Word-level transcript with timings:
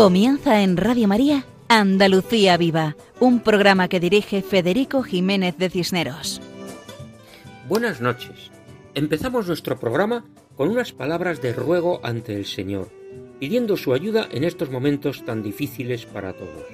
Comienza 0.00 0.62
en 0.62 0.78
Radio 0.78 1.06
María 1.08 1.44
Andalucía 1.68 2.56
Viva, 2.56 2.96
un 3.18 3.40
programa 3.40 3.86
que 3.86 4.00
dirige 4.00 4.40
Federico 4.40 5.02
Jiménez 5.02 5.58
de 5.58 5.68
Cisneros. 5.68 6.40
Buenas 7.68 8.00
noches. 8.00 8.50
Empezamos 8.94 9.46
nuestro 9.46 9.78
programa 9.78 10.24
con 10.56 10.70
unas 10.70 10.92
palabras 10.92 11.42
de 11.42 11.52
ruego 11.52 12.00
ante 12.02 12.34
el 12.34 12.46
Señor, 12.46 12.88
pidiendo 13.38 13.76
su 13.76 13.92
ayuda 13.92 14.26
en 14.32 14.44
estos 14.44 14.70
momentos 14.70 15.22
tan 15.26 15.42
difíciles 15.42 16.06
para 16.06 16.32
todos. 16.32 16.64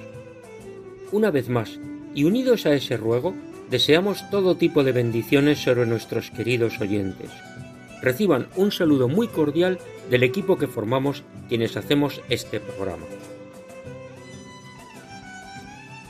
Una 1.10 1.32
vez 1.32 1.48
más, 1.48 1.80
y 2.14 2.22
unidos 2.22 2.64
a 2.64 2.74
ese 2.74 2.96
ruego, 2.96 3.34
deseamos 3.68 4.30
todo 4.30 4.56
tipo 4.56 4.84
de 4.84 4.92
bendiciones 4.92 5.58
sobre 5.58 5.84
nuestros 5.84 6.30
queridos 6.30 6.80
oyentes. 6.80 7.32
Reciban 8.02 8.46
un 8.54 8.70
saludo 8.70 9.08
muy 9.08 9.26
cordial 9.26 9.80
del 10.10 10.22
equipo 10.22 10.56
que 10.56 10.68
formamos 10.68 11.24
quienes 11.48 11.76
hacemos 11.76 12.20
este 12.28 12.60
programa. 12.60 13.04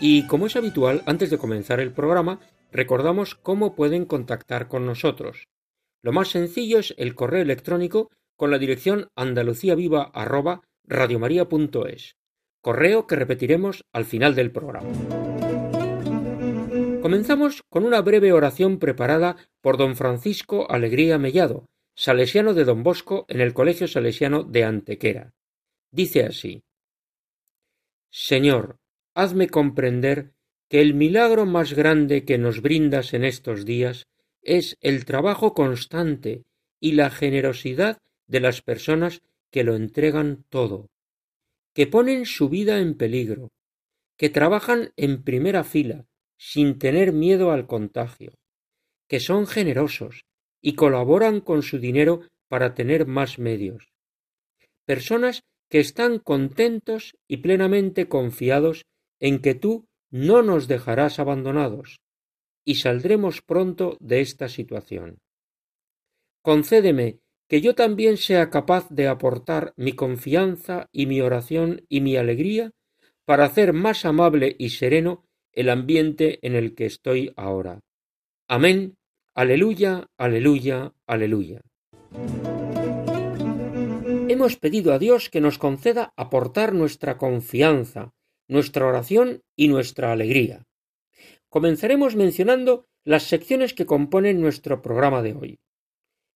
Y 0.00 0.26
como 0.26 0.46
es 0.46 0.56
habitual, 0.56 1.02
antes 1.06 1.30
de 1.30 1.38
comenzar 1.38 1.78
el 1.80 1.92
programa, 1.92 2.40
recordamos 2.70 3.34
cómo 3.34 3.74
pueden 3.74 4.04
contactar 4.04 4.68
con 4.68 4.84
nosotros. 4.86 5.48
Lo 6.02 6.12
más 6.12 6.28
sencillo 6.28 6.78
es 6.78 6.94
el 6.98 7.14
correo 7.14 7.40
electrónico 7.42 8.10
con 8.36 8.50
la 8.50 8.58
dirección 8.58 9.08
andaluciaviva@radiomaria.es. 9.16 12.16
Correo 12.60 13.06
que 13.06 13.16
repetiremos 13.16 13.86
al 13.92 14.04
final 14.04 14.34
del 14.34 14.52
programa. 14.52 14.90
Comenzamos 17.00 17.62
con 17.68 17.84
una 17.84 18.02
breve 18.02 18.32
oración 18.32 18.78
preparada 18.78 19.36
por 19.60 19.78
don 19.78 19.96
Francisco 19.96 20.70
Alegría 20.70 21.18
Mellado, 21.18 21.66
salesiano 21.94 22.52
de 22.52 22.64
don 22.64 22.82
Bosco 22.82 23.24
en 23.28 23.40
el 23.40 23.54
Colegio 23.54 23.88
Salesiano 23.88 24.42
de 24.42 24.64
Antequera. 24.64 25.32
Dice 25.90 26.24
así 26.24 26.62
Señor, 28.10 28.78
hazme 29.16 29.48
comprender 29.48 30.34
que 30.68 30.82
el 30.82 30.92
milagro 30.92 31.46
más 31.46 31.72
grande 31.72 32.26
que 32.26 32.36
nos 32.36 32.60
brindas 32.60 33.14
en 33.14 33.24
estos 33.24 33.64
días 33.64 34.06
es 34.42 34.76
el 34.82 35.06
trabajo 35.06 35.54
constante 35.54 36.44
y 36.80 36.92
la 36.92 37.08
generosidad 37.08 37.98
de 38.26 38.40
las 38.40 38.60
personas 38.60 39.22
que 39.50 39.64
lo 39.64 39.74
entregan 39.74 40.44
todo, 40.50 40.90
que 41.72 41.86
ponen 41.86 42.26
su 42.26 42.50
vida 42.50 42.78
en 42.78 42.94
peligro, 42.94 43.48
que 44.18 44.28
trabajan 44.28 44.92
en 44.96 45.22
primera 45.22 45.64
fila 45.64 46.04
sin 46.36 46.78
tener 46.78 47.14
miedo 47.14 47.52
al 47.52 47.66
contagio, 47.66 48.34
que 49.08 49.18
son 49.18 49.46
generosos 49.46 50.26
y 50.60 50.74
colaboran 50.74 51.40
con 51.40 51.62
su 51.62 51.78
dinero 51.78 52.20
para 52.48 52.74
tener 52.74 53.06
más 53.06 53.38
medios. 53.38 53.88
Personas 54.84 55.42
que 55.70 55.80
están 55.80 56.18
contentos 56.18 57.16
y 57.26 57.38
plenamente 57.38 58.08
confiados 58.08 58.84
en 59.20 59.40
que 59.40 59.54
tú 59.54 59.86
no 60.10 60.42
nos 60.42 60.68
dejarás 60.68 61.18
abandonados 61.18 62.00
y 62.64 62.76
saldremos 62.76 63.42
pronto 63.42 63.96
de 64.00 64.20
esta 64.20 64.48
situación. 64.48 65.18
Concédeme 66.42 67.20
que 67.48 67.60
yo 67.60 67.74
también 67.74 68.16
sea 68.16 68.50
capaz 68.50 68.88
de 68.90 69.08
aportar 69.08 69.72
mi 69.76 69.92
confianza 69.92 70.88
y 70.92 71.06
mi 71.06 71.20
oración 71.20 71.84
y 71.88 72.00
mi 72.00 72.16
alegría 72.16 72.72
para 73.24 73.44
hacer 73.44 73.72
más 73.72 74.04
amable 74.04 74.56
y 74.58 74.70
sereno 74.70 75.24
el 75.52 75.70
ambiente 75.70 76.38
en 76.42 76.54
el 76.54 76.74
que 76.74 76.86
estoy 76.86 77.32
ahora. 77.36 77.80
Amén. 78.48 78.96
Aleluya, 79.34 80.06
aleluya, 80.16 80.92
aleluya. 81.06 81.60
Hemos 84.28 84.56
pedido 84.56 84.92
a 84.92 84.98
Dios 84.98 85.30
que 85.30 85.40
nos 85.40 85.58
conceda 85.58 86.12
aportar 86.16 86.74
nuestra 86.74 87.16
confianza, 87.16 88.12
nuestra 88.48 88.86
oración 88.86 89.42
y 89.56 89.68
nuestra 89.68 90.12
alegría. 90.12 90.66
Comenzaremos 91.48 92.16
mencionando 92.16 92.86
las 93.04 93.24
secciones 93.24 93.72
que 93.72 93.86
componen 93.86 94.40
nuestro 94.40 94.82
programa 94.82 95.22
de 95.22 95.34
hoy. 95.34 95.58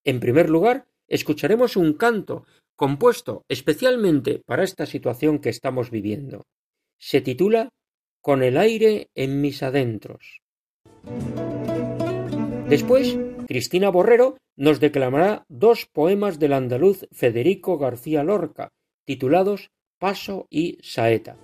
En 0.04 0.20
primer 0.20 0.48
lugar, 0.48 0.86
escucharemos 1.08 1.76
un 1.76 1.94
canto 1.94 2.46
compuesto 2.76 3.44
especialmente 3.48 4.42
para 4.46 4.64
esta 4.64 4.86
situación 4.86 5.40
que 5.40 5.50
estamos 5.50 5.90
viviendo. 5.90 6.46
Se 6.98 7.20
titula 7.20 7.70
Con 8.22 8.42
el 8.42 8.56
aire 8.56 9.08
en 9.14 9.40
mis 9.40 9.62
adentros. 9.62 10.40
Después, 12.68 13.18
Cristina 13.46 13.90
Borrero 13.90 14.38
nos 14.56 14.78
declamará 14.78 15.44
dos 15.48 15.86
poemas 15.86 16.38
del 16.38 16.52
andaluz 16.52 17.06
Federico 17.10 17.78
García 17.78 18.22
Lorca, 18.22 18.72
titulados 19.04 19.70
Paso 20.00 20.46
y 20.48 20.78
Saeta. 20.80 21.36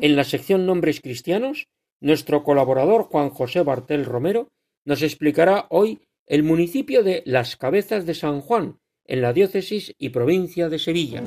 En 0.00 0.14
la 0.14 0.22
sección 0.22 0.64
Nombres 0.64 1.00
Cristianos, 1.00 1.66
nuestro 2.00 2.44
colaborador 2.44 3.02
Juan 3.02 3.30
José 3.30 3.62
Bartel 3.62 4.04
Romero 4.04 4.46
nos 4.84 5.02
explicará 5.02 5.66
hoy 5.68 5.98
el 6.28 6.44
municipio 6.44 7.02
de 7.02 7.24
Las 7.26 7.56
Cabezas 7.56 8.06
de 8.06 8.14
San 8.14 8.40
Juan, 8.40 8.78
en 9.04 9.20
la 9.20 9.32
diócesis 9.32 9.94
y 9.98 10.10
provincia 10.10 10.68
de 10.68 10.78
Sevilla. 10.78 11.24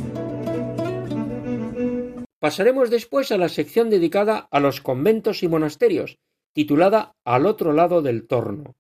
Pasaremos 2.40 2.90
después 2.90 3.34
a 3.34 3.38
la 3.38 3.50
sección 3.50 3.90
dedicada 3.90 4.48
a 4.50 4.62
los 4.62 4.80
conventos 4.80 5.44
y 5.44 5.50
monasterios, 5.50 6.20
titulada 6.54 7.18
Al 7.26 7.48
otro 7.48 7.74
lado 7.74 8.02
del 8.02 8.28
torno. 8.28 8.78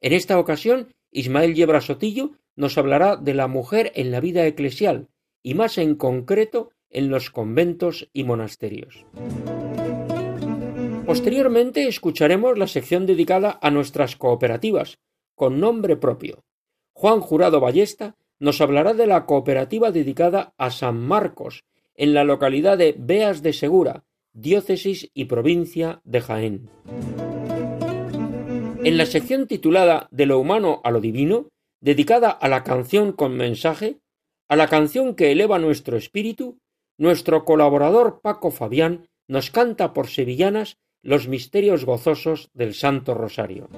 En 0.00 0.14
esta 0.14 0.38
ocasión, 0.38 0.94
Ismael 1.10 1.54
Yebra 1.54 1.82
Sotillo 1.82 2.32
nos 2.56 2.78
hablará 2.78 3.16
de 3.16 3.34
la 3.34 3.46
mujer 3.46 3.92
en 3.94 4.10
la 4.10 4.20
vida 4.20 4.46
eclesial 4.46 5.10
y 5.44 5.54
más 5.54 5.78
en 5.78 5.94
concreto 5.94 6.70
en 6.90 7.10
los 7.10 7.30
conventos 7.30 8.08
y 8.12 8.24
monasterios. 8.24 9.04
Posteriormente 11.06 11.86
escucharemos 11.86 12.58
la 12.58 12.66
sección 12.66 13.06
dedicada 13.06 13.58
a 13.62 13.70
nuestras 13.70 14.16
cooperativas, 14.16 14.98
con 15.36 15.60
nombre 15.60 15.96
propio. 15.96 16.44
Juan 16.94 17.20
Jurado 17.20 17.60
Ballesta 17.60 18.16
nos 18.40 18.60
hablará 18.60 18.94
de 18.94 19.06
la 19.06 19.26
cooperativa 19.26 19.92
dedicada 19.92 20.54
a 20.56 20.70
San 20.70 20.98
Marcos, 20.98 21.64
en 21.94 22.14
la 22.14 22.24
localidad 22.24 22.78
de 22.78 22.94
Beas 22.98 23.42
de 23.42 23.52
Segura, 23.52 24.04
diócesis 24.32 25.10
y 25.14 25.26
provincia 25.26 26.00
de 26.04 26.20
Jaén. 26.20 26.70
En 28.82 28.96
la 28.96 29.06
sección 29.06 29.46
titulada 29.46 30.08
De 30.10 30.26
lo 30.26 30.38
humano 30.38 30.80
a 30.84 30.90
lo 30.90 31.00
divino, 31.00 31.48
dedicada 31.80 32.30
a 32.30 32.48
la 32.48 32.64
canción 32.64 33.12
con 33.12 33.36
mensaje, 33.36 33.98
a 34.48 34.56
la 34.56 34.68
canción 34.68 35.14
que 35.14 35.32
eleva 35.32 35.58
nuestro 35.58 35.96
espíritu, 35.96 36.58
nuestro 36.98 37.44
colaborador 37.44 38.20
Paco 38.20 38.50
Fabián 38.50 39.08
nos 39.26 39.50
canta 39.50 39.92
por 39.92 40.08
sevillanas 40.08 40.78
los 41.02 41.28
misterios 41.28 41.84
gozosos 41.84 42.50
del 42.54 42.74
Santo 42.74 43.14
Rosario. 43.14 43.68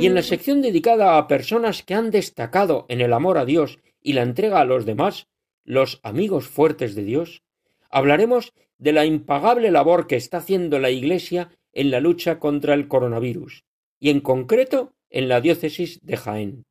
Y 0.00 0.06
en 0.06 0.14
la 0.14 0.22
sección 0.22 0.62
dedicada 0.62 1.18
a 1.18 1.26
personas 1.26 1.82
que 1.82 1.94
han 1.94 2.10
destacado 2.10 2.86
en 2.88 3.00
el 3.00 3.12
amor 3.12 3.36
a 3.36 3.44
Dios 3.44 3.78
y 4.00 4.12
la 4.12 4.22
entrega 4.22 4.60
a 4.60 4.64
los 4.64 4.86
demás, 4.86 5.26
los 5.64 6.00
amigos 6.02 6.46
fuertes 6.46 6.94
de 6.94 7.02
Dios, 7.02 7.42
hablaremos 7.90 8.52
de 8.78 8.92
la 8.92 9.04
impagable 9.04 9.70
labor 9.70 10.06
que 10.06 10.16
está 10.16 10.38
haciendo 10.38 10.78
la 10.78 10.90
Iglesia 10.90 11.50
en 11.72 11.90
la 11.90 12.00
lucha 12.00 12.38
contra 12.38 12.74
el 12.74 12.86
coronavirus, 12.86 13.64
y 13.98 14.10
en 14.10 14.20
concreto 14.20 14.94
en 15.10 15.28
la 15.28 15.40
diócesis 15.40 16.00
de 16.02 16.16
Jaén. 16.16 16.64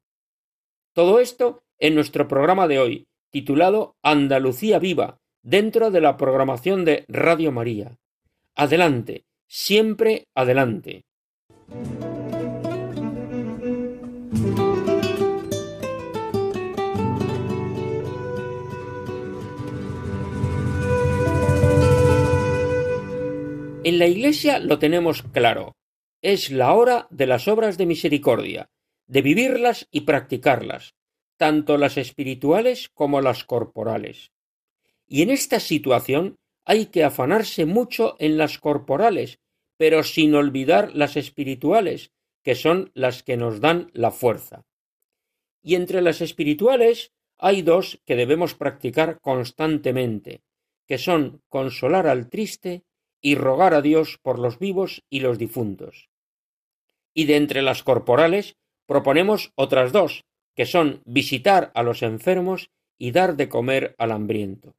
Todo 0.94 1.20
esto 1.20 1.64
en 1.80 1.96
nuestro 1.96 2.28
programa 2.28 2.68
de 2.68 2.80
hoy, 2.80 3.08
titulado 3.32 3.96
Andalucía 4.02 4.80
Viva, 4.80 5.20
dentro 5.44 5.92
de 5.92 6.02
la 6.02 6.18
programación 6.18 6.86
de 6.86 7.06
Radio 7.08 7.52
María. 7.52 7.98
Adelante, 8.56 9.26
siempre 9.48 10.28
adelante. 10.34 11.06
En 23.84 24.00
la 24.00 24.08
Iglesia 24.08 24.60
lo 24.60 24.80
tenemos 24.80 25.24
claro. 25.24 25.78
Es 26.22 26.52
la 26.52 26.74
hora 26.74 27.08
de 27.10 27.26
las 27.26 27.48
obras 27.48 27.78
de 27.78 27.86
misericordia, 27.86 28.70
de 29.08 29.22
vivirlas 29.22 29.88
y 29.92 30.02
practicarlas, 30.02 30.97
tanto 31.38 31.78
las 31.78 31.98
espirituales 31.98 32.90
como 32.90 33.22
las 33.22 33.44
corporales. 33.44 34.32
Y 35.08 35.22
en 35.22 35.30
esta 35.30 35.60
situación 35.60 36.38
hay 36.66 36.88
que 36.88 37.04
afanarse 37.04 37.66
mucho 37.66 38.16
en 38.20 38.38
las 38.38 38.58
corporales, 38.60 39.40
pero 39.78 40.04
sin 40.04 40.36
olvidar 40.36 40.94
las 40.96 41.16
espirituales, 41.16 42.12
que 42.44 42.56
son 42.56 42.92
las 42.94 43.24
que 43.24 43.38
nos 43.38 43.62
dan 43.62 43.90
la 43.94 44.12
fuerza. 44.12 44.66
Y 45.62 45.76
entre 45.76 46.02
las 46.02 46.22
espirituales 46.22 47.12
hay 47.38 47.62
dos 47.62 48.02
que 48.06 48.16
debemos 48.16 48.56
practicar 48.56 49.20
constantemente, 49.22 50.42
que 50.88 50.98
son 50.98 51.42
consolar 51.50 52.08
al 52.08 52.30
triste 52.30 52.84
y 53.22 53.36
rogar 53.36 53.74
a 53.74 53.82
Dios 53.82 54.20
por 54.22 54.40
los 54.40 54.60
vivos 54.60 55.04
y 55.10 55.20
los 55.20 55.38
difuntos. 55.38 56.10
Y 57.14 57.26
de 57.26 57.36
entre 57.36 57.62
las 57.62 57.84
corporales 57.84 58.58
proponemos 58.86 59.52
otras 59.56 59.92
dos, 59.92 60.26
que 60.58 60.66
son 60.66 61.04
visitar 61.06 61.72
a 61.76 61.84
los 61.84 62.02
enfermos 62.02 62.72
y 62.98 63.12
dar 63.12 63.36
de 63.36 63.48
comer 63.48 63.94
al 64.00 64.12
hambriento. 64.12 64.76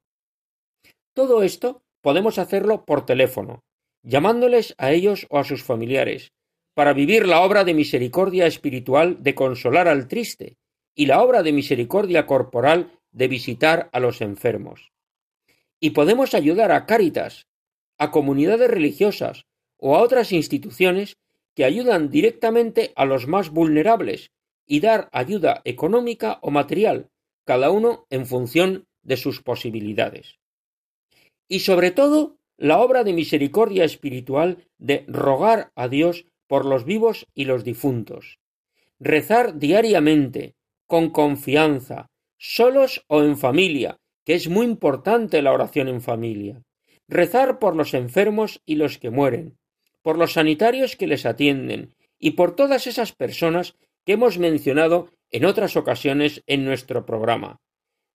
Todo 1.14 1.44
esto 1.44 1.82
podemos 2.00 2.38
hacerlo 2.38 2.84
por 2.84 3.06
teléfono, 3.06 3.62
llamándoles 4.02 4.74
a 4.76 4.90
ellos 4.90 5.26
o 5.30 5.38
a 5.38 5.44
sus 5.44 5.62
familiares, 5.62 6.32
para 6.74 6.92
vivir 6.92 7.26
la 7.26 7.42
obra 7.42 7.62
de 7.62 7.74
misericordia 7.74 8.46
espiritual 8.46 9.22
de 9.22 9.36
consolar 9.36 9.86
al 9.86 10.08
triste 10.08 10.56
y 10.96 11.06
la 11.06 11.22
obra 11.22 11.44
de 11.44 11.52
misericordia 11.52 12.26
corporal 12.26 12.98
de 13.12 13.28
visitar 13.28 13.88
a 13.92 14.00
los 14.00 14.20
enfermos. 14.20 14.90
Y 15.78 15.90
podemos 15.90 16.34
ayudar 16.34 16.72
a 16.72 16.86
Cáritas, 16.86 17.46
a 17.98 18.10
comunidades 18.10 18.68
religiosas 18.68 19.46
o 19.76 19.94
a 19.94 20.02
otras 20.02 20.32
instituciones 20.32 21.18
que 21.54 21.64
ayudan 21.64 22.10
directamente 22.10 22.92
a 22.96 23.04
los 23.04 23.28
más 23.28 23.50
vulnerables 23.50 24.32
y 24.68 24.80
dar 24.80 25.08
ayuda 25.12 25.62
económica 25.64 26.38
o 26.42 26.52
material, 26.52 27.08
cada 27.44 27.70
uno 27.70 28.06
en 28.10 28.26
función 28.26 28.86
de 29.02 29.16
sus 29.16 29.42
posibilidades. 29.42 30.38
Y 31.48 31.60
sobre 31.60 31.90
todo, 31.90 32.36
la 32.58 32.78
obra 32.78 33.02
de 33.02 33.14
misericordia 33.14 33.84
espiritual 33.84 34.68
de 34.76 35.04
rogar 35.08 35.72
a 35.74 35.88
Dios 35.88 36.26
por 36.46 36.66
los 36.66 36.84
vivos 36.84 37.26
y 37.34 37.46
los 37.46 37.64
difuntos. 37.64 38.38
Rezar 39.00 39.58
diariamente, 39.58 40.54
con 40.86 41.10
confianza, 41.10 42.10
solos 42.36 43.04
o 43.08 43.22
en 43.22 43.36
familia, 43.38 43.98
que 44.24 44.34
es 44.34 44.48
muy 44.48 44.66
importante 44.66 45.40
la 45.40 45.52
oración 45.52 45.88
en 45.88 46.02
familia. 46.02 46.62
Rezar 47.08 47.58
por 47.58 47.74
los 47.74 47.94
enfermos 47.94 48.60
y 48.66 48.74
los 48.74 48.98
que 48.98 49.10
mueren, 49.10 49.56
por 50.02 50.18
los 50.18 50.34
sanitarios 50.34 50.96
que 50.96 51.06
les 51.06 51.24
atienden 51.24 51.94
y 52.18 52.32
por 52.32 52.54
todas 52.54 52.86
esas 52.86 53.12
personas 53.12 53.76
que 54.04 54.12
hemos 54.12 54.38
mencionado 54.38 55.10
en 55.30 55.44
otras 55.44 55.76
ocasiones 55.76 56.42
en 56.46 56.64
nuestro 56.64 57.04
programa, 57.04 57.60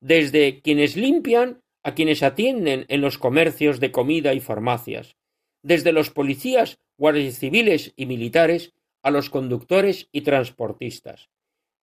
desde 0.01 0.61
quienes 0.61 0.95
limpian 0.95 1.61
a 1.83 1.93
quienes 1.95 2.23
atienden 2.23 2.85
en 2.87 3.01
los 3.01 3.17
comercios 3.17 3.79
de 3.79 3.91
comida 3.91 4.33
y 4.33 4.39
farmacias, 4.39 5.15
desde 5.61 5.91
los 5.91 6.09
policías, 6.09 6.79
guardias 6.97 7.39
civiles 7.39 7.93
y 7.95 8.05
militares 8.05 8.73
a 9.01 9.11
los 9.11 9.29
conductores 9.29 10.07
y 10.11 10.21
transportistas, 10.21 11.29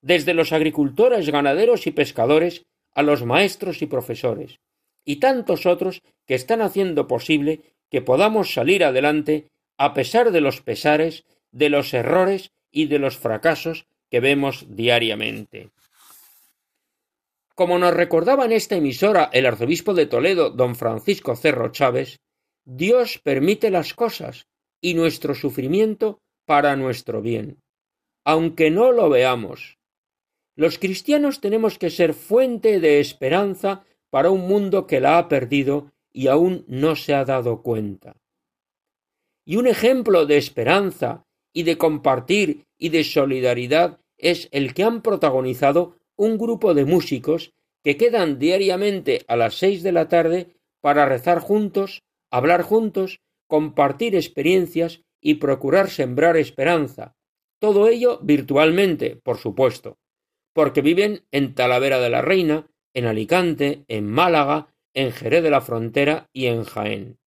desde 0.02 0.34
los 0.34 0.52
agricultores, 0.52 1.28
ganaderos 1.30 1.86
y 1.86 1.90
pescadores 1.90 2.66
a 2.92 3.02
los 3.02 3.24
maestros 3.24 3.82
y 3.82 3.86
profesores, 3.86 4.60
y 5.04 5.16
tantos 5.16 5.66
otros 5.66 6.02
que 6.26 6.34
están 6.34 6.62
haciendo 6.62 7.06
posible 7.06 7.60
que 7.90 8.02
podamos 8.02 8.52
salir 8.52 8.84
adelante 8.84 9.48
a 9.78 9.94
pesar 9.94 10.30
de 10.30 10.40
los 10.40 10.60
pesares, 10.60 11.24
de 11.52 11.68
los 11.68 11.92
errores 11.94 12.52
y 12.70 12.86
de 12.86 12.98
los 12.98 13.16
fracasos 13.16 13.86
que 14.10 14.20
vemos 14.20 14.66
diariamente. 14.68 15.70
Como 17.54 17.78
nos 17.78 17.94
recordaba 17.94 18.44
en 18.44 18.52
esta 18.52 18.76
emisora 18.76 19.30
el 19.32 19.46
arzobispo 19.46 19.94
de 19.94 20.06
Toledo, 20.06 20.50
don 20.50 20.74
Francisco 20.74 21.36
Cerro 21.36 21.70
Chávez, 21.72 22.20
Dios 22.64 23.18
permite 23.18 23.70
las 23.70 23.94
cosas 23.94 24.46
y 24.80 24.94
nuestro 24.94 25.34
sufrimiento 25.34 26.20
para 26.46 26.74
nuestro 26.76 27.20
bien, 27.20 27.62
aunque 28.24 28.70
no 28.70 28.92
lo 28.92 29.08
veamos, 29.08 29.78
los 30.56 30.78
cristianos 30.78 31.40
tenemos 31.40 31.78
que 31.78 31.90
ser 31.90 32.12
fuente 32.12 32.80
de 32.80 33.00
esperanza 33.00 33.84
para 34.10 34.30
un 34.30 34.46
mundo 34.46 34.86
que 34.86 35.00
la 35.00 35.18
ha 35.18 35.28
perdido 35.28 35.90
y 36.12 36.26
aún 36.26 36.64
no 36.66 36.96
se 36.96 37.14
ha 37.14 37.24
dado 37.24 37.62
cuenta. 37.62 38.16
Y 39.44 39.56
un 39.56 39.66
ejemplo 39.66 40.26
de 40.26 40.36
esperanza 40.36 41.24
y 41.52 41.64
de 41.64 41.78
compartir 41.78 42.66
y 42.78 42.90
de 42.90 43.04
solidaridad 43.04 43.98
es 44.18 44.48
el 44.52 44.74
que 44.74 44.84
han 44.84 45.02
protagonizado 45.02 45.96
un 46.16 46.38
grupo 46.38 46.74
de 46.74 46.84
músicos 46.84 47.52
que 47.82 47.96
quedan 47.96 48.38
diariamente 48.38 49.24
a 49.26 49.36
las 49.36 49.54
seis 49.54 49.82
de 49.82 49.92
la 49.92 50.08
tarde 50.08 50.48
para 50.80 51.06
rezar 51.06 51.40
juntos, 51.40 52.02
hablar 52.30 52.62
juntos, 52.62 53.20
compartir 53.46 54.14
experiencias 54.14 55.02
y 55.20 55.34
procurar 55.34 55.90
sembrar 55.90 56.36
esperanza. 56.36 57.16
Todo 57.58 57.88
ello 57.88 58.18
virtualmente, 58.22 59.16
por 59.16 59.38
supuesto 59.38 59.98
porque 60.52 60.82
viven 60.82 61.24
en 61.30 61.54
Talavera 61.54 61.98
de 62.00 62.10
la 62.10 62.22
Reina, 62.22 62.66
en 62.94 63.06
Alicante, 63.06 63.84
en 63.88 64.06
Málaga, 64.06 64.74
en 64.94 65.12
Jerez 65.12 65.42
de 65.42 65.50
la 65.50 65.60
Frontera 65.60 66.28
y 66.32 66.46
en 66.46 66.64
Jaén. 66.64 67.18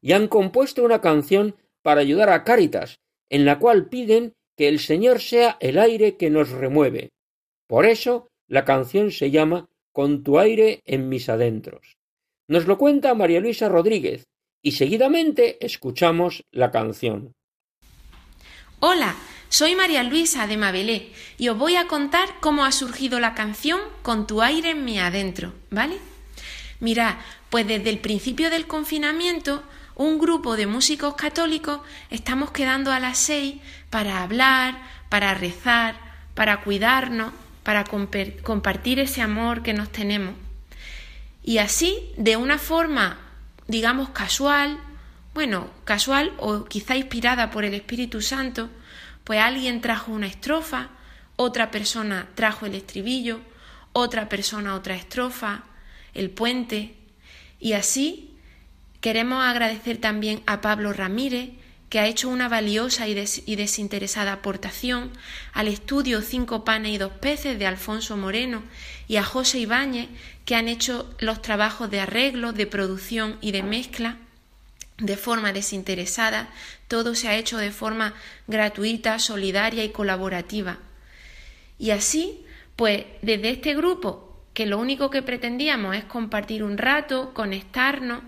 Y 0.00 0.12
han 0.12 0.28
compuesto 0.28 0.82
una 0.82 1.00
canción 1.00 1.56
para 1.82 2.00
ayudar 2.00 2.30
a 2.30 2.44
Cáritas, 2.44 3.00
en 3.30 3.44
la 3.46 3.58
cual 3.58 3.88
piden 3.88 4.34
que 4.56 4.68
el 4.68 4.78
Señor 4.78 5.20
sea 5.20 5.56
el 5.60 5.78
aire 5.78 6.16
que 6.16 6.28
nos 6.28 6.50
remueve. 6.50 7.10
Por 7.66 7.86
eso 7.86 8.28
la 8.46 8.64
canción 8.64 9.12
se 9.12 9.30
llama 9.30 9.70
Con 9.92 10.22
tu 10.22 10.38
aire 10.38 10.82
en 10.84 11.08
mis 11.08 11.28
adentros. 11.28 11.96
Nos 12.48 12.66
lo 12.66 12.76
cuenta 12.76 13.14
María 13.14 13.40
Luisa 13.40 13.68
Rodríguez 13.68 14.26
y 14.62 14.72
seguidamente 14.72 15.64
escuchamos 15.64 16.44
la 16.50 16.70
canción. 16.70 17.32
Hola, 18.80 19.14
soy 19.48 19.76
María 19.76 20.02
Luisa 20.02 20.46
de 20.46 20.56
Mabelé 20.56 21.10
y 21.38 21.48
os 21.48 21.56
voy 21.56 21.76
a 21.76 21.86
contar 21.86 22.28
cómo 22.40 22.64
ha 22.64 22.72
surgido 22.72 23.20
la 23.20 23.34
canción 23.34 23.80
Con 24.02 24.26
tu 24.26 24.42
aire 24.42 24.70
en 24.70 24.84
mi 24.84 24.98
adentro, 24.98 25.52
¿vale? 25.70 25.96
Mirad, 26.80 27.16
pues 27.50 27.66
desde 27.66 27.90
el 27.90 27.98
principio 27.98 28.50
del 28.50 28.66
confinamiento, 28.66 29.62
un 30.00 30.18
grupo 30.18 30.56
de 30.56 30.66
músicos 30.66 31.14
católicos 31.14 31.82
estamos 32.08 32.52
quedando 32.52 32.90
a 32.90 33.00
las 33.00 33.18
seis 33.18 33.56
para 33.90 34.22
hablar, 34.22 34.80
para 35.10 35.34
rezar, 35.34 35.94
para 36.32 36.62
cuidarnos, 36.62 37.34
para 37.62 37.84
compartir 37.84 38.98
ese 38.98 39.20
amor 39.20 39.62
que 39.62 39.74
nos 39.74 39.92
tenemos. 39.92 40.34
Y 41.44 41.58
así, 41.58 42.12
de 42.16 42.38
una 42.38 42.56
forma, 42.56 43.18
digamos, 43.66 44.08
casual, 44.08 44.78
bueno, 45.34 45.68
casual 45.84 46.32
o 46.38 46.64
quizá 46.64 46.96
inspirada 46.96 47.50
por 47.50 47.66
el 47.66 47.74
Espíritu 47.74 48.22
Santo, 48.22 48.70
pues 49.22 49.38
alguien 49.38 49.82
trajo 49.82 50.12
una 50.12 50.28
estrofa, 50.28 50.88
otra 51.36 51.70
persona 51.70 52.26
trajo 52.34 52.64
el 52.64 52.74
estribillo, 52.74 53.40
otra 53.92 54.30
persona 54.30 54.76
otra 54.76 54.94
estrofa, 54.94 55.64
el 56.14 56.30
puente. 56.30 56.94
Y 57.58 57.74
así 57.74 58.29
queremos 59.00 59.44
agradecer 59.44 59.98
también 59.98 60.42
a 60.46 60.60
Pablo 60.60 60.92
Ramírez, 60.92 61.50
que 61.88 61.98
ha 61.98 62.06
hecho 62.06 62.28
una 62.28 62.48
valiosa 62.48 63.08
y, 63.08 63.14
desinteresada 63.56 64.32
aportación 64.32 65.10
al 65.52 65.66
estudio 65.66 66.22
Cinco 66.22 66.64
panes 66.64 66.92
y 66.92 66.98
dos 66.98 67.12
peces 67.12 67.58
de 67.58 67.66
Alfonso 67.66 68.16
Moreno 68.16 68.62
y 69.08 69.16
a 69.16 69.24
José 69.24 69.58
Ibáñez, 69.58 70.08
que 70.44 70.54
han 70.54 70.68
hecho 70.68 71.12
los 71.18 71.42
trabajos 71.42 71.90
de 71.90 72.00
arreglo, 72.00 72.52
de 72.52 72.66
producción 72.66 73.38
y 73.40 73.50
de 73.50 73.64
mezcla 73.64 74.18
de 74.98 75.16
forma 75.16 75.52
desinteresada, 75.52 76.48
todo 76.86 77.14
se 77.14 77.28
ha 77.28 77.36
hecho 77.36 77.58
de 77.58 77.72
forma 77.72 78.14
gratuita, 78.46 79.18
solidaria 79.18 79.82
y 79.82 79.90
colaborativa. 79.90 80.78
Y 81.78 81.90
así, 81.90 82.44
pues 82.76 83.04
desde 83.22 83.50
este 83.50 83.74
grupo, 83.74 84.36
que 84.54 84.66
lo 84.66 84.78
único 84.78 85.10
que 85.10 85.22
pretendíamos 85.22 85.96
es 85.96 86.04
compartir 86.04 86.62
un 86.62 86.76
rato, 86.76 87.32
conectarnos, 87.32 88.22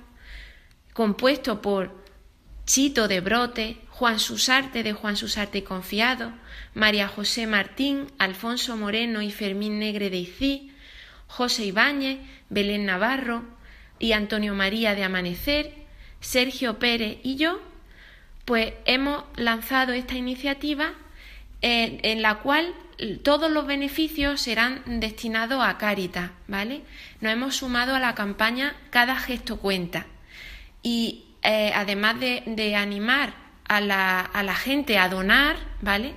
compuesto 0.93 1.63
por 1.63 2.03
Chito 2.67 3.09
de 3.09 3.21
Brote, 3.21 3.79
Juan 3.91 4.19
Susarte 4.19 4.83
de 4.83 4.93
Juan 4.93 5.17
Susarte 5.17 5.65
Confiado, 5.65 6.33
María 6.75 7.09
José 7.09 7.47
Martín, 7.47 8.07
Alfonso 8.19 8.77
Moreno 8.77 9.23
y 9.23 9.31
Fermín 9.31 9.79
Negre 9.79 10.11
de 10.11 10.19
Icí, 10.19 10.73
José 11.27 11.65
Ibáñez, 11.67 12.19
Belén 12.51 12.85
Navarro 12.85 13.45
y 13.99 14.13
Antonio 14.13 14.55
María 14.55 14.95
de 14.95 15.05
Amanecer, 15.05 15.75
Sergio 16.21 16.79
Pérez 16.79 17.19
y 17.23 17.37
yo, 17.37 17.61
pues 18.45 18.75
hemos 18.85 19.25
lanzado 19.37 19.93
esta 19.93 20.15
iniciativa 20.15 20.93
en, 21.63 22.23
la 22.23 22.41
cual 22.41 22.75
todos 23.23 23.51
los 23.51 23.67
beneficios 23.67 24.41
serán 24.41 24.83
destinados 25.01 25.63
a 25.65 25.79
Cáritas, 25.79 26.31
¿vale? 26.49 26.83
Nos 27.21 27.33
hemos 27.33 27.57
sumado 27.57 27.95
a 27.95 28.01
la 28.01 28.15
campaña 28.15 28.75
Cada 28.91 29.17
gesto 29.17 29.59
cuenta. 29.59 30.07
Y 30.83 31.25
eh, 31.43 31.73
además 31.75 32.19
de, 32.21 32.75
animar 32.77 33.35
a 33.69 33.81
la, 33.81 34.55
gente 34.55 34.99
a 34.99 35.09
donar, 35.09 35.57
¿vale? 35.81 36.15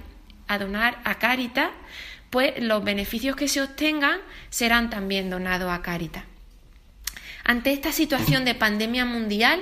A 0.47 0.57
donar 0.57 0.99
a 1.03 1.15
Cáritas, 1.15 1.69
pues 2.29 2.53
los 2.59 2.83
beneficios 2.83 3.35
que 3.35 3.47
se 3.47 3.61
obtengan 3.61 4.19
serán 4.49 4.89
también 4.89 5.29
donados 5.29 5.71
a 5.71 5.81
Cáritas. 5.81 6.23
Ante 7.43 7.71
esta 7.71 7.91
situación 7.91 8.43
de 8.43 8.55
pandemia 8.55 9.05
mundial, 9.05 9.61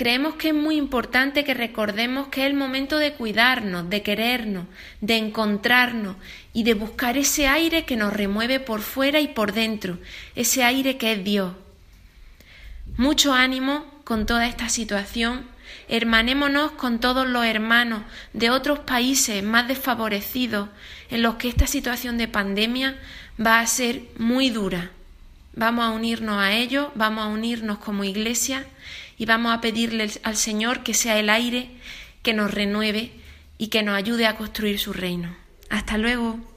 Creemos 0.00 0.36
que 0.36 0.48
es 0.48 0.54
muy 0.54 0.76
importante 0.76 1.44
que 1.44 1.52
recordemos 1.52 2.28
que 2.28 2.40
es 2.40 2.46
el 2.46 2.54
momento 2.54 2.96
de 2.96 3.12
cuidarnos, 3.12 3.90
de 3.90 4.00
querernos, 4.00 4.64
de 5.02 5.18
encontrarnos 5.18 6.16
y 6.54 6.62
de 6.62 6.72
buscar 6.72 7.18
ese 7.18 7.48
aire 7.48 7.84
que 7.84 7.98
nos 7.98 8.10
remueve 8.10 8.60
por 8.60 8.80
fuera 8.80 9.20
y 9.20 9.28
por 9.28 9.52
dentro, 9.52 9.98
ese 10.34 10.64
aire 10.64 10.96
que 10.96 11.12
es 11.12 11.22
Dios. 11.22 11.52
Mucho 12.96 13.32
ánimo 13.32 13.84
con 14.04 14.26
toda 14.26 14.46
esta 14.46 14.68
situación. 14.68 15.46
Hermanémonos 15.88 16.72
con 16.72 17.00
todos 17.00 17.28
los 17.28 17.44
hermanos 17.44 18.02
de 18.32 18.50
otros 18.50 18.80
países 18.80 19.42
más 19.42 19.68
desfavorecidos 19.68 20.68
en 21.10 21.22
los 21.22 21.36
que 21.36 21.48
esta 21.48 21.66
situación 21.66 22.18
de 22.18 22.28
pandemia 22.28 22.98
va 23.44 23.60
a 23.60 23.66
ser 23.66 24.02
muy 24.18 24.50
dura. 24.50 24.90
Vamos 25.54 25.84
a 25.84 25.90
unirnos 25.90 26.38
a 26.38 26.52
ellos, 26.52 26.88
vamos 26.94 27.24
a 27.24 27.28
unirnos 27.28 27.78
como 27.78 28.04
iglesia 28.04 28.66
y 29.16 29.26
vamos 29.26 29.52
a 29.52 29.60
pedirle 29.60 30.10
al 30.22 30.36
Señor 30.36 30.82
que 30.82 30.94
sea 30.94 31.18
el 31.18 31.30
aire 31.30 31.70
que 32.22 32.34
nos 32.34 32.52
renueve 32.52 33.12
y 33.58 33.68
que 33.68 33.82
nos 33.82 33.96
ayude 33.96 34.26
a 34.26 34.36
construir 34.36 34.78
su 34.78 34.92
reino. 34.92 35.36
Hasta 35.68 35.98
luego. 35.98 36.49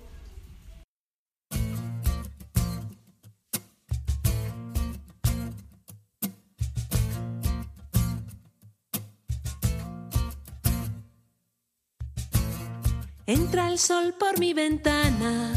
Entra 13.33 13.67
el 13.71 13.79
sol 13.79 14.13
por 14.19 14.37
mi 14.37 14.53
ventana. 14.53 15.51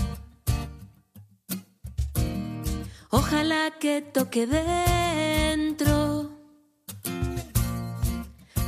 Ojalá 3.11 3.71
que 3.79 4.01
toque 4.01 4.47
dentro. 4.47 6.31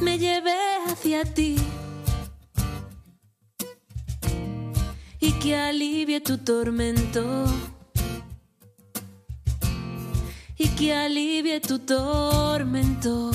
Me 0.03 0.19
lleve 0.19 0.53
hacia 0.87 1.25
ti. 1.25 1.57
Y 5.21 5.33
que 5.41 5.57
alivie 5.57 6.21
tu 6.21 6.37
tormento. 6.37 7.47
Y 10.59 10.69
que 10.77 10.95
alivie 10.95 11.61
tu 11.61 11.79
tormento. 11.79 13.31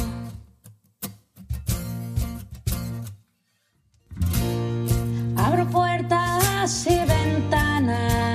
Puertas 5.74 6.86
y 6.86 7.00
ventanas. 7.04 8.33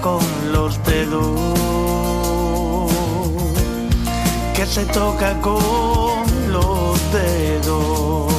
Con 0.00 0.20
los 0.52 0.82
dedos, 0.84 1.40
que 4.54 4.64
se 4.66 4.84
toca 4.86 5.40
con 5.40 6.24
los 6.50 6.98
dedos. 7.12 8.32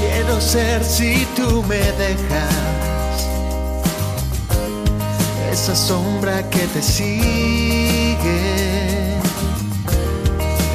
Quiero 0.00 0.40
ser 0.40 0.84
si 0.84 1.26
tú 1.36 1.62
me 1.68 1.80
dejas, 1.92 3.26
esa 5.52 5.74
sombra 5.76 6.48
que 6.48 6.66
te 6.68 6.82
sigue, 6.82 8.38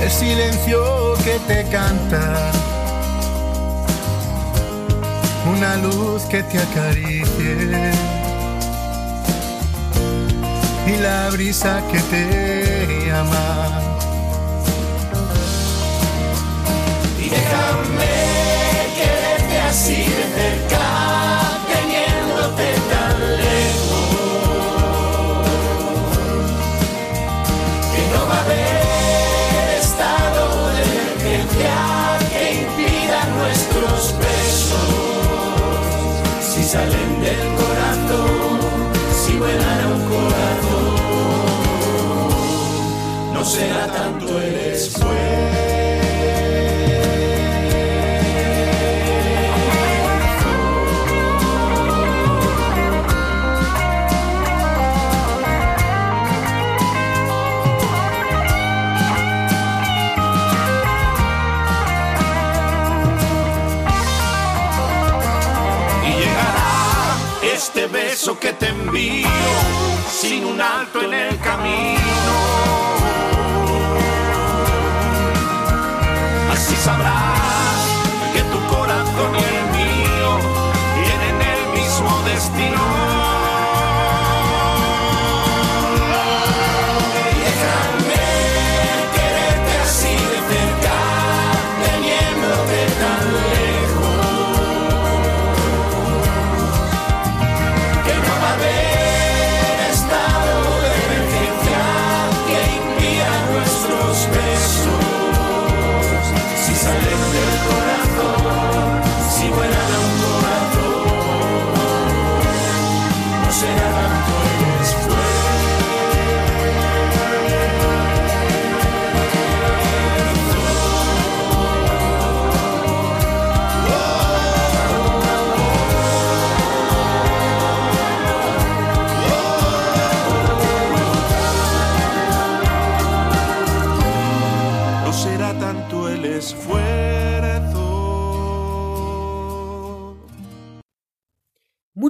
el 0.01 0.11
silencio 0.11 1.13
que 1.23 1.39
te 1.47 1.69
canta 1.69 2.51
una 5.45 5.75
luz 5.77 6.23
que 6.23 6.41
te 6.43 6.57
acaricie 6.57 8.12
la 11.03 11.29
brisa 11.31 11.83
que 11.91 11.99
te 11.99 13.11
ama. 13.11 13.82
Sin 68.93 70.45
un 70.45 70.61
alto 70.61 71.01
en 71.01 71.13
el 71.13 71.39
camino. 71.39 72.12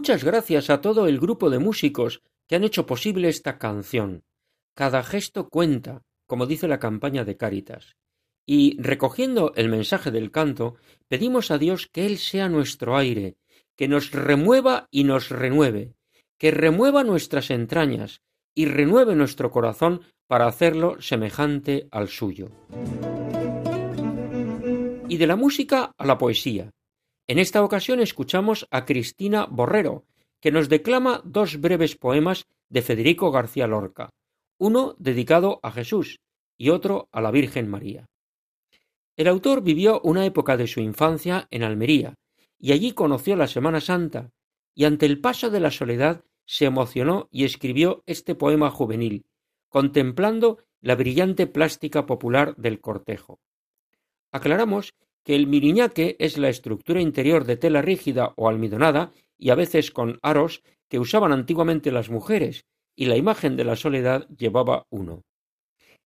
Muchas 0.04 0.26
gracias 0.26 0.70
a 0.70 0.82
todo 0.82 1.08
el 1.08 1.18
grupo 1.18 1.50
de 1.50 1.60
músicos 1.60 2.24
que 2.46 2.58
han 2.58 2.66
hecho 2.66 2.86
posible 2.86 3.30
esta 3.30 3.58
canción. 3.58 4.26
Cada 4.76 5.02
gesto 5.02 5.48
cuenta, 5.48 6.02
como 6.28 6.46
dice 6.46 6.68
la 6.68 6.78
campaña 6.78 7.24
de 7.24 7.38
Cáritas. 7.38 7.96
Y 8.46 8.76
recogiendo 8.82 9.54
el 9.56 9.70
mensaje 9.70 10.12
del 10.12 10.30
canto, 10.30 10.76
pedimos 11.08 11.52
a 11.52 11.58
Dios 11.58 11.88
que 11.88 12.06
Él 12.06 12.18
sea 12.18 12.50
nuestro 12.50 12.98
aire, 12.98 13.38
que 13.78 13.88
nos 13.88 14.12
remueva 14.12 14.90
y 14.92 15.06
nos 15.06 15.30
renueve, 15.30 15.94
que 16.38 16.52
remueva 16.52 17.06
nuestras 17.06 17.50
entrañas 17.50 18.20
y 18.54 18.66
renueve 18.66 19.16
nuestro 19.16 19.52
corazón 19.52 20.02
para 20.28 20.48
hacerlo 20.48 21.02
semejante 21.02 21.88
al 21.92 22.10
suyo. 22.10 22.50
Y 25.08 25.16
de 25.16 25.28
la 25.28 25.38
música 25.38 25.94
a 25.98 26.06
la 26.06 26.18
poesía. 26.18 26.74
En 27.28 27.40
esta 27.40 27.64
ocasión 27.64 28.00
escuchamos 28.02 28.68
a 28.70 28.86
Cristina 28.86 29.46
Borrero, 29.50 30.06
que 30.42 30.52
nos 30.52 30.68
declama 30.68 31.22
dos 31.24 31.62
breves 31.62 31.96
poemas 31.96 32.48
de 32.70 32.82
Federico 32.82 33.32
García 33.32 33.66
Lorca, 33.66 34.10
uno 34.58 34.96
dedicado 35.00 35.60
a 35.64 35.72
Jesús 35.72 36.20
y 36.58 36.70
otro 36.70 37.08
a 37.12 37.22
la 37.22 37.32
Virgen 37.32 37.70
María. 37.70 38.10
El 39.16 39.28
autor 39.28 39.64
vivió 39.64 40.02
una 40.02 40.26
época 40.26 40.58
de 40.58 40.68
su 40.68 40.82
infancia 40.82 41.48
en 41.50 41.64
Almería, 41.64 42.16
y 42.60 42.72
allí 42.74 42.92
conoció 42.94 43.36
la 43.36 43.48
Semana 43.48 43.80
Santa, 43.80 44.32
y 44.76 44.86
ante 44.86 45.06
el 45.06 45.22
paso 45.22 45.50
de 45.50 45.60
la 45.60 45.72
soledad 45.72 46.24
se 46.46 46.66
emocionó 46.66 47.30
y 47.32 47.46
escribió 47.46 48.04
este 48.06 48.36
poema 48.36 48.70
juvenil, 48.70 49.26
contemplando 49.70 50.60
la 50.82 50.96
brillante 50.96 51.48
plástica 51.48 52.06
popular 52.06 52.56
del 52.58 52.82
cortejo. 52.82 53.40
Aclaramos 54.32 54.94
que 55.24 55.36
el 55.36 55.48
miriñaque 55.48 56.16
es 56.20 56.38
la 56.38 56.50
estructura 56.50 57.02
interior 57.02 57.46
de 57.46 57.58
tela 57.58 57.82
rígida 57.82 58.34
o 58.36 58.50
almidonada 58.50 59.12
y 59.38 59.50
a 59.50 59.56
veces 59.56 59.92
con 59.92 60.20
aros 60.22 60.62
que 60.90 61.00
usaban 61.00 61.32
antiguamente 61.32 61.92
las 61.92 62.10
mujeres, 62.10 62.66
y 62.96 63.06
la 63.06 63.18
imagen 63.18 63.56
de 63.56 63.64
la 63.64 63.76
soledad 63.76 64.28
llevaba 64.30 64.86
uno. 64.90 65.24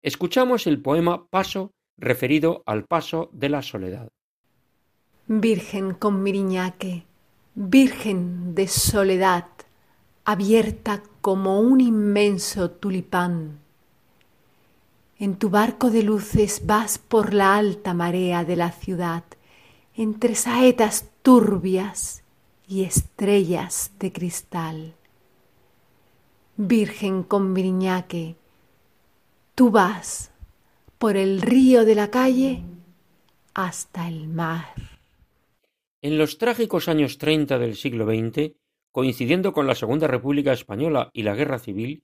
Escuchamos 0.01 0.67
el 0.67 0.81
poema 0.81 1.27
Paso 1.27 1.73
referido 1.97 2.63
al 2.65 2.85
paso 2.85 3.29
de 3.33 3.49
la 3.49 3.61
soledad. 3.61 4.09
Virgen 5.27 5.93
con 5.93 6.23
miriñaque, 6.23 7.03
Virgen 7.55 8.53
de 8.53 8.67
soledad, 8.67 9.47
abierta 10.23 11.01
como 11.21 11.59
un 11.59 11.81
inmenso 11.81 12.69
tulipán. 12.69 13.59
En 15.19 15.37
tu 15.37 15.49
barco 15.49 15.89
de 15.89 16.03
luces 16.03 16.65
vas 16.65 16.99
por 16.99 17.33
la 17.33 17.55
alta 17.57 17.95
marea 17.95 18.43
de 18.43 18.55
la 18.55 18.71
ciudad, 18.71 19.23
entre 19.95 20.35
saetas 20.35 21.09
turbias 21.23 22.23
y 22.67 22.83
estrellas 22.83 23.91
de 23.99 24.11
cristal. 24.11 24.93
Virgen 26.55 27.23
con 27.23 27.51
miriñaque, 27.51 28.35
tú 29.55 29.71
vas 29.71 30.31
por 30.99 31.17
el 31.17 31.41
río 31.41 31.83
de 31.83 31.95
la 31.95 32.11
calle 32.11 32.61
hasta 33.55 34.07
el 34.07 34.27
mar. 34.27 34.75
En 36.03 36.19
los 36.19 36.37
trágicos 36.37 36.87
años 36.87 37.17
treinta 37.17 37.57
del 37.57 37.75
siglo 37.75 38.05
XX, 38.05 38.53
coincidiendo 38.91 39.51
con 39.51 39.65
la 39.65 39.73
Segunda 39.73 40.07
República 40.07 40.53
Española 40.53 41.09
y 41.11 41.23
la 41.23 41.33
Guerra 41.33 41.57
Civil, 41.57 42.03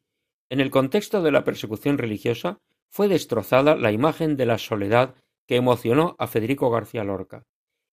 en 0.50 0.60
el 0.60 0.72
contexto 0.72 1.22
de 1.22 1.32
la 1.32 1.44
persecución 1.44 2.00
religiosa, 2.00 2.60
fue 2.94 3.08
destrozada 3.08 3.76
la 3.76 3.92
imagen 3.92 4.38
de 4.38 4.46
la 4.46 4.60
soledad 4.60 5.16
que 5.48 5.56
emocionó 5.56 6.16
a 6.20 6.28
Federico 6.28 6.70
García 6.70 7.04
Lorca, 7.04 7.44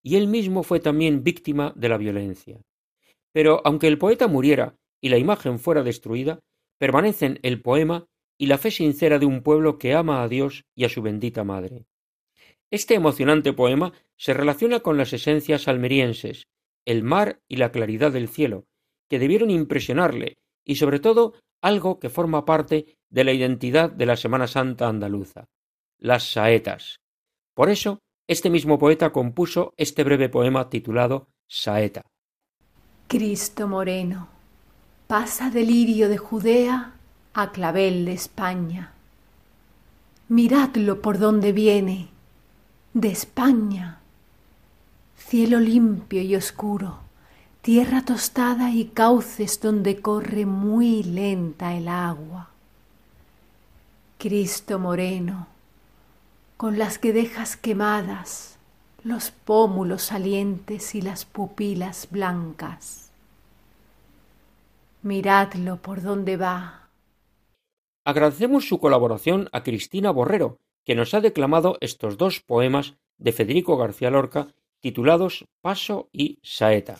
y 0.02 0.16
él 0.16 0.26
mismo 0.26 0.62
fue 0.62 0.78
también 0.78 1.24
víctima 1.24 1.72
de 1.74 1.88
la 1.88 1.96
violencia. 1.96 2.60
Pero 3.32 3.62
aunque 3.64 3.88
el 3.88 3.96
poeta 3.96 4.28
muriera 4.28 4.76
y 5.00 5.08
la 5.08 5.16
imagen 5.16 5.58
fuera 5.58 5.82
destruida, 5.82 6.40
permanecen 6.78 7.38
el 7.42 7.62
poema 7.62 8.08
y 8.36 8.46
la 8.46 8.58
fe 8.58 8.70
sincera 8.70 9.18
de 9.18 9.24
un 9.24 9.42
pueblo 9.42 9.78
que 9.78 9.94
ama 9.94 10.22
a 10.22 10.28
Dios 10.28 10.64
y 10.74 10.84
a 10.84 10.90
su 10.90 11.00
bendita 11.00 11.44
Madre. 11.44 11.86
Este 12.70 12.94
emocionante 12.94 13.54
poema 13.54 13.94
se 14.18 14.34
relaciona 14.34 14.80
con 14.80 14.98
las 14.98 15.14
esencias 15.14 15.66
almerienses, 15.66 16.46
el 16.84 17.04
mar 17.04 17.40
y 17.48 17.56
la 17.56 17.72
claridad 17.72 18.12
del 18.12 18.28
cielo, 18.28 18.66
que 19.08 19.18
debieron 19.18 19.50
impresionarle, 19.50 20.36
y 20.62 20.76
sobre 20.76 21.00
todo 21.00 21.32
algo 21.60 21.98
que 21.98 22.10
forma 22.10 22.44
parte 22.44 22.98
de 23.08 23.24
la 23.24 23.32
identidad 23.32 23.90
de 23.90 24.06
la 24.06 24.16
Semana 24.16 24.46
Santa 24.46 24.88
andaluza, 24.88 25.48
las 25.98 26.32
saetas. 26.32 27.00
Por 27.54 27.68
eso, 27.68 27.98
este 28.26 28.48
mismo 28.48 28.78
poeta 28.78 29.10
compuso 29.10 29.74
este 29.76 30.04
breve 30.04 30.28
poema 30.28 30.70
titulado 30.70 31.28
Saeta. 31.48 32.02
Cristo 33.08 33.66
moreno, 33.66 34.28
pasa 35.08 35.50
del 35.50 35.66
lirio 35.66 36.08
de 36.08 36.16
Judea 36.16 36.94
a 37.34 37.50
clavel 37.50 38.04
de 38.04 38.12
España. 38.12 38.92
Miradlo 40.28 41.02
por 41.02 41.18
donde 41.18 41.52
viene, 41.52 42.10
de 42.94 43.08
España. 43.08 44.00
Cielo 45.16 45.58
limpio 45.58 46.22
y 46.22 46.36
oscuro, 46.36 47.00
tierra 47.62 48.04
tostada 48.04 48.70
y 48.70 48.86
cauces 48.86 49.60
donde 49.60 50.00
corre 50.00 50.46
muy 50.46 51.02
lenta 51.02 51.74
el 51.74 51.88
agua. 51.88 52.50
Cristo 54.18 54.78
moreno, 54.78 55.46
con 56.56 56.78
las 56.78 56.98
que 56.98 57.12
dejas 57.12 57.56
quemadas 57.56 58.56
los 59.02 59.30
pómulos 59.30 60.02
salientes 60.02 60.94
y 60.94 61.00
las 61.00 61.24
pupilas 61.24 62.08
blancas. 62.10 63.10
Miradlo 65.02 65.76
por 65.78 66.02
donde 66.02 66.36
va, 66.36 66.80
Agradecemos 68.04 68.66
su 68.66 68.80
colaboración 68.80 69.48
a 69.52 69.62
Cristina 69.62 70.10
Borrero, 70.10 70.58
que 70.84 70.94
nos 70.94 71.12
ha 71.12 71.20
declamado 71.20 71.76
estos 71.80 72.16
dos 72.16 72.40
poemas 72.40 72.94
de 73.18 73.32
Federico 73.32 73.76
García 73.76 74.10
Lorca 74.10 74.48
titulados 74.80 75.44
Paso 75.60 76.08
y 76.10 76.38
Saeta. 76.42 76.96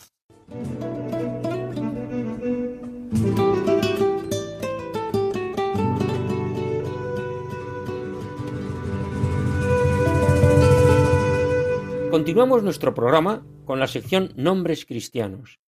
Continuamos 12.11 12.61
nuestro 12.61 12.93
programa 12.93 13.45
con 13.63 13.79
la 13.79 13.87
sección 13.87 14.33
Nombres 14.35 14.85
Cristianos. 14.85 15.61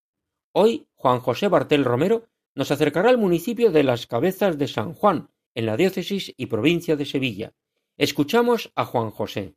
Hoy 0.52 0.86
Juan 0.94 1.20
José 1.20 1.48
Bartel 1.48 1.84
Romero 1.84 2.28
nos 2.54 2.70
acercará 2.70 3.08
al 3.08 3.16
municipio 3.16 3.72
de 3.72 3.82
Las 3.82 4.06
Cabezas 4.06 4.58
de 4.58 4.68
San 4.68 4.92
Juan, 4.92 5.30
en 5.54 5.66
la 5.66 5.78
diócesis 5.78 6.34
y 6.36 6.46
provincia 6.46 6.96
de 6.96 7.06
Sevilla. 7.06 7.54
Escuchamos 7.96 8.70
a 8.76 8.84
Juan 8.84 9.10
José. 9.10 9.56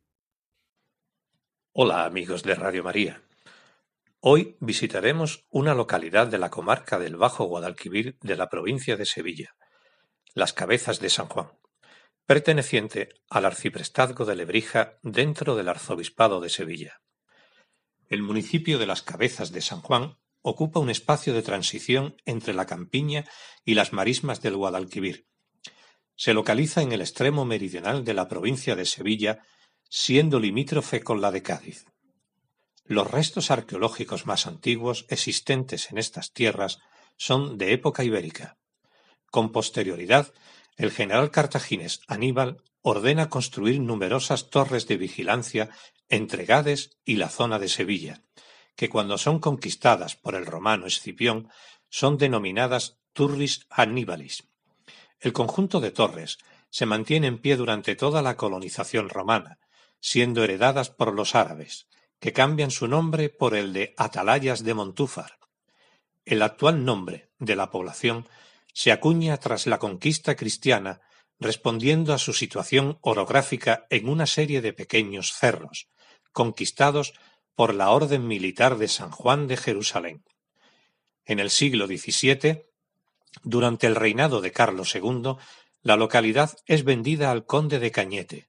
Hola 1.72 2.06
amigos 2.06 2.42
de 2.42 2.54
Radio 2.54 2.82
María. 2.82 3.27
Hoy 4.20 4.56
visitaremos 4.58 5.46
una 5.48 5.76
localidad 5.76 6.26
de 6.26 6.38
la 6.38 6.50
comarca 6.50 6.98
del 6.98 7.14
Bajo 7.14 7.44
Guadalquivir 7.44 8.18
de 8.20 8.34
la 8.34 8.48
provincia 8.48 8.96
de 8.96 9.06
Sevilla, 9.06 9.54
Las 10.34 10.52
Cabezas 10.52 10.98
de 10.98 11.08
San 11.08 11.28
Juan, 11.28 11.52
perteneciente 12.26 13.10
al 13.30 13.44
arciprestazgo 13.44 14.24
de 14.24 14.34
Lebrija 14.34 14.98
dentro 15.04 15.54
del 15.54 15.68
arzobispado 15.68 16.40
de 16.40 16.48
Sevilla. 16.48 17.00
El 18.08 18.22
municipio 18.22 18.80
de 18.80 18.86
Las 18.86 19.02
Cabezas 19.02 19.52
de 19.52 19.60
San 19.60 19.82
Juan 19.82 20.18
ocupa 20.42 20.80
un 20.80 20.90
espacio 20.90 21.32
de 21.32 21.42
transición 21.42 22.16
entre 22.24 22.54
la 22.54 22.66
campiña 22.66 23.24
y 23.64 23.74
las 23.74 23.92
marismas 23.92 24.42
del 24.42 24.56
Guadalquivir. 24.56 25.28
Se 26.16 26.34
localiza 26.34 26.82
en 26.82 26.90
el 26.90 27.02
extremo 27.02 27.44
meridional 27.44 28.04
de 28.04 28.14
la 28.14 28.26
provincia 28.26 28.74
de 28.74 28.84
Sevilla, 28.84 29.44
siendo 29.88 30.40
limítrofe 30.40 31.04
con 31.04 31.20
la 31.20 31.30
de 31.30 31.44
Cádiz. 31.44 31.86
Los 32.88 33.10
restos 33.10 33.50
arqueológicos 33.50 34.24
más 34.24 34.46
antiguos 34.46 35.04
existentes 35.10 35.90
en 35.90 35.98
estas 35.98 36.32
tierras 36.32 36.78
son 37.18 37.58
de 37.58 37.74
época 37.74 38.02
ibérica. 38.02 38.56
Con 39.30 39.52
posterioridad, 39.52 40.32
el 40.78 40.90
general 40.90 41.30
cartaginés 41.30 42.00
Aníbal 42.06 42.62
ordena 42.80 43.28
construir 43.28 43.78
numerosas 43.78 44.48
torres 44.48 44.86
de 44.86 44.96
vigilancia 44.96 45.68
entre 46.08 46.46
Gades 46.46 46.96
y 47.04 47.16
la 47.16 47.28
zona 47.28 47.58
de 47.58 47.68
Sevilla, 47.68 48.22
que 48.74 48.88
cuando 48.88 49.18
son 49.18 49.38
conquistadas 49.38 50.16
por 50.16 50.34
el 50.34 50.46
romano 50.46 50.86
Escipión 50.86 51.50
son 51.90 52.16
denominadas 52.16 52.96
turris 53.12 53.66
annibalis. 53.68 54.48
El 55.20 55.34
conjunto 55.34 55.80
de 55.80 55.90
torres 55.90 56.38
se 56.70 56.86
mantiene 56.86 57.26
en 57.26 57.36
pie 57.36 57.56
durante 57.56 57.96
toda 57.96 58.22
la 58.22 58.38
colonización 58.38 59.10
romana, 59.10 59.58
siendo 60.00 60.42
heredadas 60.42 60.88
por 60.88 61.12
los 61.12 61.34
árabes, 61.34 61.87
que 62.20 62.32
cambian 62.32 62.70
su 62.70 62.88
nombre 62.88 63.28
por 63.28 63.54
el 63.54 63.72
de 63.72 63.94
Atalayas 63.96 64.64
de 64.64 64.74
Montúfar. 64.74 65.38
El 66.24 66.42
actual 66.42 66.84
nombre 66.84 67.30
de 67.38 67.56
la 67.56 67.70
población 67.70 68.28
se 68.72 68.92
acuña 68.92 69.36
tras 69.38 69.66
la 69.66 69.78
conquista 69.78 70.36
cristiana, 70.36 71.00
respondiendo 71.40 72.12
a 72.12 72.18
su 72.18 72.32
situación 72.32 72.98
orográfica 73.00 73.86
en 73.90 74.08
una 74.08 74.26
serie 74.26 74.60
de 74.60 74.72
pequeños 74.72 75.32
cerros, 75.32 75.88
conquistados 76.32 77.14
por 77.54 77.74
la 77.74 77.90
Orden 77.90 78.26
Militar 78.26 78.78
de 78.78 78.88
San 78.88 79.10
Juan 79.10 79.46
de 79.46 79.56
Jerusalén. 79.56 80.24
En 81.24 81.38
el 81.40 81.50
siglo 81.50 81.86
XVII, 81.86 82.64
durante 83.42 83.86
el 83.86 83.94
reinado 83.94 84.40
de 84.40 84.52
Carlos 84.52 84.94
II, 84.94 85.36
la 85.82 85.96
localidad 85.96 86.56
es 86.66 86.84
vendida 86.84 87.30
al 87.30 87.46
conde 87.46 87.78
de 87.78 87.90
Cañete. 87.90 88.48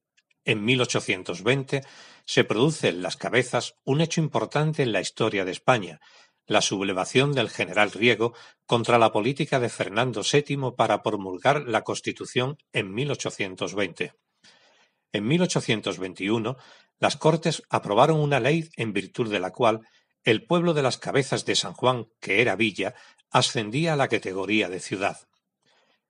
En 0.49 0.65
1820 0.65 1.83
se 2.25 2.43
produce 2.43 2.87
en 2.87 3.03
Las 3.03 3.17
Cabezas 3.17 3.75
un 3.83 4.01
hecho 4.01 4.19
importante 4.19 4.81
en 4.81 4.91
la 4.91 4.99
historia 4.99 5.45
de 5.45 5.51
España, 5.51 6.01
la 6.47 6.63
sublevación 6.63 7.33
del 7.33 7.51
general 7.51 7.91
Riego 7.91 8.33
contra 8.65 8.97
la 8.97 9.11
política 9.11 9.59
de 9.59 9.69
Fernando 9.69 10.23
VII 10.23 10.71
para 10.75 11.03
promulgar 11.03 11.67
la 11.67 11.83
Constitución 11.83 12.57
en 12.73 12.91
1820. 12.95 14.15
En 15.11 15.27
1821, 15.27 16.57
las 16.97 17.15
Cortes 17.15 17.61
aprobaron 17.69 18.19
una 18.19 18.39
ley 18.39 18.71
en 18.75 18.91
virtud 18.91 19.29
de 19.29 19.39
la 19.39 19.51
cual 19.51 19.81
el 20.23 20.47
pueblo 20.47 20.73
de 20.73 20.81
las 20.81 20.97
Cabezas 20.97 21.45
de 21.45 21.53
San 21.53 21.73
Juan, 21.73 22.07
que 22.19 22.41
era 22.41 22.55
villa, 22.55 22.95
ascendía 23.29 23.93
a 23.93 23.97
la 23.97 24.07
categoría 24.07 24.67
de 24.67 24.79
ciudad. 24.79 25.29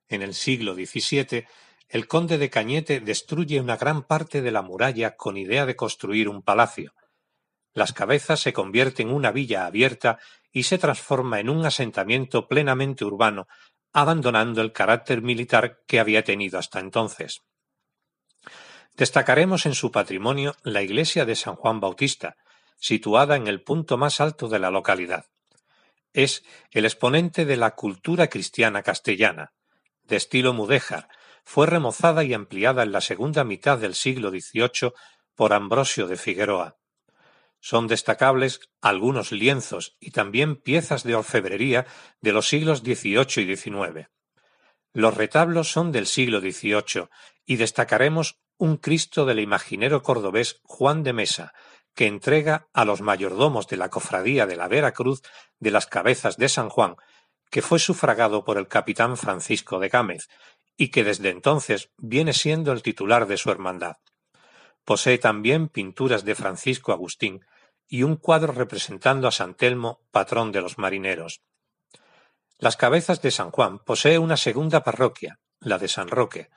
En 0.08 0.22
el 0.22 0.32
siglo 0.32 0.72
XVII, 0.74 1.44
el 1.90 2.06
conde 2.06 2.38
de 2.38 2.50
Cañete 2.50 3.00
destruye 3.00 3.60
una 3.60 3.76
gran 3.76 4.04
parte 4.04 4.42
de 4.42 4.52
la 4.52 4.62
muralla 4.62 5.16
con 5.16 5.36
idea 5.36 5.66
de 5.66 5.74
construir 5.74 6.28
un 6.28 6.40
palacio. 6.40 6.94
Las 7.74 7.92
Cabezas 7.92 8.40
se 8.40 8.52
convierte 8.52 9.02
en 9.02 9.10
una 9.10 9.32
villa 9.32 9.66
abierta 9.66 10.18
y 10.52 10.62
se 10.62 10.78
transforma 10.78 11.40
en 11.40 11.50
un 11.50 11.66
asentamiento 11.66 12.46
plenamente 12.46 13.04
urbano, 13.04 13.48
abandonando 13.92 14.62
el 14.62 14.72
carácter 14.72 15.20
militar 15.20 15.80
que 15.88 15.98
había 15.98 16.22
tenido 16.22 16.60
hasta 16.60 16.78
entonces. 16.78 17.42
Destacaremos 18.96 19.66
en 19.66 19.74
su 19.74 19.90
patrimonio 19.90 20.54
la 20.62 20.82
iglesia 20.82 21.24
de 21.24 21.34
San 21.34 21.56
Juan 21.56 21.80
Bautista, 21.80 22.36
situada 22.78 23.34
en 23.34 23.48
el 23.48 23.62
punto 23.62 23.98
más 23.98 24.20
alto 24.20 24.48
de 24.48 24.60
la 24.60 24.70
localidad. 24.70 25.26
Es 26.12 26.44
el 26.70 26.84
exponente 26.84 27.44
de 27.44 27.56
la 27.56 27.72
cultura 27.72 28.28
cristiana 28.28 28.82
castellana. 28.82 29.52
De 30.04 30.16
estilo 30.16 30.52
mudéjar, 30.52 31.08
fue 31.44 31.66
remozada 31.66 32.24
y 32.24 32.34
ampliada 32.34 32.82
en 32.82 32.92
la 32.92 33.00
segunda 33.00 33.44
mitad 33.44 33.78
del 33.78 33.94
siglo 33.94 34.30
XVIII 34.30 34.92
por 35.34 35.52
Ambrosio 35.52 36.06
de 36.06 36.16
Figueroa. 36.16 36.78
Son 37.60 37.86
destacables 37.86 38.60
algunos 38.80 39.32
lienzos 39.32 39.96
y 40.00 40.12
también 40.12 40.56
piezas 40.56 41.02
de 41.02 41.14
orfebrería 41.14 41.86
de 42.20 42.32
los 42.32 42.48
siglos 42.48 42.80
XVIII 42.80 43.44
y 43.44 43.56
XIX. 43.56 44.08
Los 44.92 45.16
retablos 45.16 45.70
son 45.70 45.92
del 45.92 46.06
siglo 46.06 46.40
XVIII 46.40 47.08
y 47.44 47.56
destacaremos 47.56 48.40
un 48.56 48.76
Cristo 48.76 49.24
del 49.24 49.40
imaginero 49.40 50.02
cordobés 50.02 50.60
Juan 50.64 51.02
de 51.02 51.12
Mesa, 51.12 51.52
que 51.94 52.06
entrega 52.06 52.68
a 52.72 52.84
los 52.84 53.00
mayordomos 53.00 53.66
de 53.68 53.76
la 53.76 53.88
cofradía 53.88 54.46
de 54.46 54.56
la 54.56 54.68
Vera 54.68 54.92
Cruz 54.92 55.22
de 55.58 55.70
las 55.70 55.86
Cabezas 55.86 56.36
de 56.36 56.48
San 56.48 56.68
Juan, 56.68 56.96
que 57.50 57.62
fue 57.62 57.78
sufragado 57.78 58.44
por 58.44 58.58
el 58.58 58.68
capitán 58.68 59.16
Francisco 59.16 59.80
de 59.80 59.88
Gámez, 59.88 60.28
y 60.80 60.88
que 60.88 61.04
desde 61.04 61.28
entonces 61.28 61.90
viene 61.98 62.32
siendo 62.32 62.72
el 62.72 62.82
titular 62.82 63.26
de 63.26 63.36
su 63.36 63.50
hermandad. 63.50 63.96
Posee 64.84 65.18
también 65.18 65.68
pinturas 65.68 66.24
de 66.24 66.34
Francisco 66.34 66.92
Agustín 66.92 67.44
y 67.86 68.02
un 68.02 68.16
cuadro 68.16 68.54
representando 68.54 69.28
a 69.28 69.32
San 69.32 69.54
Telmo, 69.54 70.00
patrón 70.10 70.52
de 70.52 70.62
los 70.62 70.78
marineros. 70.78 71.42
Las 72.56 72.78
Cabezas 72.78 73.20
de 73.20 73.30
San 73.30 73.50
Juan 73.50 73.80
posee 73.80 74.18
una 74.18 74.38
segunda 74.38 74.82
parroquia, 74.82 75.38
la 75.60 75.76
de 75.76 75.88
San 75.88 76.08
Roque, 76.08 76.48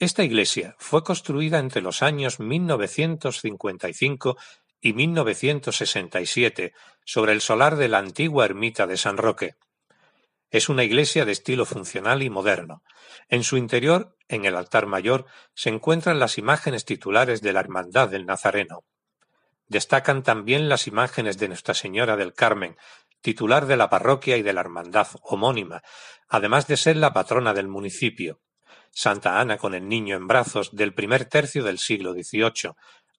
esta 0.00 0.22
iglesia 0.22 0.76
fue 0.78 1.02
construida 1.02 1.58
entre 1.58 1.82
los 1.82 2.04
años 2.04 2.38
1955 2.38 4.36
y 4.80 4.92
1967 4.92 6.72
sobre 7.04 7.32
el 7.32 7.40
solar 7.40 7.74
de 7.74 7.88
la 7.88 7.98
antigua 7.98 8.44
ermita 8.44 8.86
de 8.86 8.96
San 8.96 9.16
Roque. 9.16 9.56
Es 10.50 10.68
una 10.68 10.84
iglesia 10.84 11.24
de 11.24 11.32
estilo 11.32 11.66
funcional 11.66 12.22
y 12.22 12.30
moderno. 12.30 12.82
En 13.28 13.44
su 13.44 13.56
interior, 13.56 14.16
en 14.28 14.46
el 14.46 14.56
altar 14.56 14.86
mayor, 14.86 15.26
se 15.54 15.68
encuentran 15.68 16.18
las 16.18 16.38
imágenes 16.38 16.84
titulares 16.84 17.42
de 17.42 17.52
la 17.52 17.60
Hermandad 17.60 18.08
del 18.08 18.24
Nazareno. 18.24 18.84
Destacan 19.66 20.22
también 20.22 20.70
las 20.70 20.86
imágenes 20.86 21.36
de 21.36 21.48
Nuestra 21.48 21.74
Señora 21.74 22.16
del 22.16 22.32
Carmen, 22.32 22.76
titular 23.20 23.66
de 23.66 23.76
la 23.76 23.90
parroquia 23.90 24.38
y 24.38 24.42
de 24.42 24.54
la 24.54 24.62
hermandad 24.62 25.08
homónima, 25.22 25.82
además 26.28 26.66
de 26.66 26.78
ser 26.78 26.96
la 26.96 27.12
patrona 27.12 27.52
del 27.52 27.68
municipio. 27.68 28.40
Santa 28.90 29.40
Ana 29.40 29.58
con 29.58 29.74
el 29.74 29.86
Niño 29.86 30.16
en 30.16 30.26
brazos 30.26 30.74
del 30.74 30.94
primer 30.94 31.26
tercio 31.26 31.62
del 31.62 31.78
siglo 31.78 32.14
XVIII, 32.14 32.72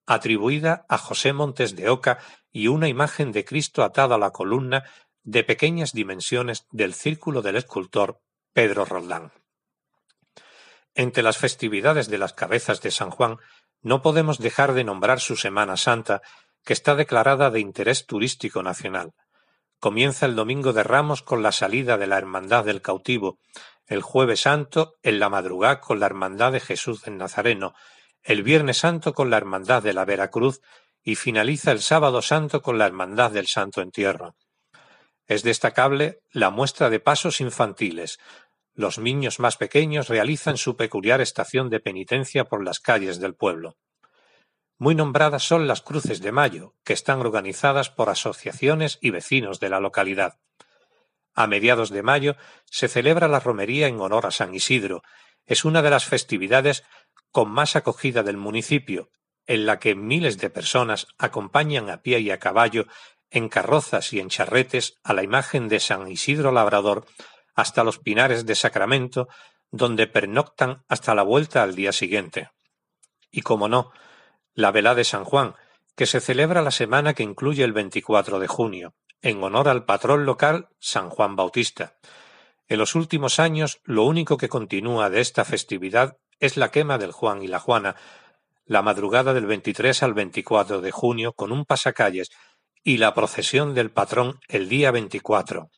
atribuida 0.06 0.84
a 0.88 0.98
José 0.98 1.32
Montes 1.32 1.76
de 1.76 1.88
Oca 1.88 2.18
y 2.50 2.66
una 2.66 2.88
imagen 2.88 3.30
de 3.30 3.44
Cristo 3.44 3.84
atado 3.84 4.14
a 4.14 4.18
la 4.18 4.32
columna 4.32 4.82
de 5.22 5.44
pequeñas 5.44 5.92
dimensiones 5.92 6.66
del 6.70 6.94
círculo 6.94 7.42
del 7.42 7.56
escultor 7.56 8.20
Pedro 8.52 8.84
Roldán. 8.84 9.32
Entre 10.94 11.22
las 11.22 11.38
festividades 11.38 12.08
de 12.08 12.18
las 12.18 12.32
cabezas 12.32 12.80
de 12.80 12.90
San 12.90 13.10
Juan 13.10 13.38
no 13.82 14.02
podemos 14.02 14.38
dejar 14.38 14.74
de 14.74 14.84
nombrar 14.84 15.20
su 15.20 15.36
Semana 15.36 15.76
Santa, 15.76 16.20
que 16.64 16.72
está 16.72 16.94
declarada 16.94 17.50
de 17.50 17.60
interés 17.60 18.06
turístico 18.06 18.62
nacional. 18.62 19.12
Comienza 19.78 20.26
el 20.26 20.36
Domingo 20.36 20.72
de 20.72 20.82
Ramos 20.82 21.22
con 21.22 21.42
la 21.42 21.52
salida 21.52 21.96
de 21.96 22.06
la 22.06 22.18
Hermandad 22.18 22.64
del 22.64 22.82
Cautivo, 22.82 23.38
el 23.86 24.02
Jueves 24.02 24.40
Santo 24.40 24.94
en 25.02 25.18
la 25.18 25.28
madrugada 25.28 25.80
con 25.80 26.00
la 26.00 26.06
Hermandad 26.06 26.52
de 26.52 26.60
Jesús 26.60 27.02
del 27.02 27.16
Nazareno, 27.16 27.74
el 28.22 28.42
Viernes 28.42 28.78
Santo 28.78 29.14
con 29.14 29.30
la 29.30 29.38
Hermandad 29.38 29.82
de 29.82 29.94
la 29.94 30.04
Veracruz 30.04 30.60
y 31.02 31.14
finaliza 31.14 31.72
el 31.72 31.80
Sábado 31.80 32.20
Santo 32.20 32.60
con 32.60 32.76
la 32.76 32.86
Hermandad 32.86 33.30
del 33.30 33.46
Santo 33.46 33.80
Entierro. 33.80 34.34
Es 35.30 35.44
destacable 35.44 36.24
la 36.32 36.50
muestra 36.50 36.90
de 36.90 36.98
pasos 36.98 37.40
infantiles. 37.40 38.18
Los 38.74 38.98
niños 38.98 39.38
más 39.38 39.56
pequeños 39.56 40.08
realizan 40.08 40.56
su 40.56 40.76
peculiar 40.76 41.20
estación 41.20 41.70
de 41.70 41.78
penitencia 41.78 42.46
por 42.46 42.64
las 42.64 42.80
calles 42.80 43.20
del 43.20 43.36
pueblo. 43.36 43.76
Muy 44.76 44.96
nombradas 44.96 45.44
son 45.44 45.68
las 45.68 45.82
Cruces 45.82 46.20
de 46.20 46.32
Mayo, 46.32 46.74
que 46.82 46.94
están 46.94 47.20
organizadas 47.20 47.90
por 47.90 48.08
asociaciones 48.08 48.98
y 49.00 49.10
vecinos 49.10 49.60
de 49.60 49.68
la 49.68 49.78
localidad. 49.78 50.40
A 51.32 51.46
mediados 51.46 51.90
de 51.90 52.02
mayo 52.02 52.34
se 52.64 52.88
celebra 52.88 53.28
la 53.28 53.38
romería 53.38 53.86
en 53.86 54.00
honor 54.00 54.26
a 54.26 54.32
San 54.32 54.52
Isidro. 54.52 55.04
Es 55.46 55.64
una 55.64 55.80
de 55.80 55.90
las 55.90 56.06
festividades 56.06 56.82
con 57.30 57.52
más 57.52 57.76
acogida 57.76 58.24
del 58.24 58.36
municipio, 58.36 59.10
en 59.46 59.64
la 59.64 59.78
que 59.78 59.94
miles 59.94 60.38
de 60.38 60.50
personas 60.50 61.06
acompañan 61.18 61.88
a 61.88 62.02
pie 62.02 62.18
y 62.18 62.32
a 62.32 62.40
caballo 62.40 62.88
en 63.30 63.48
carrozas 63.48 64.12
y 64.12 64.20
en 64.20 64.28
charretes 64.28 64.98
a 65.02 65.12
la 65.12 65.22
imagen 65.22 65.68
de 65.68 65.80
San 65.80 66.08
Isidro 66.08 66.52
Labrador 66.52 67.06
hasta 67.54 67.84
los 67.84 67.98
Pinares 67.98 68.46
de 68.46 68.54
Sacramento, 68.54 69.28
donde 69.70 70.06
pernoctan 70.06 70.84
hasta 70.88 71.14
la 71.14 71.22
vuelta 71.22 71.62
al 71.62 71.74
día 71.74 71.92
siguiente. 71.92 72.50
Y 73.30 73.42
como 73.42 73.68
no, 73.68 73.92
la 74.54 74.72
velada 74.72 74.96
de 74.96 75.04
San 75.04 75.24
Juan, 75.24 75.54
que 75.96 76.06
se 76.06 76.20
celebra 76.20 76.62
la 76.62 76.70
semana 76.70 77.14
que 77.14 77.22
incluye 77.22 77.62
el 77.62 77.72
24 77.72 78.38
de 78.38 78.46
junio 78.48 78.94
en 79.22 79.42
honor 79.42 79.68
al 79.68 79.84
patrón 79.84 80.24
local 80.24 80.68
San 80.78 81.10
Juan 81.10 81.36
Bautista. 81.36 81.94
En 82.68 82.78
los 82.78 82.94
últimos 82.94 83.38
años 83.38 83.80
lo 83.84 84.04
único 84.04 84.36
que 84.36 84.48
continúa 84.48 85.10
de 85.10 85.20
esta 85.20 85.44
festividad 85.44 86.16
es 86.38 86.56
la 86.56 86.70
quema 86.70 86.98
del 86.98 87.12
Juan 87.12 87.42
y 87.42 87.48
la 87.48 87.58
Juana, 87.58 87.96
la 88.64 88.82
madrugada 88.82 89.34
del 89.34 89.46
23 89.46 90.02
al 90.02 90.14
24 90.14 90.80
de 90.80 90.90
junio 90.90 91.32
con 91.32 91.52
un 91.52 91.64
pasacalles 91.64 92.30
y 92.82 92.98
la 92.98 93.14
procesión 93.14 93.74
del 93.74 93.90
patrón 93.90 94.40
el 94.48 94.68
día 94.68 94.90
24. 94.90 95.70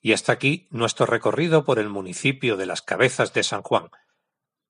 Y 0.00 0.12
hasta 0.12 0.32
aquí 0.32 0.68
nuestro 0.70 1.06
recorrido 1.06 1.64
por 1.64 1.78
el 1.78 1.88
municipio 1.88 2.56
de 2.56 2.66
las 2.66 2.82
Cabezas 2.82 3.32
de 3.32 3.42
San 3.42 3.62
Juan. 3.62 3.90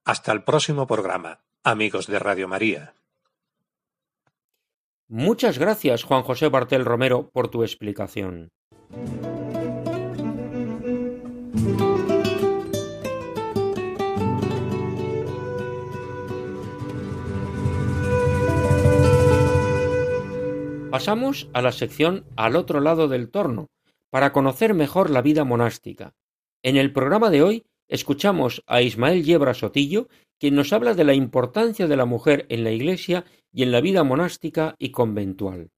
Hasta 0.04 0.32
el 0.32 0.44
próximo 0.44 0.86
programa, 0.86 1.44
amigos 1.62 2.06
de 2.06 2.18
Radio 2.18 2.48
María. 2.48 2.94
Muchas 5.08 5.58
gracias, 5.58 6.02
Juan 6.02 6.22
José 6.22 6.48
Bartel 6.48 6.84
Romero, 6.84 7.30
por 7.30 7.48
tu 7.48 7.62
explicación. 7.62 8.50
Pasamos 20.96 21.50
a 21.52 21.60
la 21.60 21.72
sección 21.72 22.24
Al 22.36 22.56
otro 22.56 22.80
lado 22.80 23.06
del 23.06 23.28
torno, 23.28 23.68
para 24.08 24.32
conocer 24.32 24.72
mejor 24.72 25.10
la 25.10 25.20
vida 25.20 25.44
monástica. 25.44 26.14
En 26.62 26.78
el 26.78 26.90
programa 26.90 27.28
de 27.28 27.42
hoy 27.42 27.66
escuchamos 27.86 28.62
a 28.66 28.80
Ismael 28.80 29.22
Yebra 29.22 29.52
Sotillo, 29.52 30.08
quien 30.38 30.54
nos 30.54 30.72
habla 30.72 30.94
de 30.94 31.04
la 31.04 31.12
importancia 31.12 31.86
de 31.86 31.96
la 31.98 32.06
mujer 32.06 32.46
en 32.48 32.64
la 32.64 32.70
Iglesia 32.70 33.26
y 33.52 33.62
en 33.62 33.72
la 33.72 33.82
vida 33.82 34.04
monástica 34.04 34.74
y 34.78 34.90
conventual. 34.90 35.68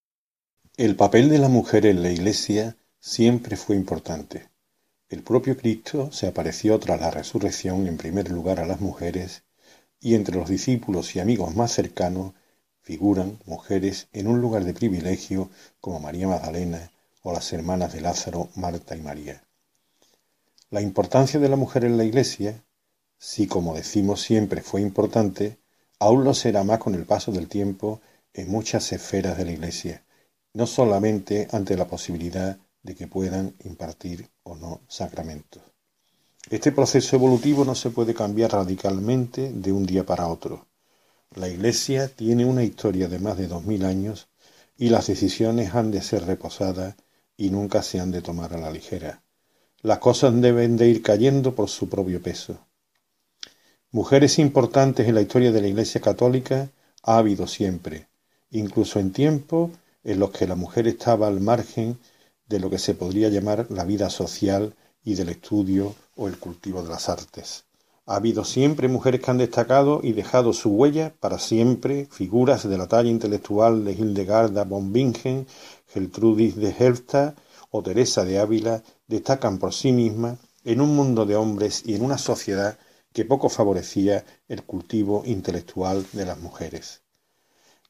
El 0.77 0.95
papel 0.95 1.27
de 1.27 1.39
la 1.39 1.49
mujer 1.49 1.85
en 1.85 2.01
la 2.01 2.11
Iglesia 2.11 2.77
siempre 3.01 3.57
fue 3.57 3.75
importante. 3.75 4.47
El 5.09 5.21
propio 5.21 5.57
Cristo 5.57 6.13
se 6.13 6.27
apareció 6.27 6.79
tras 6.79 7.01
la 7.01 7.11
resurrección 7.11 7.87
en 7.87 7.97
primer 7.97 8.31
lugar 8.31 8.61
a 8.61 8.65
las 8.65 8.79
mujeres 8.79 9.43
y 9.99 10.15
entre 10.15 10.37
los 10.37 10.47
discípulos 10.47 11.13
y 11.17 11.19
amigos 11.19 11.57
más 11.57 11.73
cercanos 11.73 12.35
figuran 12.89 13.37
mujeres 13.45 14.07
en 14.13 14.25
un 14.25 14.41
lugar 14.41 14.63
de 14.63 14.73
privilegio 14.73 15.51
como 15.79 15.99
María 15.99 16.27
Magdalena 16.27 16.89
o 17.21 17.31
las 17.31 17.53
hermanas 17.53 17.93
de 17.93 18.01
Lázaro, 18.01 18.49
Marta 18.55 18.95
y 18.95 19.01
María. 19.01 19.43
La 20.71 20.81
importancia 20.81 21.39
de 21.39 21.49
la 21.49 21.55
mujer 21.55 21.85
en 21.85 21.97
la 21.97 22.03
Iglesia, 22.03 22.63
si 23.19 23.45
como 23.45 23.75
decimos 23.75 24.23
siempre 24.23 24.63
fue 24.63 24.81
importante, 24.81 25.59
aún 25.99 26.23
lo 26.23 26.33
será 26.33 26.63
más 26.63 26.79
con 26.79 26.95
el 26.95 27.05
paso 27.05 27.31
del 27.31 27.47
tiempo 27.47 28.01
en 28.33 28.49
muchas 28.49 28.91
esferas 28.91 29.37
de 29.37 29.45
la 29.45 29.51
Iglesia, 29.51 30.03
no 30.55 30.65
solamente 30.65 31.47
ante 31.51 31.77
la 31.77 31.85
posibilidad 31.85 32.57
de 32.81 32.95
que 32.95 33.05
puedan 33.05 33.53
impartir 33.65 34.27
o 34.41 34.55
no 34.55 34.81
sacramentos. 34.87 35.61
Este 36.49 36.71
proceso 36.71 37.15
evolutivo 37.15 37.63
no 37.65 37.75
se 37.75 37.91
puede 37.91 38.15
cambiar 38.15 38.51
radicalmente 38.51 39.53
de 39.53 39.71
un 39.71 39.85
día 39.85 40.03
para 40.07 40.27
otro. 40.27 40.68
La 41.35 41.47
Iglesia 41.47 42.07
tiene 42.07 42.43
una 42.43 42.63
historia 42.63 43.07
de 43.07 43.19
más 43.19 43.37
de 43.37 43.47
dos 43.47 43.63
mil 43.63 43.85
años 43.85 44.29
y 44.75 44.89
las 44.89 45.05
decisiones 45.05 45.75
han 45.75 45.91
de 45.91 46.01
ser 46.01 46.25
reposadas 46.25 46.95
y 47.37 47.51
nunca 47.51 47.83
se 47.83 47.99
han 47.99 48.09
de 48.09 48.23
tomar 48.23 48.55
a 48.55 48.57
la 48.57 48.71
ligera. 48.71 49.21
Las 49.83 49.99
cosas 49.99 50.33
deben 50.41 50.75
de 50.75 50.87
ir 50.87 51.03
cayendo 51.03 51.53
por 51.53 51.69
su 51.69 51.87
propio 51.87 52.19
peso. 52.19 52.65
Mujeres 53.91 54.39
importantes 54.39 55.07
en 55.07 55.13
la 55.13 55.21
historia 55.21 55.51
de 55.51 55.61
la 55.61 55.67
Iglesia 55.67 56.01
católica 56.01 56.71
ha 57.03 57.17
habido 57.19 57.45
siempre, 57.45 58.07
incluso 58.49 58.99
en 58.99 59.13
tiempos 59.13 59.69
en 60.03 60.19
los 60.19 60.31
que 60.31 60.47
la 60.47 60.55
mujer 60.55 60.87
estaba 60.87 61.27
al 61.27 61.41
margen 61.41 61.99
de 62.47 62.59
lo 62.59 62.71
que 62.71 62.79
se 62.79 62.95
podría 62.95 63.29
llamar 63.29 63.67
la 63.69 63.85
vida 63.85 64.09
social 64.09 64.73
y 65.03 65.13
del 65.13 65.29
estudio 65.29 65.95
o 66.15 66.27
el 66.27 66.39
cultivo 66.39 66.81
de 66.81 66.89
las 66.89 67.07
artes. 67.07 67.65
Ha 68.09 68.15
habido 68.15 68.43
siempre 68.43 68.87
mujeres 68.87 69.21
que 69.21 69.29
han 69.29 69.37
destacado 69.37 69.99
y 70.01 70.13
dejado 70.13 70.51
su 70.51 70.71
huella 70.71 71.13
para 71.19 71.37
siempre, 71.37 72.07
figuras 72.09 72.67
de 72.67 72.75
la 72.75 72.87
talla 72.87 73.11
intelectual 73.11 73.85
de 73.85 73.91
Hildegarda 73.91 74.63
von 74.63 74.91
Bingen, 74.91 75.45
Geltrudis 75.93 76.55
de 76.55 76.71
Helfta 76.71 77.35
o 77.69 77.83
Teresa 77.83 78.25
de 78.25 78.39
Ávila 78.39 78.81
destacan 79.07 79.59
por 79.59 79.75
sí 79.75 79.91
mismas 79.91 80.39
en 80.63 80.81
un 80.81 80.95
mundo 80.95 81.27
de 81.27 81.35
hombres 81.35 81.83
y 81.85 81.93
en 81.93 82.03
una 82.03 82.17
sociedad 82.17 82.79
que 83.13 83.25
poco 83.25 83.47
favorecía 83.47 84.25
el 84.47 84.63
cultivo 84.63 85.21
intelectual 85.23 86.03
de 86.11 86.25
las 86.25 86.39
mujeres. 86.39 87.03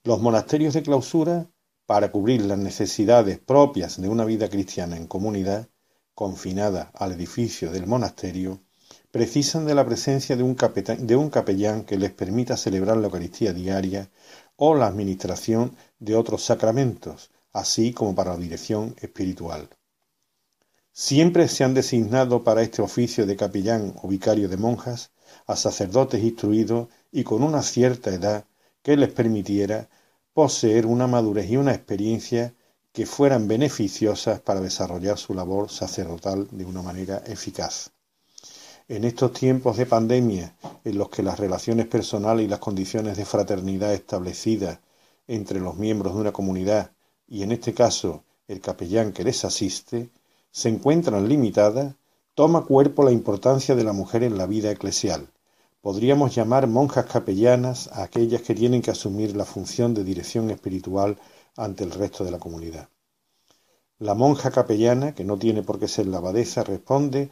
Los 0.04 0.20
monasterios 0.20 0.74
de 0.74 0.84
clausura, 0.84 1.50
para 1.86 2.12
cubrir 2.12 2.42
las 2.42 2.58
necesidades 2.58 3.40
propias 3.40 4.02
de 4.02 4.10
una 4.10 4.26
vida 4.26 4.50
cristiana 4.50 4.98
en 4.98 5.08
comunidad, 5.08 5.70
confinada 6.14 6.92
al 6.94 7.14
edificio 7.14 7.72
del 7.72 7.88
monasterio, 7.88 8.60
precisan 9.12 9.66
de 9.66 9.74
la 9.74 9.86
presencia 9.86 10.36
de 10.36 10.44
un, 10.44 10.54
capellán 11.30 11.84
que 11.84 11.98
les 11.98 12.12
permita 12.12 12.58
celebrar 12.58 12.98
la 12.98 13.08
Eucaristía 13.08 13.54
diaria 13.54 14.10
o 14.56 14.76
la 14.76 14.86
administración 14.86 15.76
de 15.98 16.16
otros 16.16 16.44
sacramentos, 16.44 17.32
así 17.52 17.92
como 17.92 18.14
para 18.14 18.34
la 18.34 18.38
dirección 18.38 18.96
espiritual. 19.00 19.70
Siempre 20.92 21.48
se 21.48 21.64
han 21.64 21.74
designado 21.74 22.44
para 22.44 22.62
este 22.62 22.82
oficio 22.84 23.26
de 23.26 23.36
capellán 23.36 23.96
o 24.04 24.08
vicario 24.08 24.48
de 24.48 24.58
monjas 24.58 25.12
a 25.48 25.56
sacerdotes 25.56 26.24
instruidos 26.24 26.90
y 27.12 27.24
con 27.24 27.42
una 27.42 27.64
cierta 27.64 28.12
edad 28.14 28.46
que 28.84 28.96
les 28.96 29.12
permitiera 29.12 29.90
poseer 30.34 30.86
una 30.86 31.08
madurez 31.08 31.50
y 31.50 31.58
una 31.58 31.74
experiencia 31.74 32.54
que 32.92 33.06
fueran 33.06 33.48
beneficiosas 33.48 34.40
para 34.42 34.62
desarrollar 34.62 35.18
su 35.18 35.34
labor 35.34 35.70
sacerdotal 35.70 36.48
de 36.52 36.66
una 36.66 36.82
manera 36.82 37.24
eficaz. 37.26 37.92
En 38.90 39.04
estos 39.04 39.34
tiempos 39.34 39.78
de 39.78 39.86
pandemia, 39.86 40.56
en 40.84 40.98
los 40.98 41.10
que 41.10 41.22
las 41.22 41.40
relaciones 41.40 41.86
personales 41.86 42.44
y 42.44 42.50
las 42.50 42.58
condiciones 42.58 43.18
de 43.18 43.24
fraternidad 43.24 43.94
establecidas 43.94 44.80
entre 45.28 45.60
los 45.60 45.78
miembros 45.78 46.16
de 46.16 46.22
una 46.22 46.32
comunidad, 46.32 46.90
y 47.28 47.44
en 47.44 47.52
este 47.52 47.76
caso 47.76 48.24
el 48.48 48.62
capellán 48.62 49.14
que 49.14 49.24
les 49.24 49.46
asiste, 49.46 50.10
se 50.50 50.70
encuentran 50.70 51.30
limitadas, 51.30 51.94
toma 52.34 52.66
cuerpo 52.66 53.04
la 53.04 53.12
importancia 53.12 53.76
de 53.76 53.84
la 53.84 53.94
mujer 53.94 54.24
en 54.24 54.40
la 54.40 54.48
vida 54.48 54.72
eclesial. 54.72 55.30
Podríamos 55.82 56.34
llamar 56.34 56.66
monjas 56.66 57.06
capellanas 57.06 57.90
a 57.90 58.02
aquellas 58.02 58.42
que 58.42 58.56
tienen 58.56 58.82
que 58.82 58.90
asumir 58.90 59.36
la 59.36 59.46
función 59.46 59.94
de 59.94 60.04
dirección 60.04 60.50
espiritual 60.50 61.20
ante 61.56 61.84
el 61.84 61.92
resto 61.92 62.24
de 62.24 62.32
la 62.32 62.40
comunidad. 62.40 62.90
La 64.00 64.16
monja 64.16 64.50
capellana, 64.50 65.14
que 65.14 65.26
no 65.26 65.38
tiene 65.38 65.62
por 65.62 65.78
qué 65.78 65.88
ser 65.88 66.08
la 66.08 66.18
abadesa, 66.18 66.64
responde 66.64 67.30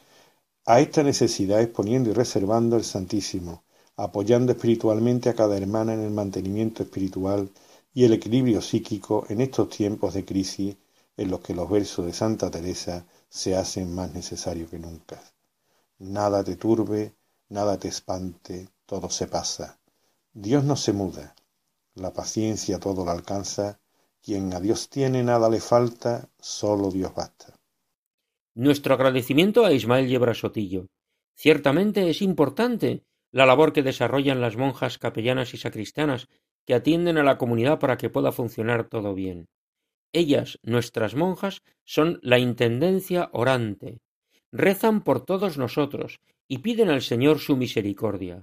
a 0.70 0.82
esta 0.82 1.02
necesidad 1.02 1.62
exponiendo 1.62 2.10
y 2.10 2.14
reservando 2.14 2.76
el 2.76 2.84
Santísimo, 2.84 3.64
apoyando 3.96 4.52
espiritualmente 4.52 5.30
a 5.30 5.34
cada 5.34 5.56
hermana 5.56 5.94
en 5.94 6.02
el 6.02 6.12
mantenimiento 6.12 6.84
espiritual 6.84 7.50
y 7.94 8.04
el 8.04 8.12
equilibrio 8.12 8.62
psíquico 8.62 9.26
en 9.30 9.40
estos 9.40 9.70
tiempos 9.70 10.14
de 10.14 10.26
crisis 10.26 10.76
en 11.16 11.32
los 11.32 11.40
que 11.40 11.56
los 11.56 11.70
versos 11.70 12.06
de 12.06 12.12
Santa 12.12 12.52
Teresa 12.52 13.06
se 13.30 13.56
hacen 13.56 13.96
más 13.96 14.14
necesarios 14.14 14.70
que 14.70 14.78
nunca. 14.78 15.22
Nada 16.00 16.44
te 16.44 16.58
turbe, 16.58 17.16
nada 17.48 17.80
te 17.80 17.88
espante, 17.88 18.68
todo 18.86 19.10
se 19.10 19.28
pasa. 19.28 19.80
Dios 20.34 20.66
no 20.66 20.76
se 20.76 20.92
muda, 20.92 21.34
la 21.96 22.12
paciencia 22.12 22.78
todo 22.78 23.06
lo 23.06 23.12
alcanza, 23.12 23.80
quien 24.22 24.54
a 24.54 24.60
Dios 24.60 24.90
tiene 24.90 25.24
nada 25.24 25.50
le 25.50 25.62
falta, 25.62 26.28
solo 26.38 26.92
Dios 26.92 27.16
basta. 27.16 27.57
Nuestro 28.60 28.96
agradecimiento 28.96 29.68
a 29.68 29.72
Ismael 29.72 30.08
Yebra 30.08 30.34
Sotillo. 30.34 30.88
Ciertamente 31.36 32.10
es 32.10 32.24
importante 32.24 33.04
la 33.32 33.46
labor 33.46 33.72
que 33.72 33.84
desarrollan 33.84 34.42
las 34.42 34.58
monjas 34.58 34.98
capellanas 34.98 35.54
y 35.54 35.58
sacristanas 35.58 36.28
que 36.66 36.74
atienden 36.74 37.20
a 37.20 37.24
la 37.24 37.38
comunidad 37.38 37.78
para 37.78 37.98
que 37.98 38.10
pueda 38.10 38.32
funcionar 38.32 38.90
todo 38.90 39.14
bien. 39.14 39.46
Ellas, 40.12 40.58
nuestras 40.64 41.14
monjas, 41.14 41.62
son 41.86 42.18
la 42.24 42.40
intendencia 42.40 43.30
orante. 43.32 44.00
Rezan 44.52 45.04
por 45.04 45.24
todos 45.24 45.60
nosotros 45.60 46.18
y 46.48 46.58
piden 46.58 46.90
al 46.90 47.04
Señor 47.04 47.38
su 47.38 47.58
misericordia. 47.58 48.42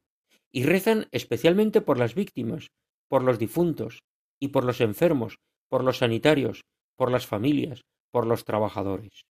Y 0.53 0.63
rezan 0.63 1.09
especialmente 1.11 1.81
por 1.81 1.99
las 1.99 2.15
víctimas, 2.15 2.69
por 3.09 3.25
los 3.25 3.41
difuntos, 3.41 4.05
y 4.39 4.49
por 4.49 4.63
los 4.63 4.81
enfermos, 4.81 5.39
por 5.69 5.83
los 5.83 5.99
sanitarios, 5.99 6.61
por 6.95 7.11
las 7.11 7.27
familias, 7.27 7.81
por 8.13 8.29
los 8.29 8.45
trabajadores. 8.45 9.25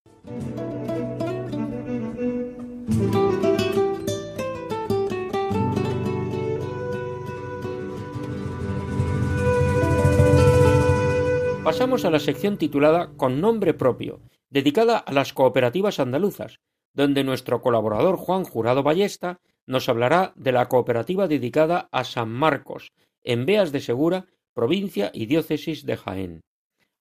Pasamos 11.64 12.04
a 12.04 12.10
la 12.10 12.20
sección 12.20 12.56
titulada 12.56 13.14
Con 13.16 13.40
nombre 13.40 13.74
propio, 13.74 14.20
dedicada 14.48 14.98
a 14.98 15.12
las 15.12 15.32
cooperativas 15.32 15.98
andaluzas, 15.98 16.60
donde 16.92 17.24
nuestro 17.24 17.62
colaborador 17.62 18.16
Juan 18.16 18.44
Jurado 18.44 18.82
Ballesta 18.82 19.40
nos 19.66 19.88
hablará 19.88 20.32
de 20.36 20.52
la 20.52 20.68
cooperativa 20.68 21.26
dedicada 21.26 21.88
a 21.90 22.04
San 22.04 22.30
Marcos, 22.30 22.92
en 23.22 23.46
Beas 23.46 23.72
de 23.72 23.80
Segura, 23.80 24.26
provincia 24.52 25.10
y 25.12 25.26
diócesis 25.26 25.84
de 25.84 25.96
Jaén. 25.96 26.40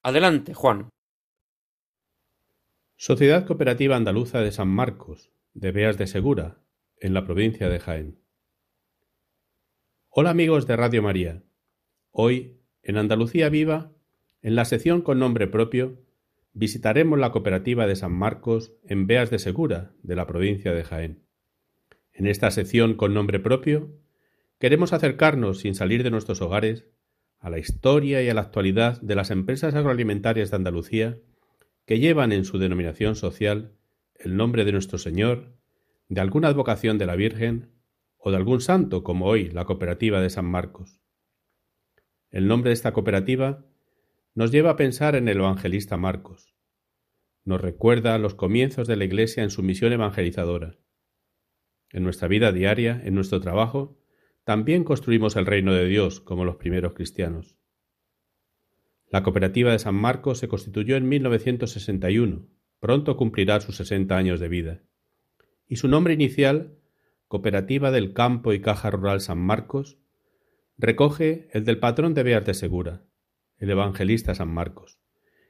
Adelante, 0.01 0.53
Juan. 0.53 0.89
Sociedad 2.97 3.45
Cooperativa 3.45 3.95
Andaluza 3.95 4.39
de 4.39 4.51
San 4.51 4.69
Marcos, 4.69 5.29
de 5.53 5.71
Beas 5.71 5.99
de 5.99 6.07
Segura, 6.07 6.57
en 6.99 7.13
la 7.13 7.25
provincia 7.25 7.69
de 7.69 7.79
Jaén. 7.79 8.19
Hola 10.09 10.31
amigos 10.31 10.65
de 10.65 10.75
Radio 10.75 11.03
María. 11.03 11.43
Hoy, 12.11 12.57
en 12.81 12.97
Andalucía 12.97 13.49
Viva, 13.49 13.91
en 14.41 14.55
la 14.55 14.65
sección 14.65 15.01
con 15.01 15.19
nombre 15.19 15.47
propio, 15.47 16.01
visitaremos 16.53 17.19
la 17.19 17.31
cooperativa 17.31 17.85
de 17.85 17.95
San 17.95 18.13
Marcos 18.13 18.73
en 18.83 19.05
Beas 19.05 19.29
de 19.29 19.37
Segura, 19.37 19.91
de 20.01 20.15
la 20.15 20.25
provincia 20.25 20.73
de 20.73 20.83
Jaén. 20.83 21.23
En 22.13 22.25
esta 22.25 22.49
sección 22.49 22.95
con 22.95 23.13
nombre 23.13 23.39
propio, 23.39 23.91
queremos 24.59 24.91
acercarnos, 24.91 25.59
sin 25.59 25.75
salir 25.75 26.01
de 26.01 26.09
nuestros 26.09 26.41
hogares, 26.41 26.87
a 27.37 27.51
la 27.51 27.59
historia 27.59 28.23
y 28.23 28.29
a 28.29 28.33
la 28.33 28.41
actualidad 28.41 28.99
de 29.01 29.15
las 29.15 29.29
empresas 29.29 29.75
agroalimentarias 29.75 30.49
de 30.49 30.55
Andalucía 30.55 31.19
que 31.85 31.99
llevan 31.99 32.31
en 32.31 32.43
su 32.43 32.57
denominación 32.57 33.15
social 33.15 33.73
el 34.23 34.37
nombre 34.37 34.63
de 34.65 34.71
nuestro 34.71 34.97
Señor, 34.97 35.57
de 36.07 36.21
alguna 36.21 36.47
advocación 36.47 36.97
de 36.97 37.05
la 37.05 37.15
Virgen 37.15 37.71
o 38.17 38.31
de 38.31 38.37
algún 38.37 38.61
santo, 38.61 39.03
como 39.03 39.25
hoy 39.25 39.49
la 39.49 39.65
cooperativa 39.65 40.21
de 40.21 40.29
San 40.29 40.45
Marcos. 40.45 41.01
El 42.31 42.47
nombre 42.47 42.69
de 42.69 42.75
esta 42.75 42.93
cooperativa 42.93 43.65
nos 44.33 44.51
lleva 44.51 44.71
a 44.71 44.75
pensar 44.75 45.15
en 45.15 45.27
el 45.27 45.37
evangelista 45.37 45.97
Marcos. 45.97 46.55
Nos 47.43 47.61
recuerda 47.61 48.17
los 48.17 48.33
comienzos 48.33 48.87
de 48.87 48.95
la 48.95 49.03
Iglesia 49.03 49.43
en 49.43 49.49
su 49.49 49.61
misión 49.61 49.91
evangelizadora. 49.91 50.77
En 51.91 52.03
nuestra 52.03 52.27
vida 52.27 52.51
diaria, 52.51 53.01
en 53.03 53.15
nuestro 53.15 53.41
trabajo, 53.41 53.99
también 54.45 54.83
construimos 54.83 55.35
el 55.35 55.45
reino 55.45 55.73
de 55.73 55.85
Dios 55.85 56.21
como 56.21 56.45
los 56.45 56.55
primeros 56.55 56.93
cristianos. 56.93 57.57
La 59.09 59.21
cooperativa 59.21 59.71
de 59.71 59.79
San 59.79 59.95
Marcos 59.95 60.39
se 60.39 60.47
constituyó 60.47 60.95
en 60.95 61.07
1961, 61.07 62.47
pronto 62.83 63.15
cumplirá 63.15 63.61
sus 63.61 63.77
60 63.77 64.17
años 64.17 64.41
de 64.41 64.49
vida. 64.49 64.81
Y 65.69 65.77
su 65.77 65.87
nombre 65.87 66.13
inicial, 66.13 66.75
Cooperativa 67.29 67.91
del 67.91 68.11
Campo 68.11 68.51
y 68.51 68.59
Caja 68.59 68.91
Rural 68.91 69.21
San 69.21 69.37
Marcos, 69.37 69.99
recoge 70.77 71.47
el 71.53 71.63
del 71.63 71.79
patrón 71.79 72.13
de 72.13 72.23
Beas 72.23 72.57
Segura, 72.57 73.05
el 73.57 73.69
evangelista 73.69 74.35
San 74.35 74.53
Marcos, 74.53 74.99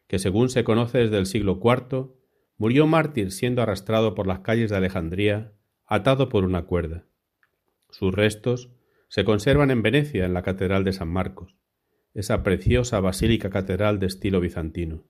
que 0.07 0.19
según 0.19 0.49
se 0.49 0.63
conoce 0.63 0.99
desde 0.99 1.17
el 1.17 1.25
siglo 1.25 1.59
IV, 1.59 2.13
murió 2.57 2.85
mártir 2.85 3.31
siendo 3.31 3.63
arrastrado 3.63 4.13
por 4.13 4.27
las 4.27 4.41
calles 4.41 4.69
de 4.69 4.77
Alejandría, 4.77 5.53
atado 5.87 6.29
por 6.29 6.45
una 6.45 6.65
cuerda. 6.65 7.07
Sus 7.89 8.13
restos 8.13 8.69
se 9.07 9.25
conservan 9.25 9.71
en 9.71 9.81
Venecia, 9.81 10.25
en 10.25 10.35
la 10.35 10.43
Catedral 10.43 10.83
de 10.83 10.93
San 10.93 11.09
Marcos, 11.09 11.55
esa 12.13 12.43
preciosa 12.43 12.99
basílica 12.99 13.49
catedral 13.49 13.97
de 13.97 14.05
estilo 14.05 14.39
bizantino. 14.39 15.07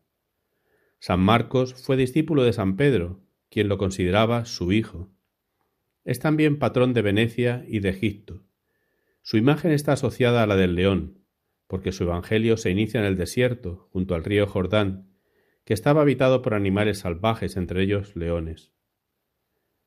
San 1.06 1.20
Marcos 1.20 1.74
fue 1.74 1.98
discípulo 1.98 2.46
de 2.46 2.54
San 2.54 2.78
Pedro, 2.78 3.20
quien 3.50 3.68
lo 3.68 3.78
consideraba 3.78 4.46
su 4.46 4.72
hijo. 4.72 5.12
Es 6.06 6.20
también 6.20 6.60
patrón 6.60 6.94
de 6.94 7.02
Venecia 7.02 7.66
y 7.68 7.82
de 7.82 7.90
Egipto. 7.90 8.46
Su 9.22 9.36
imagen 9.36 9.74
está 9.74 9.92
asociada 9.92 10.42
a 10.42 10.48
la 10.48 10.56
del 10.56 10.76
león, 10.76 11.18
porque 11.68 11.92
su 11.92 12.06
evangelio 12.06 12.56
se 12.56 12.72
inicia 12.72 13.02
en 13.02 13.06
el 13.06 13.18
desierto, 13.18 13.90
junto 13.92 14.16
al 14.16 14.24
río 14.24 14.48
Jordán, 14.48 15.10
que 15.66 15.74
estaba 15.74 16.04
habitado 16.04 16.42
por 16.42 16.54
animales 16.54 17.00
salvajes, 17.00 17.58
entre 17.58 17.84
ellos 17.84 18.16
leones. 18.16 18.72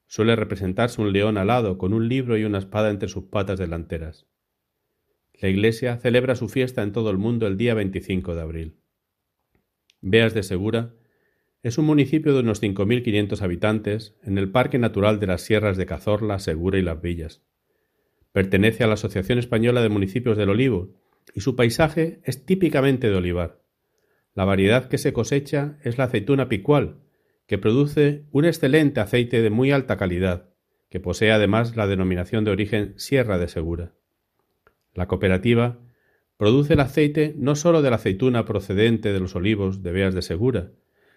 Suele 0.07 0.37
representarse 0.37 1.01
un 1.01 1.15
león 1.15 1.39
alado 1.39 1.79
con 1.79 1.95
un 1.95 2.11
libro 2.11 2.37
y 2.37 2.45
una 2.45 2.59
espada 2.59 2.91
entre 2.91 3.09
sus 3.09 3.25
patas 3.25 3.59
delanteras. 3.59 4.27
La 5.33 5.49
Iglesia 5.49 5.97
celebra 5.97 6.37
su 6.37 6.51
fiesta 6.51 6.83
en 6.83 6.93
todo 6.93 7.09
el 7.09 7.17
mundo 7.17 7.47
el 7.47 7.57
día 7.57 7.73
25 7.73 8.35
de 8.35 8.41
abril. 8.43 8.77
Beas 10.03 10.35
de 10.35 10.43
Segura 10.43 10.93
es 11.67 11.79
un 11.79 11.85
municipio 11.85 12.33
de 12.33 12.39
unos 12.39 12.63
5.500 12.63 13.43
habitantes 13.43 14.15
en 14.23 14.39
el 14.39 14.53
Parque 14.53 14.79
Natural 14.79 15.19
de 15.19 15.27
las 15.27 15.43
Sierras 15.43 15.77
de 15.77 15.85
Cazorla, 15.85 16.39
Segura 16.39 16.79
y 16.79 16.83
Las 16.83 17.03
Villas. 17.03 17.43
Pertenece 18.31 18.85
a 18.85 18.87
la 18.87 18.93
Asociación 18.95 19.41
Española 19.41 19.83
de 19.83 19.89
Municipios 19.89 20.37
del 20.37 20.51
Olivo 20.51 20.95
y 21.35 21.41
su 21.41 21.57
paisaje 21.57 22.21
es 22.23 22.47
típicamente 22.47 23.11
de 23.11 23.17
olivar. 23.17 23.65
La 24.33 24.45
variedad 24.45 24.89
que 24.89 24.97
se 24.97 25.13
cosecha 25.13 25.77
es 25.83 25.99
la 25.99 26.05
aceituna 26.05 26.49
picual, 26.49 27.01
que 27.49 27.59
produce 27.59 28.27
un 28.31 28.45
excelente 28.45 29.01
aceite 29.01 29.43
de 29.43 29.51
muy 29.51 29.73
alta 29.73 29.97
calidad, 29.97 30.51
que 30.89 31.01
posee 31.01 31.33
además 31.33 31.75
la 31.75 31.89
denominación 31.89 32.45
de 32.45 32.53
origen 32.53 32.95
Sierra 32.97 33.39
de 33.39 33.49
Segura. 33.49 33.93
La 34.95 35.09
cooperativa 35.09 35.81
produce 36.37 36.75
el 36.75 36.81
aceite 36.81 37.35
no 37.37 37.57
sólo 37.57 37.83
de 37.83 37.91
la 37.91 37.97
aceituna 37.97 38.45
procedente 38.45 39.13
de 39.13 39.19
los 39.19 39.35
olivos 39.35 39.83
de 39.83 39.91
Beas 39.91 40.15
de 40.15 40.23
Segura, 40.23 40.71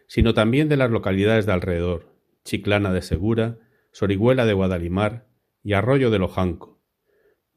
sino 0.09 0.33
también 0.33 0.69
de 0.69 0.75
las 0.75 0.89
localidades 0.89 1.45
de 1.45 1.51
alrededor, 1.53 2.11
Chiclana 2.43 2.91
de 2.91 3.03
Segura, 3.03 3.59
Sorihuela 3.91 4.47
de 4.47 4.53
Guadalimar 4.53 5.27
y 5.63 5.73
Arroyo 5.73 6.09
de 6.09 6.17
Lojanco, 6.17 6.81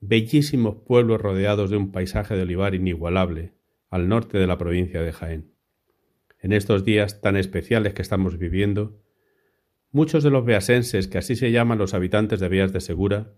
bellísimos 0.01 0.77
pueblos 0.87 1.19
rodeados 1.19 1.71
de 1.71 1.79
un 1.79 1.93
paisaje 1.93 2.37
de 2.37 2.43
olivar 2.43 2.75
inigualable 2.75 3.55
al 3.89 4.07
norte 4.07 4.37
de 4.37 4.47
la 4.47 4.59
provincia 4.59 5.01
de 5.01 5.13
Jaén. 5.13 5.55
En 6.41 6.53
estos 6.53 6.85
días 6.85 7.23
tan 7.23 7.37
especiales 7.37 7.95
que 7.95 8.03
estamos 8.03 8.37
viviendo, 8.37 9.01
muchos 9.91 10.23
de 10.23 10.31
los 10.31 10.45
beasenses, 10.45 11.09
que 11.09 11.17
así 11.19 11.37
se 11.37 11.53
llaman 11.53 11.79
los 11.79 11.95
habitantes 11.95 12.39
de 12.39 12.49
Beas 12.49 12.75
de 12.75 12.83
Segura, 12.83 13.33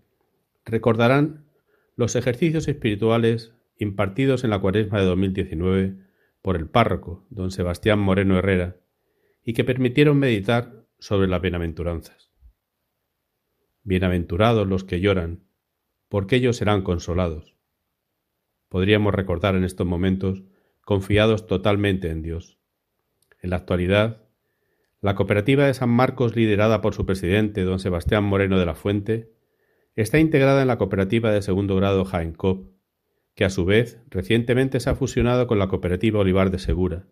recordarán 0.65 1.45
los 1.95 2.17
ejercicios 2.17 2.67
espirituales 2.67 3.53
impartidos 3.77 4.43
en 4.43 4.49
la 4.49 4.59
cuaresma 4.59 4.99
de 4.99 5.05
2019 5.05 5.95
por 6.41 6.57
el 6.57 6.67
párroco, 6.67 7.25
don 7.29 7.51
Sebastián 7.51 7.99
Moreno 7.99 8.37
Herrera, 8.37 8.75
y 9.45 9.53
que 9.53 9.63
permitieron 9.63 10.17
meditar 10.17 10.85
sobre 10.99 11.27
las 11.27 11.41
bienaventuranzas. 11.41 12.33
Bienaventurados 13.83 14.67
los 14.67 14.83
que 14.83 14.99
lloran, 14.99 15.45
porque 16.09 16.35
ellos 16.35 16.57
serán 16.57 16.81
consolados. 16.81 17.55
Podríamos 18.67 19.13
recordar 19.13 19.55
en 19.55 19.63
estos 19.63 19.87
momentos 19.87 20.43
confiados 20.81 21.47
totalmente 21.47 22.09
en 22.09 22.23
Dios. 22.23 22.59
En 23.39 23.51
la 23.51 23.57
actualidad, 23.57 24.23
la 24.99 25.15
cooperativa 25.15 25.65
de 25.65 25.73
San 25.73 25.89
Marcos, 25.89 26.35
liderada 26.35 26.81
por 26.81 26.93
su 26.93 27.05
presidente, 27.05 27.61
don 27.61 27.79
Sebastián 27.79 28.23
Moreno 28.23 28.59
de 28.59 28.65
la 28.65 28.75
Fuente, 28.75 29.35
Está 29.95 30.19
integrada 30.19 30.61
en 30.61 30.67
la 30.67 30.77
cooperativa 30.77 31.31
de 31.31 31.41
segundo 31.41 31.77
grado 31.77 32.03
Jaencop, 32.03 32.69
que 33.33 33.45
a 33.45 33.49
su 33.49 33.63
vez 33.63 34.01
recientemente 34.09 34.81
se 34.81 34.89
ha 34.89 34.95
fusionado 34.95 35.47
con 35.47 35.57
la 35.57 35.69
cooperativa 35.69 36.19
Olivar 36.19 36.51
de 36.51 36.59
Segura, 36.59 37.07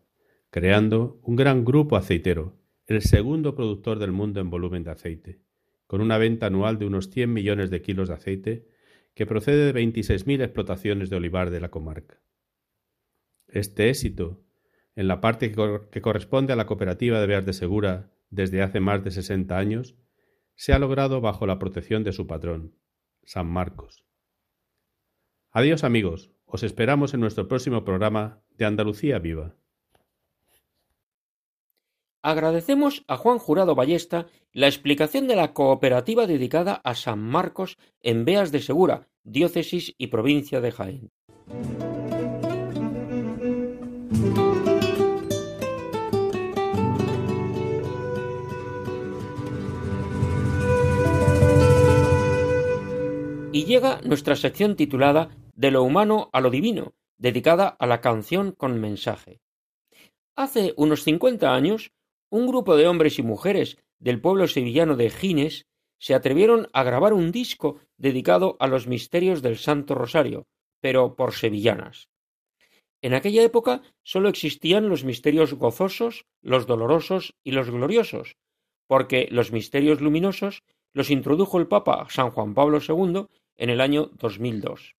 creando 0.54 1.20
un 1.24 1.36
gran 1.36 1.66
grupo 1.66 1.98
aceitero, 1.98 2.60
el 2.86 3.02
segundo 3.02 3.56
productor 3.56 3.98
del 3.98 4.12
mundo 4.12 4.40
en 4.40 4.52
volumen 4.52 4.84
de 4.84 4.92
aceite, 4.92 5.42
con 5.88 6.00
una 6.00 6.20
venta 6.20 6.46
anual 6.46 6.78
de 6.78 6.86
unos 6.86 7.10
100 7.10 7.34
millones 7.34 7.72
de 7.72 7.82
kilos 7.82 8.10
de 8.10 8.14
aceite 8.14 8.68
que 9.16 9.26
procede 9.26 9.74
de 9.74 9.82
26.000 9.82 10.44
explotaciones 10.44 11.10
de 11.10 11.16
olivar 11.16 11.50
de 11.50 11.60
la 11.60 11.72
comarca. 11.72 12.22
Este 13.48 13.90
éxito, 13.90 14.46
en 14.96 15.08
la 15.08 15.22
parte 15.22 15.52
que, 15.90 16.02
corresponde 16.02 16.54
a 16.54 16.56
la 16.56 16.68
cooperativa 16.68 17.20
de 17.20 17.26
Beas 17.26 17.48
de 17.48 17.54
Segura 17.54 18.12
desde 18.30 18.62
hace 18.62 18.80
más 18.80 19.04
de 19.04 19.10
60 19.10 19.58
años, 19.58 19.96
se 20.54 20.72
ha 20.72 20.78
logrado 20.78 21.20
bajo 21.20 21.48
la 21.48 21.58
protección 21.58 22.04
de 22.04 22.12
su 22.12 22.28
patrón, 22.28 22.76
San 23.24 23.48
Marcos. 23.48 24.06
Adiós 25.50 25.84
amigos, 25.84 26.32
os 26.46 26.62
esperamos 26.62 27.16
en 27.16 27.22
nuestro 27.22 27.48
próximo 27.48 27.84
programa 27.84 28.44
de 28.56 28.66
Andalucía 28.66 29.18
Viva. 29.18 29.56
Agradecemos 32.26 33.04
a 33.10 33.18
Juan 33.18 33.38
Jurado 33.38 33.76
Ballesta 33.76 34.28
la 34.54 34.68
explicación 34.68 35.28
de 35.28 35.36
la 35.36 35.54
cooperativa 35.54 36.26
dedicada 36.26 36.76
a 36.76 36.96
San 36.96 37.20
Marcos 37.20 37.78
en 38.02 38.24
Beas 38.24 38.54
de 38.54 38.62
Segura, 38.62 39.10
diócesis 39.26 39.94
y 39.98 40.08
provincia 40.08 40.62
de 40.62 40.72
Jaén. 40.72 41.12
Y 53.52 53.66
llega 53.66 54.00
nuestra 54.06 54.38
sección 54.38 54.78
titulada 54.78 55.36
De 55.56 55.72
lo 55.72 55.84
humano 55.84 56.30
a 56.32 56.40
lo 56.40 56.50
divino, 56.50 56.94
dedicada 57.18 57.68
a 57.68 57.86
la 57.86 58.00
canción 58.00 58.54
con 58.54 58.80
mensaje. 58.80 59.42
Hace 60.38 60.74
unos 60.78 61.04
cincuenta 61.04 61.54
años, 61.54 61.92
un 62.34 62.48
grupo 62.48 62.76
de 62.76 62.88
hombres 62.88 63.20
y 63.20 63.22
mujeres 63.22 63.78
del 64.00 64.20
pueblo 64.20 64.48
sevillano 64.48 64.96
de 64.96 65.12
Gines 65.12 65.68
se 66.00 66.16
atrevieron 66.16 66.68
a 66.74 66.82
grabar 66.82 67.14
un 67.14 67.32
disco 67.32 67.78
dedicado 67.96 68.58
a 68.60 68.66
los 68.66 68.88
misterios 68.88 69.44
del 69.44 69.60
Santo 69.60 69.94
Rosario, 69.94 70.48
pero 70.82 71.16
por 71.16 71.34
sevillanas. 71.34 72.10
En 73.04 73.14
aquella 73.14 73.44
época 73.44 73.84
sólo 74.02 74.30
existían 74.30 74.90
los 74.90 75.04
misterios 75.04 75.54
gozosos, 75.54 76.26
los 76.42 76.66
dolorosos 76.66 77.36
y 77.44 77.52
los 77.52 77.70
gloriosos, 77.70 78.36
porque 78.88 79.28
los 79.30 79.52
misterios 79.52 80.02
luminosos 80.02 80.64
los 80.92 81.12
introdujo 81.12 81.60
el 81.60 81.68
Papa 81.68 82.08
San 82.10 82.32
Juan 82.32 82.56
Pablo 82.56 82.80
II 82.80 83.28
en 83.58 83.70
el 83.70 83.80
año 83.80 84.10
2002. 84.18 84.96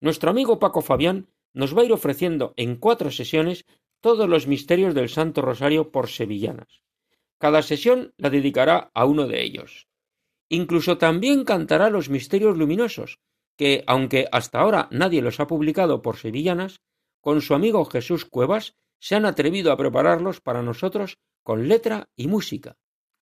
Nuestro 0.00 0.30
amigo 0.30 0.60
Paco 0.60 0.82
Fabián 0.82 1.26
nos 1.52 1.76
va 1.76 1.82
a 1.82 1.84
ir 1.84 1.92
ofreciendo 1.92 2.54
en 2.56 2.76
cuatro 2.76 3.10
sesiones 3.10 3.66
todos 4.04 4.28
los 4.28 4.46
misterios 4.46 4.94
del 4.94 5.08
Santo 5.08 5.40
Rosario 5.40 5.90
por 5.90 6.10
sevillanas. 6.10 6.82
Cada 7.38 7.62
sesión 7.62 8.12
la 8.18 8.28
dedicará 8.28 8.90
a 8.92 9.06
uno 9.06 9.26
de 9.26 9.42
ellos. 9.42 9.88
Incluso 10.50 10.98
también 10.98 11.44
cantará 11.44 11.88
los 11.88 12.10
misterios 12.10 12.58
luminosos, 12.58 13.18
que, 13.56 13.82
aunque 13.86 14.28
hasta 14.30 14.60
ahora 14.60 14.88
nadie 14.90 15.22
los 15.22 15.40
ha 15.40 15.46
publicado 15.46 16.02
por 16.02 16.18
sevillanas, 16.18 16.82
con 17.22 17.40
su 17.40 17.54
amigo 17.54 17.82
Jesús 17.86 18.26
Cuevas 18.26 18.76
se 19.00 19.14
han 19.14 19.24
atrevido 19.24 19.72
a 19.72 19.78
prepararlos 19.78 20.42
para 20.42 20.62
nosotros 20.62 21.16
con 21.42 21.66
letra 21.66 22.10
y 22.14 22.26
música. 22.26 22.76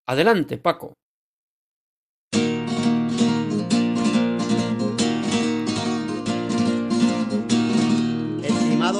Adelante, 0.04 0.58
Paco. 0.58 0.94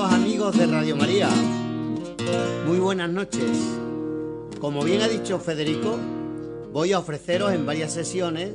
amigos 0.01 0.57
de 0.57 0.67
Radio 0.67 0.97
María, 0.97 1.29
muy 2.67 2.79
buenas 2.79 3.11
noches. 3.11 3.59
Como 4.61 4.83
bien 4.85 5.03
ha 5.03 5.09
dicho 5.09 5.39
Federico, 5.39 5.99
voy 6.73 6.93
a 6.93 6.99
ofreceros 6.99 7.53
en 7.53 7.67
varias 7.67 7.93
sesiones 7.93 8.53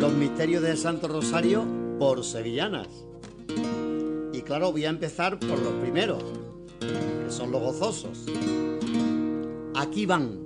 los 0.00 0.12
misterios 0.12 0.62
del 0.62 0.76
Santo 0.76 1.08
Rosario 1.08 1.64
por 1.98 2.24
sevillanas. 2.24 2.88
Y 4.32 4.42
claro, 4.42 4.72
voy 4.72 4.84
a 4.84 4.90
empezar 4.90 5.38
por 5.38 5.58
los 5.58 5.74
primeros, 5.74 6.22
que 6.80 7.30
son 7.30 7.50
los 7.50 7.62
gozosos. 7.62 8.26
Aquí 9.74 10.06
van. 10.06 10.41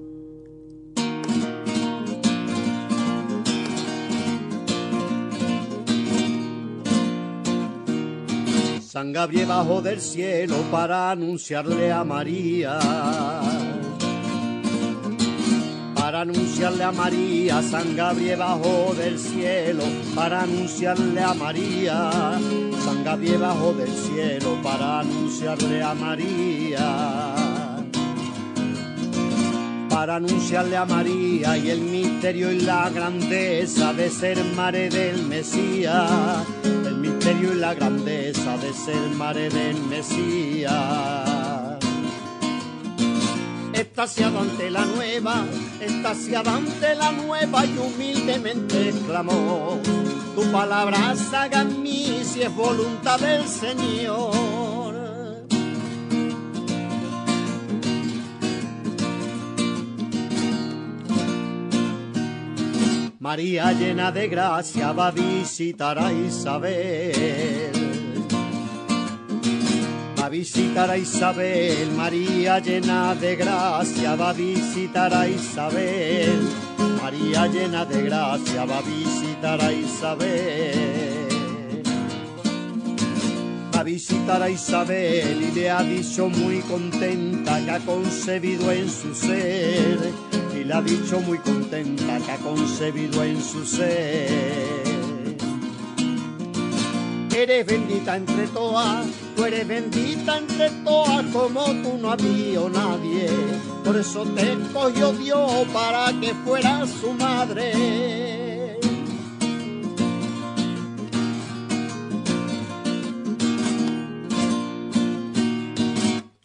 San 8.96 9.12
Gabriel 9.12 9.44
bajó 9.44 9.82
del 9.82 10.00
cielo 10.00 10.56
para 10.70 11.10
anunciarle 11.10 11.92
a 11.92 12.02
María. 12.02 12.78
Para 15.94 16.22
anunciarle 16.22 16.82
a 16.82 16.92
María, 16.92 17.60
San 17.60 17.94
Gabriel 17.94 18.38
bajó 18.38 18.94
del 18.94 19.18
cielo 19.18 19.82
para 20.14 20.44
anunciarle 20.44 21.20
a 21.20 21.34
María. 21.34 22.10
San 22.86 23.04
Gabriel 23.04 23.36
bajó 23.36 23.74
del 23.74 23.92
cielo 23.92 24.56
para 24.62 25.00
anunciarle 25.00 25.82
a 25.82 25.92
María. 25.92 27.36
para 29.96 30.16
anunciarle 30.16 30.76
a 30.76 30.84
María 30.84 31.56
y 31.56 31.70
el 31.70 31.80
misterio 31.80 32.52
y 32.52 32.60
la 32.60 32.90
grandeza 32.90 33.92
de 33.92 34.08
ser 34.08 34.44
madre 34.54 34.88
del 34.88 35.26
Mesías, 35.26 36.46
misterio 37.26 37.54
y 37.54 37.56
la 37.56 37.74
grandeza 37.74 38.56
de 38.58 38.72
ser 38.72 39.10
madre 39.16 39.48
del 39.48 39.76
Mesías. 39.82 40.72
Estasiado 43.72 44.38
ante 44.38 44.70
la 44.70 44.84
nueva, 44.84 45.44
estasiado 45.80 46.50
ante 46.50 46.94
la 46.94 47.10
nueva 47.10 47.66
y 47.66 47.78
humildemente 47.78 48.90
exclamó, 48.90 49.80
tu 50.36 50.52
palabra 50.52 51.14
haga 51.34 51.62
en 51.62 51.82
mí 51.82 52.20
si 52.22 52.42
es 52.42 52.54
voluntad 52.54 53.18
del 53.18 53.46
Señor. 53.48 54.85
María 63.26 63.72
llena 63.72 64.12
de 64.12 64.28
gracia 64.28 64.92
va 64.92 65.08
a 65.08 65.10
visitar 65.10 65.98
a 65.98 66.12
Isabel. 66.12 67.72
Va 70.16 70.26
a 70.26 70.28
visitar 70.28 70.88
a 70.88 70.96
Isabel, 70.96 71.90
María 71.96 72.60
llena 72.60 73.16
de 73.16 73.34
gracia 73.34 74.14
va 74.14 74.30
a 74.30 74.32
visitar 74.32 75.12
a 75.12 75.26
Isabel. 75.26 76.38
María 77.02 77.48
llena 77.48 77.84
de 77.84 78.02
gracia 78.02 78.64
va 78.64 78.78
a 78.78 78.82
visitar 78.82 79.60
a 79.60 79.72
Isabel. 79.72 81.02
Va 83.74 83.80
a 83.80 83.82
visitar 83.82 84.40
a 84.40 84.48
Isabel 84.48 85.42
y 85.42 85.50
le 85.50 85.68
ha 85.68 85.82
dicho 85.82 86.28
muy 86.28 86.60
contenta 86.60 87.60
que 87.64 87.70
ha 87.72 87.80
concebido 87.80 88.70
en 88.70 88.88
su 88.88 89.12
ser 89.16 90.25
ha 90.72 90.82
dicho 90.82 91.20
muy 91.20 91.38
contenta 91.38 92.18
que 92.18 92.32
ha 92.32 92.36
concebido 92.38 93.22
en 93.22 93.42
su 93.42 93.64
ser. 93.64 94.66
Eres 97.34 97.66
bendita 97.66 98.16
entre 98.16 98.46
todas, 98.48 99.06
tú 99.36 99.44
eres 99.44 99.68
bendita 99.68 100.38
entre 100.38 100.70
todas, 100.84 101.24
como 101.32 101.64
tú 101.66 101.98
no 102.00 102.10
había 102.10 102.60
nadie. 102.72 103.28
Por 103.84 103.96
eso 103.96 104.24
te 104.34 104.52
escogió 104.52 105.12
Dios 105.12 105.66
para 105.72 106.12
que 106.20 106.34
fueras 106.44 106.88
su 106.90 107.12
madre. 107.12 108.45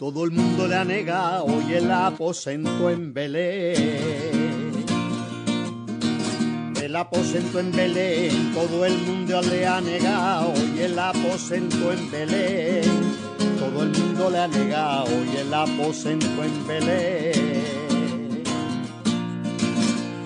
Todo 0.01 0.25
el 0.25 0.31
mundo 0.31 0.67
le 0.67 0.75
ha 0.75 0.83
negado 0.83 1.45
y 1.69 1.73
el 1.73 1.91
aposento 1.91 2.89
en 2.89 3.13
Belén. 3.13 4.83
El 6.81 6.95
aposento 6.95 7.59
en 7.59 7.71
Belén, 7.71 8.51
todo 8.51 8.83
el 8.83 8.97
mundo 8.97 9.39
le 9.43 9.67
ha 9.67 9.79
negado 9.79 10.53
y 10.75 10.79
el 10.79 10.97
aposento 10.97 11.93
en 11.93 12.09
Belén. 12.09 12.81
Todo 13.59 13.83
el 13.83 13.89
mundo 13.89 14.31
le 14.31 14.39
ha 14.39 14.47
negado 14.47 15.11
y 15.31 15.37
el 15.37 15.53
aposento 15.53 16.43
en 16.45 16.67
Belén. 16.67 18.43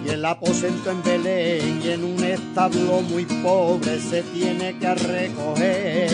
Y 0.05 0.09
el 0.09 0.23
aposento 0.23 0.89
en 0.89 1.03
Belén 1.03 1.81
y 1.83 1.89
en 1.89 2.05
un 2.05 2.23
establo 2.23 3.01
muy 3.01 3.25
pobre 3.43 3.99
se 3.99 4.21
tiene 4.21 4.79
que 4.79 4.95
recoger. 4.95 6.09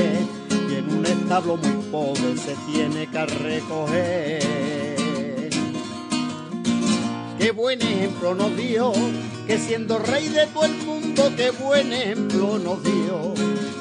Y 0.49 0.77
en 0.77 0.97
un 0.97 1.05
establo 1.05 1.57
muy 1.57 1.80
pobre 1.91 2.37
se 2.37 2.55
tiene 2.71 3.07
que 3.07 3.25
recoger. 3.25 5.49
Qué 7.37 7.51
buen 7.51 7.81
ejemplo 7.81 8.33
nos 8.33 8.55
dio, 8.55 8.93
que 9.45 9.57
siendo 9.57 9.99
rey 9.99 10.29
de 10.29 10.47
todo 10.47 10.63
el 10.65 10.77
mundo, 10.85 11.29
qué 11.35 11.51
buen 11.51 11.91
ejemplo 11.91 12.57
nos 12.59 12.81
dio, 12.83 13.33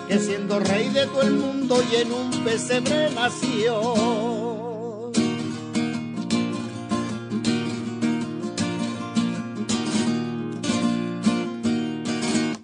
que 0.09 0.19
siendo 0.19 0.59
rey 0.59 0.89
de 0.89 1.07
todo 1.07 1.23
el 1.23 1.35
mundo 1.35 1.81
y 1.91 1.97
en 1.97 2.13
un 2.13 2.31
pesebre 2.43 3.11
nació. 3.15 5.13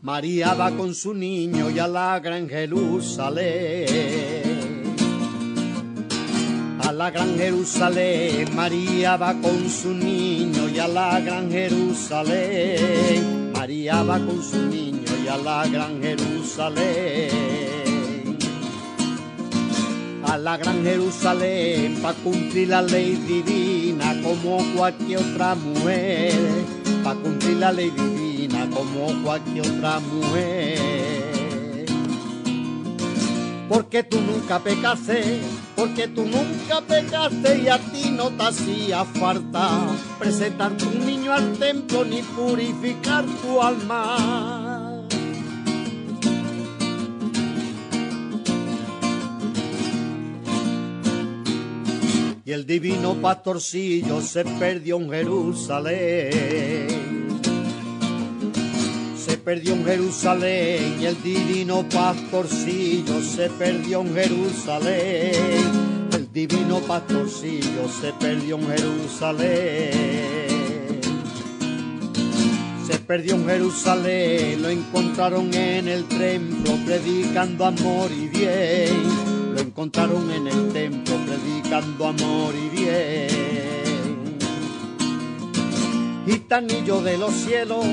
María 0.03 0.55
va 0.55 0.71
con 0.71 0.95
su 0.95 1.13
niño 1.15 1.71
y 1.71 1.79
a 1.79 1.87
la 1.87 2.19
gran 2.21 2.49
Jerusalén. 2.49 4.56
La 6.97 7.11
gran 7.11 7.37
Jerusalén, 7.37 8.57
María 8.57 9.19
va 9.19 9.35
con 9.35 9.69
su 9.69 9.93
niño 9.93 10.67
y 10.67 10.79
a 10.79 10.89
la 10.89 11.21
gran 11.21 11.51
Jerusalén. 11.51 13.53
María 13.53 14.03
va 14.03 14.19
con 14.19 14.43
su 14.43 14.63
niño 14.63 15.13
y 15.23 15.29
a 15.29 15.37
la 15.37 15.67
gran 15.67 16.01
Jerusalén. 16.01 17.29
A 20.25 20.39
la 20.39 20.57
gran 20.57 20.83
Jerusalén 20.83 21.99
para 22.01 22.15
cumplir 22.15 22.69
la 22.69 22.81
ley 22.81 23.13
divina 23.29 24.19
como 24.23 24.65
cualquier 24.75 25.19
otra 25.19 25.55
mujer. 25.55 26.33
Para 27.05 27.21
cumplir 27.21 27.59
la 27.59 27.73
ley 27.73 27.91
divina 27.91 28.71
como 28.71 29.23
cualquier 29.23 29.71
otra 29.71 30.01
mujer 30.01 31.06
porque 33.69 34.03
tú 34.05 34.21
nunca 34.21 34.61
pecaste, 34.61 35.41
porque 35.75 36.07
tú 36.09 36.25
nunca 36.25 36.81
pecaste 36.87 37.59
y 37.59 37.69
a 37.69 37.79
ti 37.79 38.11
no 38.11 38.31
te 38.31 38.43
hacía 38.45 39.05
falta 39.05 39.89
presentar 40.19 40.77
tu 40.77 40.91
niño 40.91 41.33
al 41.33 41.57
templo 41.59 42.05
ni 42.05 42.23
purificar 42.23 43.25
tu 43.25 43.61
alma. 43.61 45.07
Y 52.45 52.53
el 52.53 52.65
divino 52.65 53.15
pastorcillo 53.15 54.21
se 54.21 54.45
perdió 54.45 54.99
en 54.99 55.11
Jerusalén 55.11 57.16
perdió 59.47 59.75
en 59.75 59.85
Jerusalén 59.85 61.01
y 61.01 61.05
el 61.05 61.23
divino 61.23 61.89
pastorcillo 61.89 63.23
se 63.23 63.49
perdió 63.49 64.01
en 64.01 64.13
Jerusalén. 64.13 65.63
El 66.13 66.33
divino 66.33 66.81
pastorcillo 66.81 67.89
se 67.89 68.13
perdió 68.15 68.57
en 68.59 68.67
Jerusalén. 68.67 69.91
Se 72.89 72.99
perdió 73.07 73.37
en 73.37 73.47
Jerusalén, 73.47 74.63
lo 74.63 74.69
encontraron 74.69 75.55
en 75.55 75.87
el 75.87 76.07
templo 76.07 76.73
predicando 76.85 77.67
amor 77.67 78.11
y 78.11 78.27
bien. 78.27 79.55
Lo 79.55 79.61
encontraron 79.61 80.29
en 80.29 80.49
el 80.49 80.73
templo 80.73 81.15
predicando 81.25 82.09
amor 82.09 82.53
y 82.53 82.69
bien. 82.77 83.29
Gitanillo 86.27 87.01
de 87.01 87.17
los 87.17 87.33
cielos 87.33 87.87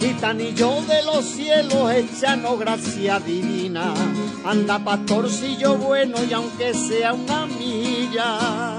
Gitanillo 0.00 0.80
de 0.86 1.02
los 1.04 1.24
cielos, 1.26 1.92
echano 1.92 2.56
gracia 2.56 3.20
divina. 3.20 3.92
Anda 4.46 4.82
pastorcillo 4.82 5.76
bueno 5.76 6.16
y 6.24 6.32
aunque 6.32 6.72
sea 6.72 7.12
una 7.12 7.44
milla. 7.44 8.70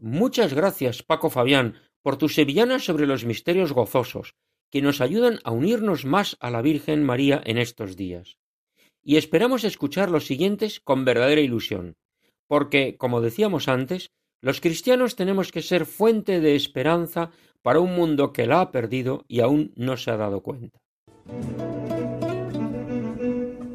Muchas 0.00 0.54
gracias, 0.54 1.02
Paco 1.02 1.30
Fabián, 1.30 1.74
por 2.02 2.16
tus 2.16 2.34
sevillanas 2.34 2.84
sobre 2.84 3.06
los 3.06 3.24
misterios 3.24 3.72
gozosos, 3.72 4.36
que 4.70 4.82
nos 4.82 5.00
ayudan 5.00 5.40
a 5.42 5.50
unirnos 5.50 6.04
más 6.04 6.36
a 6.38 6.50
la 6.50 6.62
Virgen 6.62 7.02
María 7.02 7.42
en 7.44 7.58
estos 7.58 7.96
días. 7.96 8.38
Y 9.02 9.16
esperamos 9.16 9.64
escuchar 9.64 10.10
los 10.10 10.26
siguientes 10.26 10.78
con 10.78 11.04
verdadera 11.04 11.40
ilusión, 11.40 11.96
porque, 12.46 12.96
como 12.98 13.20
decíamos 13.20 13.66
antes, 13.66 14.12
los 14.42 14.60
cristianos 14.60 15.16
tenemos 15.16 15.52
que 15.52 15.62
ser 15.62 15.86
fuente 15.86 16.40
de 16.40 16.56
esperanza 16.56 17.30
para 17.62 17.80
un 17.80 17.94
mundo 17.94 18.32
que 18.32 18.46
la 18.46 18.60
ha 18.60 18.72
perdido 18.72 19.24
y 19.28 19.40
aún 19.40 19.72
no 19.76 19.96
se 19.96 20.10
ha 20.10 20.16
dado 20.16 20.42
cuenta. 20.42 20.78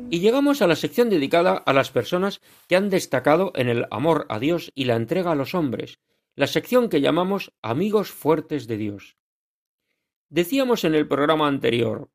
Y 0.09 0.19
llegamos 0.19 0.61
a 0.61 0.67
la 0.67 0.75
sección 0.75 1.09
dedicada 1.09 1.53
a 1.53 1.73
las 1.73 1.89
personas 1.91 2.41
que 2.67 2.75
han 2.75 2.89
destacado 2.89 3.51
en 3.55 3.69
el 3.69 3.85
amor 3.91 4.25
a 4.29 4.39
Dios 4.39 4.71
y 4.75 4.85
la 4.85 4.95
entrega 4.95 5.31
a 5.31 5.35
los 5.35 5.55
hombres, 5.55 5.99
la 6.35 6.47
sección 6.47 6.89
que 6.89 7.01
llamamos 7.01 7.53
Amigos 7.61 8.11
Fuertes 8.11 8.67
de 8.67 8.77
Dios. 8.77 9.17
Decíamos 10.29 10.83
en 10.83 10.95
el 10.95 11.07
programa 11.07 11.47
anterior, 11.47 12.09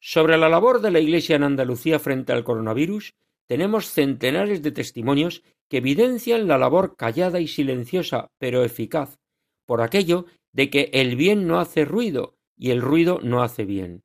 sobre 0.00 0.36
la 0.36 0.48
labor 0.48 0.80
de 0.80 0.90
la 0.90 1.00
Iglesia 1.00 1.36
en 1.36 1.42
Andalucía 1.42 1.98
frente 1.98 2.32
al 2.32 2.44
coronavirus, 2.44 3.14
tenemos 3.46 3.90
centenares 3.90 4.62
de 4.62 4.72
testimonios 4.72 5.42
que 5.68 5.78
evidencian 5.78 6.48
la 6.48 6.58
labor 6.58 6.96
callada 6.96 7.40
y 7.40 7.48
silenciosa, 7.48 8.30
pero 8.38 8.64
eficaz, 8.64 9.18
por 9.66 9.82
aquello 9.82 10.26
de 10.52 10.70
que 10.70 10.90
el 10.92 11.16
bien 11.16 11.46
no 11.46 11.60
hace 11.60 11.84
ruido 11.84 12.36
y 12.56 12.70
el 12.70 12.80
ruido 12.80 13.20
no 13.22 13.42
hace 13.42 13.64
bien. 13.64 14.02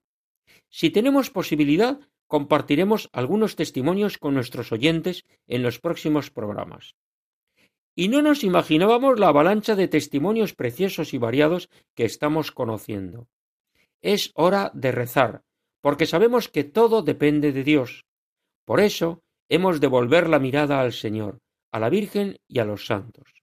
Si 0.70 0.90
tenemos 0.90 1.30
posibilidad, 1.30 2.00
compartiremos 2.28 3.10
algunos 3.14 3.56
testimonios 3.56 4.18
con 4.18 4.34
nuestros 4.34 4.72
oyentes 4.72 5.24
en 5.48 5.64
los 5.64 5.80
próximos 5.80 6.32
programas. 6.32 6.96
y 7.96 8.08
no 8.08 8.22
nos 8.22 8.44
imaginábamos 8.44 9.20
la 9.20 9.28
avalancha 9.28 9.76
de 9.76 9.88
testimonios 9.88 10.54
preciosos 10.56 11.14
y 11.14 11.20
variados 11.20 11.70
que 11.96 12.06
estamos 12.06 12.52
conociendo. 12.52 13.28
Es 14.02 14.32
hora 14.34 14.72
de 14.74 14.92
rezar, 14.92 15.44
porque 15.80 16.06
sabemos 16.08 16.50
que 16.50 16.64
todo 16.64 17.04
depende 17.04 17.52
de 17.52 17.64
Dios. 17.64 18.06
Por 18.66 18.80
eso 18.80 19.22
hemos 19.48 19.80
de 19.80 19.88
volver 19.88 20.28
la 20.28 20.40
mirada 20.40 20.82
al 20.82 20.92
Señor, 20.92 21.40
a 21.74 21.80
la 21.80 21.90
Virgen 21.90 22.40
y 22.48 22.60
a 22.60 22.66
los 22.66 22.86
santos. 22.86 23.34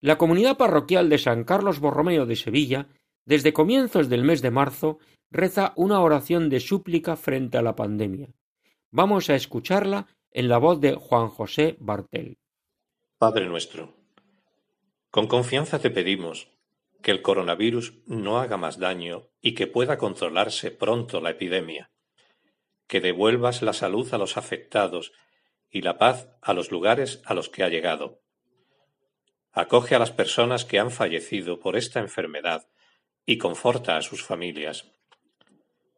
La 0.00 0.18
comunidad 0.18 0.56
parroquial 0.56 1.08
de 1.08 1.18
San 1.18 1.44
Carlos 1.44 1.80
Borromeo 1.80 2.26
de 2.26 2.36
Sevilla, 2.36 2.88
desde 3.24 3.52
comienzos 3.52 4.08
del 4.08 4.24
mes 4.24 4.42
de 4.42 4.50
marzo, 4.50 4.98
reza 5.30 5.72
una 5.76 6.00
oración 6.00 6.50
de 6.50 6.60
súplica 6.60 7.16
frente 7.16 7.58
a 7.58 7.62
la 7.62 7.74
pandemia. 7.74 8.28
Vamos 8.90 9.30
a 9.30 9.34
escucharla 9.34 10.06
en 10.30 10.48
la 10.48 10.58
voz 10.58 10.80
de 10.80 10.94
Juan 10.94 11.28
José 11.28 11.76
Bartel. 11.80 12.38
Padre 13.18 13.46
nuestro, 13.46 13.96
con 15.10 15.26
confianza 15.26 15.78
te 15.78 15.90
pedimos 15.90 16.48
que 17.02 17.10
el 17.10 17.22
coronavirus 17.22 17.94
no 18.06 18.38
haga 18.38 18.58
más 18.58 18.78
daño 18.78 19.28
y 19.40 19.54
que 19.54 19.66
pueda 19.66 19.96
controlarse 19.96 20.70
pronto 20.70 21.20
la 21.20 21.30
epidemia, 21.30 21.90
que 22.86 23.00
devuelvas 23.00 23.62
la 23.62 23.72
salud 23.72 24.12
a 24.12 24.18
los 24.18 24.36
afectados 24.36 25.12
y 25.70 25.82
la 25.82 25.98
paz 25.98 26.28
a 26.42 26.52
los 26.52 26.70
lugares 26.70 27.22
a 27.24 27.34
los 27.34 27.48
que 27.48 27.62
ha 27.62 27.68
llegado. 27.68 28.20
Acoge 29.52 29.94
a 29.94 29.98
las 29.98 30.12
personas 30.12 30.64
que 30.64 30.78
han 30.78 30.90
fallecido 30.90 31.60
por 31.60 31.76
esta 31.76 32.00
enfermedad 32.00 32.68
y 33.26 33.38
conforta 33.38 33.96
a 33.96 34.02
sus 34.02 34.22
familias. 34.22 34.92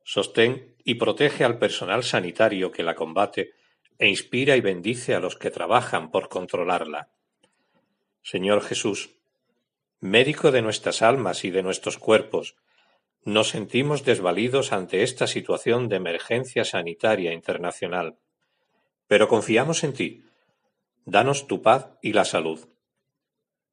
Sostén 0.04 0.76
y 0.84 0.94
protege 0.94 1.44
al 1.44 1.58
personal 1.58 2.02
sanitario 2.02 2.72
que 2.72 2.82
la 2.82 2.94
combate 2.94 3.54
e 3.98 4.08
inspira 4.08 4.56
y 4.56 4.60
bendice 4.60 5.14
a 5.14 5.20
los 5.20 5.36
que 5.36 5.50
trabajan 5.50 6.10
por 6.10 6.28
controlarla. 6.28 7.10
Señor 8.22 8.62
Jesús, 8.62 9.16
médico 10.00 10.50
de 10.50 10.62
nuestras 10.62 11.02
almas 11.02 11.44
y 11.44 11.50
de 11.50 11.62
nuestros 11.62 11.98
cuerpos, 11.98 12.56
nos 13.24 13.50
sentimos 13.50 14.04
desvalidos 14.04 14.72
ante 14.72 15.04
esta 15.04 15.28
situación 15.28 15.88
de 15.88 15.96
emergencia 15.96 16.64
sanitaria 16.64 17.32
internacional, 17.32 18.18
pero 19.12 19.28
confiamos 19.28 19.84
en 19.84 19.92
ti. 19.92 20.24
Danos 21.04 21.46
tu 21.46 21.60
paz 21.60 21.98
y 22.00 22.14
la 22.14 22.24
salud. 22.24 22.60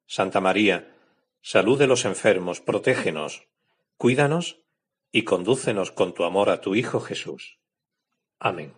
Santa 0.06 0.38
María, 0.38 0.94
salud 1.40 1.78
de 1.78 1.86
los 1.86 2.04
enfermos, 2.04 2.60
protégenos, 2.60 3.48
cuídanos 3.96 4.60
y 5.10 5.22
condúcenos 5.22 5.92
con 5.92 6.12
tu 6.12 6.24
amor 6.24 6.50
a 6.50 6.60
tu 6.60 6.74
Hijo 6.74 7.00
Jesús. 7.00 7.58
Amén 8.38 8.74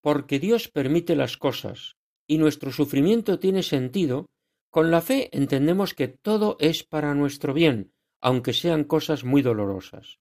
porque 0.00 0.38
Dios 0.38 0.68
permite 0.68 1.16
las 1.16 1.36
cosas 1.36 1.96
y 2.28 2.38
nuestro 2.38 2.70
sufrimiento 2.70 3.40
tiene 3.40 3.64
sentido, 3.64 4.26
con 4.70 4.92
la 4.92 5.00
fe 5.00 5.28
entendemos 5.36 5.94
que 5.94 6.06
todo 6.06 6.56
es 6.60 6.84
para 6.84 7.12
nuestro 7.16 7.52
bien, 7.52 7.92
aunque 8.20 8.52
sean 8.52 8.84
cosas 8.84 9.24
muy 9.24 9.42
dolorosas. 9.42 10.20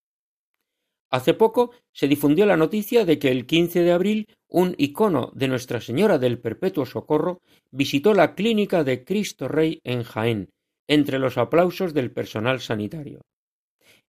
Hace 1.12 1.34
poco 1.34 1.72
se 1.94 2.08
difundió 2.08 2.46
la 2.46 2.58
noticia 2.58 3.06
de 3.06 3.20
que 3.20 3.30
el 3.30 3.46
15 3.46 3.82
de 3.82 3.92
abril 3.92 4.28
un 4.48 4.76
icono 4.78 5.32
de 5.34 5.48
Nuestra 5.48 5.82
Señora 5.82 6.18
del 6.18 6.40
Perpetuo 6.40 6.86
Socorro 6.86 7.42
visitó 7.72 8.14
la 8.14 8.36
clínica 8.36 8.84
de 8.84 9.04
Cristo 9.04 9.48
Rey 9.48 9.80
en 9.84 10.04
Jaén, 10.04 10.50
entre 10.88 11.20
los 11.20 11.38
aplausos 11.38 11.94
del 11.94 12.12
personal 12.12 12.60
sanitario. 12.60 13.22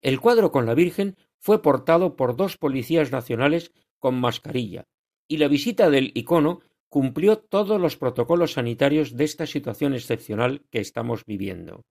El 0.03 0.20
cuadro 0.20 0.53
con 0.53 0.66
la 0.66 0.74
Virgen 0.74 1.16
fue 1.38 1.62
portado 1.62 2.16
por 2.16 2.36
dos 2.36 2.57
policías 2.57 3.12
nacionales 3.12 3.72
con 3.99 4.18
mascarilla, 4.20 4.84
y 5.28 5.38
la 5.38 5.49
visita 5.49 5.90
del 5.90 6.12
icono 6.14 6.61
cumplió 6.88 7.38
todos 7.38 7.80
los 7.80 7.97
protocolos 7.97 8.53
sanitarios 8.53 9.16
de 9.16 9.24
esta 9.24 9.47
situación 9.47 9.94
excepcional 9.94 10.64
que 10.70 10.80
estamos 10.80 11.24
viviendo. 11.24 11.82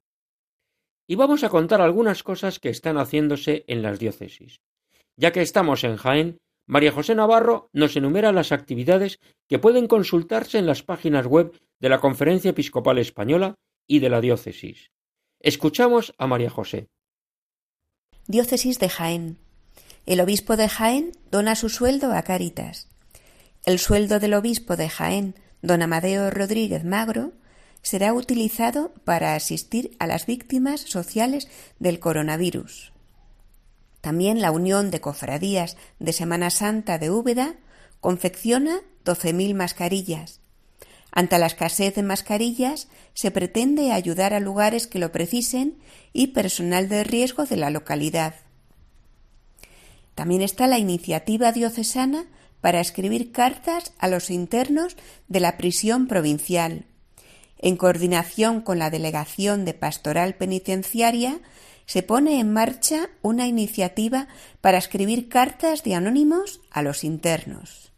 Y 1.08 1.16
vamos 1.16 1.44
a 1.44 1.50
contar 1.50 1.82
algunas 1.82 2.24
cosas 2.24 2.60
que 2.60 2.70
están 2.70 2.98
haciéndose 2.98 3.64
en 3.68 3.82
las 3.82 4.00
diócesis. 4.00 4.62
Ya 5.18 5.32
que 5.32 5.42
estamos 5.42 5.84
en 5.84 5.96
Jaén, 5.96 6.40
María 6.68 6.92
José 6.92 7.16
Navarro 7.16 7.70
nos 7.74 7.96
enumera 7.96 8.32
las 8.32 8.52
actividades 8.52 9.20
que 9.48 9.60
pueden 9.60 9.88
consultarse 9.88 10.58
en 10.58 10.66
las 10.66 10.84
páginas 10.84 11.26
web 11.28 11.60
de 11.80 11.90
la 11.90 12.00
Conferencia 12.00 12.52
Episcopal 12.52 12.98
Española 12.98 13.56
y 13.88 14.00
de 14.00 14.10
la 14.10 14.20
diócesis. 14.20 14.92
Escuchamos 15.40 16.14
a 16.18 16.28
María 16.28 16.50
José. 16.50 16.88
Diócesis 18.28 18.80
de 18.80 18.90
Jaén. 18.90 19.38
El 20.06 20.20
obispo 20.20 20.58
de 20.58 20.68
Jaén 20.68 21.12
dona 21.32 21.56
su 21.56 21.70
sueldo 21.70 22.12
a 22.14 22.24
Cáritas. 22.24 22.90
El 23.64 23.80
sueldo 23.80 24.20
del 24.20 24.34
obispo 24.34 24.76
de 24.76 24.90
Jaén, 24.90 25.36
don 25.62 25.82
Amadeo 25.82 26.30
Rodríguez 26.32 26.84
Magro, 26.84 27.34
será 27.84 28.14
utilizado 28.14 28.94
para 29.04 29.36
asistir 29.36 29.96
a 30.00 30.08
las 30.08 30.26
víctimas 30.26 30.82
sociales 30.82 31.48
del 31.78 32.00
coronavirus. 32.00 32.95
También 34.06 34.40
la 34.40 34.52
Unión 34.52 34.92
de 34.92 35.02
Cofradías 35.02 35.78
de 35.98 36.14
Semana 36.14 36.52
Santa 36.52 37.00
de 37.00 37.10
Úbeda 37.10 37.56
confecciona 38.02 38.82
12.000 39.04 39.56
mascarillas. 39.56 40.42
Ante 41.12 41.40
la 41.40 41.48
escasez 41.48 41.96
de 41.96 42.04
mascarillas, 42.04 42.88
se 43.16 43.32
pretende 43.32 43.92
ayudar 43.92 44.36
a 44.36 44.40
lugares 44.40 44.86
que 44.86 45.00
lo 45.00 45.12
precisen 45.12 45.80
y 46.14 46.28
personal 46.28 46.88
de 46.88 47.04
riesgo 47.04 47.46
de 47.48 47.58
la 47.58 47.72
localidad. 47.72 48.36
También 50.14 50.44
está 50.44 50.68
la 50.68 50.78
iniciativa 50.78 51.52
diocesana 51.52 52.28
para 52.62 52.82
escribir 52.82 53.32
cartas 53.32 53.92
a 53.98 54.08
los 54.08 54.30
internos 54.30 54.98
de 55.30 55.40
la 55.40 55.58
prisión 55.58 56.06
provincial. 56.06 56.86
En 57.58 57.76
coordinación 57.76 58.62
con 58.62 58.78
la 58.78 58.92
Delegación 58.92 59.66
de 59.66 59.74
Pastoral 59.74 60.36
Penitenciaria, 60.36 61.40
se 61.86 62.04
pone 62.04 62.40
en 62.40 62.52
marcha 62.52 63.10
una 63.22 63.48
iniciativa 63.48 64.28
para 64.62 64.78
escribir 64.78 65.30
cartas 65.30 65.84
de 65.84 65.96
anónimos 65.96 66.62
a 66.72 66.82
los 66.82 67.04
internos. 67.04 67.92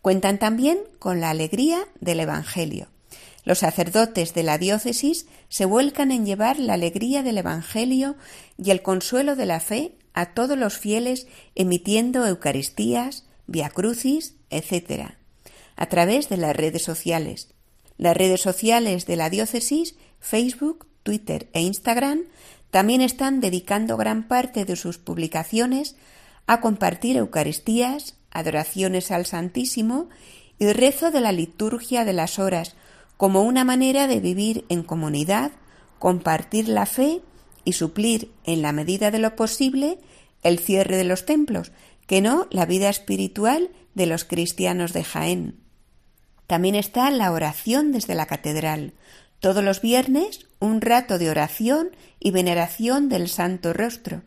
Cuentan 0.00 0.38
también 0.38 0.78
con 0.98 1.20
la 1.20 1.30
alegría 1.30 1.86
del 2.00 2.20
Evangelio. 2.20 2.88
Los 3.44 3.60
sacerdotes 3.60 4.34
de 4.34 4.42
la 4.42 4.58
diócesis 4.58 5.26
se 5.48 5.64
vuelcan 5.64 6.12
en 6.12 6.26
llevar 6.26 6.58
la 6.58 6.74
alegría 6.74 7.22
del 7.22 7.38
Evangelio 7.38 8.16
y 8.62 8.70
el 8.70 8.82
consuelo 8.82 9.36
de 9.36 9.46
la 9.46 9.60
fe 9.60 9.96
a 10.12 10.34
todos 10.34 10.58
los 10.58 10.78
fieles 10.78 11.26
emitiendo 11.54 12.26
Eucaristías, 12.26 13.24
Via 13.46 13.70
Crucis, 13.70 14.34
etc., 14.50 15.12
a 15.76 15.86
través 15.86 16.28
de 16.28 16.36
las 16.36 16.56
redes 16.56 16.82
sociales. 16.82 17.48
Las 17.96 18.16
redes 18.16 18.40
sociales 18.40 19.06
de 19.06 19.16
la 19.16 19.30
diócesis, 19.30 19.96
Facebook, 20.20 20.86
Twitter 21.02 21.48
e 21.52 21.62
Instagram, 21.62 22.24
también 22.70 23.00
están 23.00 23.40
dedicando 23.40 23.96
gran 23.96 24.28
parte 24.28 24.64
de 24.64 24.76
sus 24.76 24.98
publicaciones 24.98 25.96
a 26.46 26.60
compartir 26.60 27.16
Eucaristías, 27.16 28.16
adoraciones 28.30 29.10
al 29.10 29.26
Santísimo 29.26 30.08
y 30.58 30.72
rezo 30.72 31.10
de 31.10 31.20
la 31.20 31.32
liturgia 31.32 32.04
de 32.04 32.12
las 32.12 32.38
horas 32.38 32.74
como 33.16 33.42
una 33.42 33.64
manera 33.64 34.06
de 34.06 34.20
vivir 34.20 34.64
en 34.68 34.82
comunidad, 34.82 35.52
compartir 35.98 36.68
la 36.68 36.86
fe 36.86 37.20
y 37.64 37.72
suplir, 37.72 38.32
en 38.44 38.62
la 38.62 38.72
medida 38.72 39.10
de 39.10 39.18
lo 39.18 39.34
posible, 39.34 39.98
el 40.42 40.58
cierre 40.58 40.96
de 40.96 41.04
los 41.04 41.26
templos, 41.26 41.72
que 42.06 42.20
no 42.20 42.46
la 42.50 42.64
vida 42.64 42.88
espiritual 42.88 43.70
de 43.94 44.06
los 44.06 44.24
cristianos 44.24 44.92
de 44.92 45.04
Jaén. 45.04 45.60
También 46.46 46.76
está 46.76 47.10
la 47.10 47.30
oración 47.32 47.92
desde 47.92 48.14
la 48.14 48.26
catedral. 48.26 48.94
Todos 49.40 49.62
los 49.62 49.82
viernes 49.82 50.47
un 50.60 50.80
rato 50.80 51.18
de 51.18 51.30
oración 51.30 51.90
y 52.18 52.30
veneración 52.30 53.08
del 53.08 53.28
Santo 53.28 53.72
Rostro. 53.72 54.22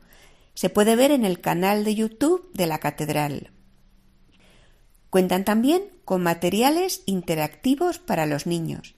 Se 0.53 0.69
puede 0.69 0.95
ver 0.95 1.11
en 1.11 1.25
el 1.25 1.41
canal 1.41 1.84
de 1.84 1.95
YouTube 1.95 2.51
de 2.53 2.67
la 2.67 2.79
catedral. 2.79 3.51
Cuentan 5.09 5.43
también 5.43 5.84
con 6.05 6.23
materiales 6.23 7.03
interactivos 7.05 7.99
para 7.99 8.25
los 8.25 8.47
niños. 8.47 8.95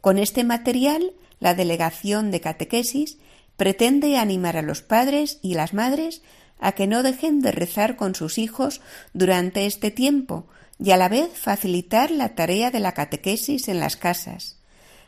Con 0.00 0.18
este 0.18 0.44
material, 0.44 1.14
la 1.40 1.54
Delegación 1.54 2.30
de 2.30 2.40
Catequesis 2.40 3.18
pretende 3.56 4.18
animar 4.18 4.56
a 4.56 4.62
los 4.62 4.82
padres 4.82 5.38
y 5.42 5.54
las 5.54 5.72
madres 5.72 6.22
a 6.58 6.72
que 6.72 6.86
no 6.86 7.02
dejen 7.02 7.40
de 7.40 7.52
rezar 7.52 7.96
con 7.96 8.14
sus 8.14 8.38
hijos 8.38 8.80
durante 9.12 9.66
este 9.66 9.90
tiempo 9.90 10.46
y 10.78 10.90
a 10.90 10.96
la 10.96 11.08
vez 11.08 11.30
facilitar 11.34 12.10
la 12.10 12.34
tarea 12.34 12.70
de 12.70 12.80
la 12.80 12.92
catequesis 12.92 13.68
en 13.68 13.80
las 13.80 13.96
casas. 13.96 14.58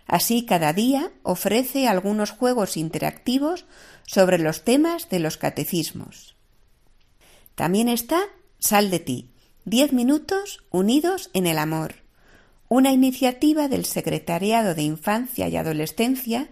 Así 0.08 0.46
cada 0.46 0.72
día 0.72 1.12
ofrece 1.22 1.86
algunos 1.86 2.30
juegos 2.30 2.78
interactivos 2.78 3.66
sobre 4.06 4.38
los 4.38 4.64
temas 4.64 5.10
de 5.10 5.20
los 5.20 5.36
catecismos. 5.36 6.34
También 7.54 7.88
está 7.88 8.22
Sal 8.58 8.90
de 8.90 8.98
ti, 8.98 9.30
diez 9.66 9.92
minutos 9.92 10.64
unidos 10.70 11.30
en 11.34 11.46
el 11.46 11.58
amor, 11.58 11.96
una 12.68 12.90
iniciativa 12.90 13.68
del 13.68 13.84
Secretariado 13.84 14.74
de 14.74 14.82
Infancia 14.82 15.46
y 15.46 15.56
Adolescencia 15.56 16.48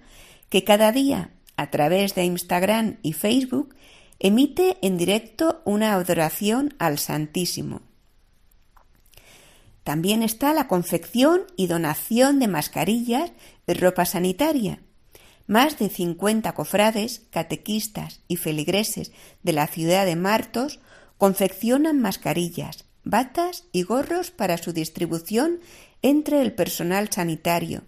que 0.50 0.62
cada 0.62 0.92
día, 0.92 1.30
a 1.56 1.70
través 1.70 2.14
de 2.14 2.24
Instagram 2.24 2.98
y 3.02 3.14
Facebook, 3.14 3.74
emite 4.18 4.76
en 4.82 4.98
directo 4.98 5.62
una 5.64 5.94
adoración 5.94 6.74
al 6.78 6.98
Santísimo. 6.98 7.80
También 9.86 10.24
está 10.24 10.52
la 10.52 10.66
confección 10.66 11.42
y 11.54 11.68
donación 11.68 12.40
de 12.40 12.48
mascarillas 12.48 13.30
y 13.68 13.72
ropa 13.74 14.04
sanitaria. 14.04 14.80
Más 15.46 15.78
de 15.78 15.88
50 15.88 16.52
cofrades, 16.54 17.22
catequistas 17.30 18.18
y 18.26 18.34
feligreses 18.34 19.12
de 19.44 19.52
la 19.52 19.68
ciudad 19.68 20.04
de 20.04 20.16
Martos 20.16 20.80
confeccionan 21.18 22.00
mascarillas, 22.00 22.86
batas 23.04 23.66
y 23.70 23.84
gorros 23.84 24.32
para 24.32 24.58
su 24.58 24.72
distribución 24.72 25.60
entre 26.02 26.42
el 26.42 26.52
personal 26.52 27.12
sanitario. 27.12 27.84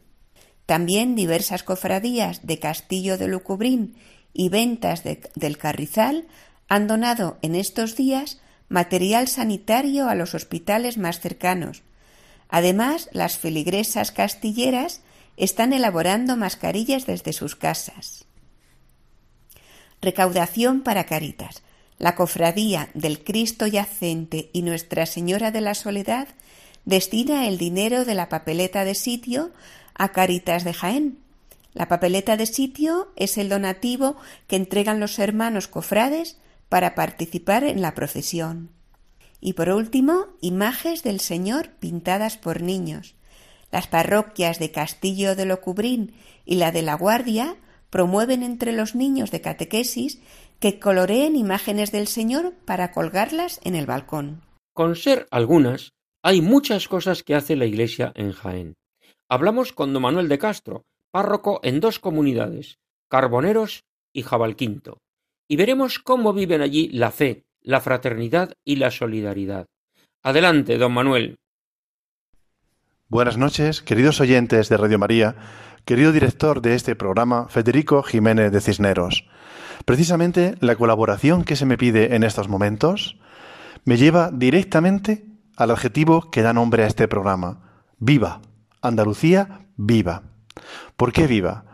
También 0.67 1.17
diversas 1.17 1.65
cofradías 1.65 2.47
de 2.47 2.61
Castillo 2.61 3.19
de 3.19 3.27
Lucubrín 3.27 3.97
y 4.33 4.51
ventas 4.51 5.03
del 5.03 5.59
Carrizal 5.59 6.29
han 6.69 6.87
donado 6.87 7.39
en 7.43 7.57
estos 7.57 7.97
días 7.97 8.41
material 8.69 9.27
sanitario 9.27 10.09
a 10.09 10.15
los 10.15 10.37
hospitales 10.37 10.97
más 10.97 11.19
cercanos. 11.19 11.83
Además, 12.49 13.09
las 13.13 13.39
feligresas 13.39 14.13
castilleras 14.13 15.03
están 15.37 15.73
elaborando 15.73 16.37
mascarillas 16.37 17.07
desde 17.07 17.33
sus 17.33 17.57
casas. 17.57 18.25
Recaudación 20.01 20.83
para 20.83 21.05
Caritas. 21.05 21.63
La 21.99 22.15
Cofradía 22.15 22.91
del 22.95 23.25
Cristo 23.25 23.67
Yacente 23.67 24.51
y 24.53 24.63
Nuestra 24.63 25.07
Señora 25.07 25.51
de 25.51 25.61
la 25.61 25.75
Soledad 25.75 26.29
destina 26.85 27.49
el 27.49 27.59
dinero 27.59 28.05
de 28.05 28.15
la 28.15 28.29
papeleta 28.29 28.85
de 28.85 28.95
sitio 28.95 29.51
a 29.95 30.13
Caritas 30.13 30.65
de 30.65 30.73
Jaén. 30.73 31.19
La 31.75 31.89
papeleta 31.89 32.37
de 32.37 32.47
sitio 32.47 33.13
es 33.17 33.37
el 33.37 33.49
donativo 33.49 34.17
que 34.47 34.57
entregan 34.57 35.01
los 35.01 35.19
hermanos 35.19 35.69
cofrades 35.69 36.39
para 36.69 36.95
participar 36.95 37.65
en 37.65 37.83
la 37.83 37.95
procesión. 37.95 38.71
Y 39.41 39.53
por 39.53 39.71
último, 39.71 40.27
imágenes 40.41 41.03
del 41.03 41.21
Señor 41.21 41.71
pintadas 41.79 42.37
por 42.37 42.63
niños. 42.63 43.15
Las 43.71 43.87
parroquias 43.87 44.59
de 44.59 44.73
Castillo 44.73 45.37
de 45.37 45.47
Locubrín 45.47 46.15
y 46.45 46.57
la 46.57 46.73
de 46.73 46.83
La 46.83 46.95
Guardia 46.95 47.57
promueven 47.91 48.43
entre 48.43 48.73
los 48.73 48.95
niños 48.95 49.31
de 49.31 49.41
catequesis 49.41 50.21
que 50.61 50.81
coloreen 50.81 51.37
imágenes 51.37 51.93
del 51.93 52.09
Señor 52.09 52.55
para 52.65 52.93
colgarlas 52.93 53.61
en 53.65 53.75
el 53.75 53.87
balcón. 53.87 54.43
Con 54.75 54.97
ser 54.97 55.27
algunas, 55.31 55.93
hay 56.23 56.41
muchas 56.41 56.89
cosas 56.89 57.23
que 57.23 57.35
hace 57.35 57.57
la 57.57 57.67
Iglesia 57.67 58.13
en 58.15 58.33
Jaén. 58.33 58.75
Hablamos 59.29 59.73
con 59.73 59.93
don 59.93 60.03
Manuel 60.03 60.29
de 60.29 60.39
Castro, 60.39 60.85
párroco 61.11 61.61
en 61.63 61.81
dos 61.81 61.99
comunidades, 61.99 62.79
Carboneros 63.09 63.85
y 64.13 64.23
Jabalquinto, 64.23 64.99
y 65.49 65.57
veremos 65.57 65.99
cómo 65.99 66.33
viven 66.33 66.61
allí 66.61 66.89
la 66.89 67.11
fe, 67.11 67.45
la 67.63 67.81
fraternidad 67.81 68.53
y 68.65 68.77
la 68.77 68.91
solidaridad. 68.91 69.67
Adelante, 70.23 70.79
don 70.79 70.93
Manuel. 70.93 71.37
Buenas 73.09 73.39
noches, 73.39 73.83
queridos 73.83 74.21
oyentes 74.21 74.69
de 74.69 74.77
Radio 74.77 74.99
María, 74.99 75.37
querido 75.85 76.13
director 76.13 76.61
de 76.61 76.75
este 76.75 76.95
programa, 76.95 77.49
Federico 77.49 78.03
Jiménez 78.03 78.53
de 78.53 78.61
Cisneros. 78.61 79.27
Precisamente 79.85 80.57
la 80.61 80.77
colaboración 80.77 81.45
que 81.45 81.57
se 81.57 81.65
me 81.65 81.79
pide 81.79 82.15
en 82.15 82.25
estos 82.25 82.49
momentos 82.49 83.19
me 83.85 83.97
lleva 83.97 84.31
directamente 84.31 85.25
al 85.57 85.71
adjetivo 85.71 86.31
que 86.31 86.43
da 86.43 86.53
nombre 86.53 86.85
a 86.85 86.87
este 86.87 87.09
programa. 87.09 87.83
Viva. 87.99 88.43
Andalucía, 88.83 89.67
viva. 89.77 90.23
¿Por 90.97 91.13
qué 91.13 91.27
viva? 91.27 91.65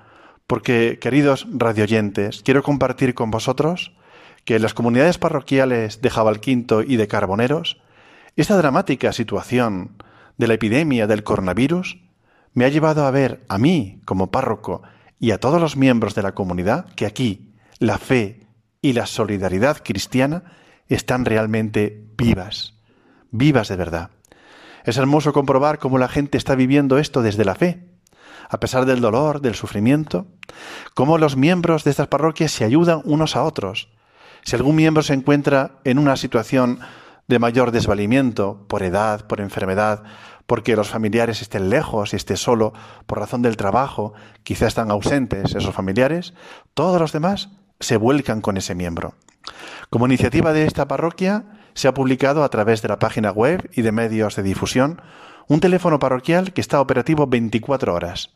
Porque, 0.47 0.99
queridos 1.01 1.47
radioyentes, 1.51 2.43
quiero 2.43 2.63
compartir 2.63 3.15
con 3.15 3.31
vosotros 3.31 3.97
que 4.45 4.57
en 4.57 4.63
las 4.63 4.75
comunidades 4.75 5.19
parroquiales 5.19 6.01
de 6.01 6.11
Jabalquinto 6.11 6.83
y 6.83 6.97
de 6.97 7.09
Carboneros, 7.09 7.81
esta 8.37 8.57
dramática 8.57 9.13
situación 9.13 10.03
de 10.37 10.49
la 10.49 10.55
epidemia 10.55 11.07
del 11.07 11.25
coronavirus 11.25 11.99
me 12.53 12.65
ha 12.65 12.69
llevado 12.69 13.07
a 13.07 13.11
ver 13.11 13.45
a 13.49 13.59
mí 13.59 14.01
como 14.05 14.31
párroco 14.31 14.83
y 15.19 15.31
a 15.31 15.39
todos 15.39 15.61
los 15.61 15.77
miembros 15.77 16.15
de 16.15 16.23
la 16.23 16.35
comunidad 16.35 16.87
que 16.95 17.07
aquí 17.07 17.55
la 17.79 17.99
fe 17.99 18.47
y 18.83 18.93
la 18.93 19.07
solidaridad 19.07 19.79
cristiana 19.83 20.45
están 20.89 21.25
realmente 21.25 22.05
vivas, 22.17 22.75
vivas 23.31 23.69
de 23.69 23.77
verdad. 23.77 24.11
Es 24.85 24.99
hermoso 24.99 25.33
comprobar 25.33 25.79
cómo 25.79 25.99
la 25.99 26.09
gente 26.09 26.37
está 26.37 26.55
viviendo 26.55 26.99
esto 26.99 27.23
desde 27.23 27.45
la 27.45 27.55
fe, 27.55 27.89
a 28.51 28.61
pesar 28.61 28.85
del 28.85 29.01
dolor, 29.01 29.41
del 29.41 29.55
sufrimiento, 29.55 30.27
cómo 30.93 31.17
los 31.17 31.37
miembros 31.37 31.85
de 31.85 31.91
estas 31.91 32.09
parroquias 32.09 32.53
se 32.53 32.65
ayudan 32.65 33.01
unos 33.05 33.37
a 33.37 33.45
otros. 33.45 33.89
Si 34.45 34.57
algún 34.57 34.77
miembro 34.77 35.03
se 35.03 35.15
encuentra 35.15 35.81
en 35.85 35.99
una 35.99 36.17
situación 36.17 36.81
de 37.27 37.39
mayor 37.39 37.71
desvalimiento 37.71 38.67
por 38.69 38.83
edad, 38.83 39.27
por 39.27 39.41
enfermedad, 39.41 40.03
porque 40.47 40.77
los 40.77 40.91
familiares 40.91 41.41
estén 41.41 41.71
lejos 41.71 42.13
y 42.13 42.17
esté 42.17 42.37
solo 42.37 42.75
por 43.07 43.19
razón 43.19 43.41
del 43.41 43.57
trabajo, 43.57 44.13
quizá 44.43 44.67
están 44.67 44.91
ausentes 44.91 45.55
esos 45.55 45.75
familiares, 45.75 46.35
todos 46.75 47.01
los 47.01 47.13
demás 47.13 47.49
se 47.81 47.97
vuelcan 47.97 48.43
con 48.43 48.59
ese 48.59 48.75
miembro. 48.75 49.15
Como 49.89 50.07
iniciativa 50.07 50.53
de 50.53 50.67
esta 50.67 50.87
parroquia, 50.87 51.45
se 51.73 51.89
ha 51.89 51.95
publicado 51.95 52.45
a 52.45 52.49
través 52.51 52.83
de 52.83 52.89
la 52.89 52.99
página 52.99 53.31
web 53.31 53.71
y 53.75 53.83
de 53.83 53.93
medios 53.93 54.37
de 54.37 54.43
difusión 54.43 55.01
un 55.49 55.61
teléfono 55.61 55.99
parroquial 55.99 56.53
que 56.53 56.61
está 56.61 56.81
operativo 56.81 57.27
24 57.27 57.95
horas. 57.95 58.31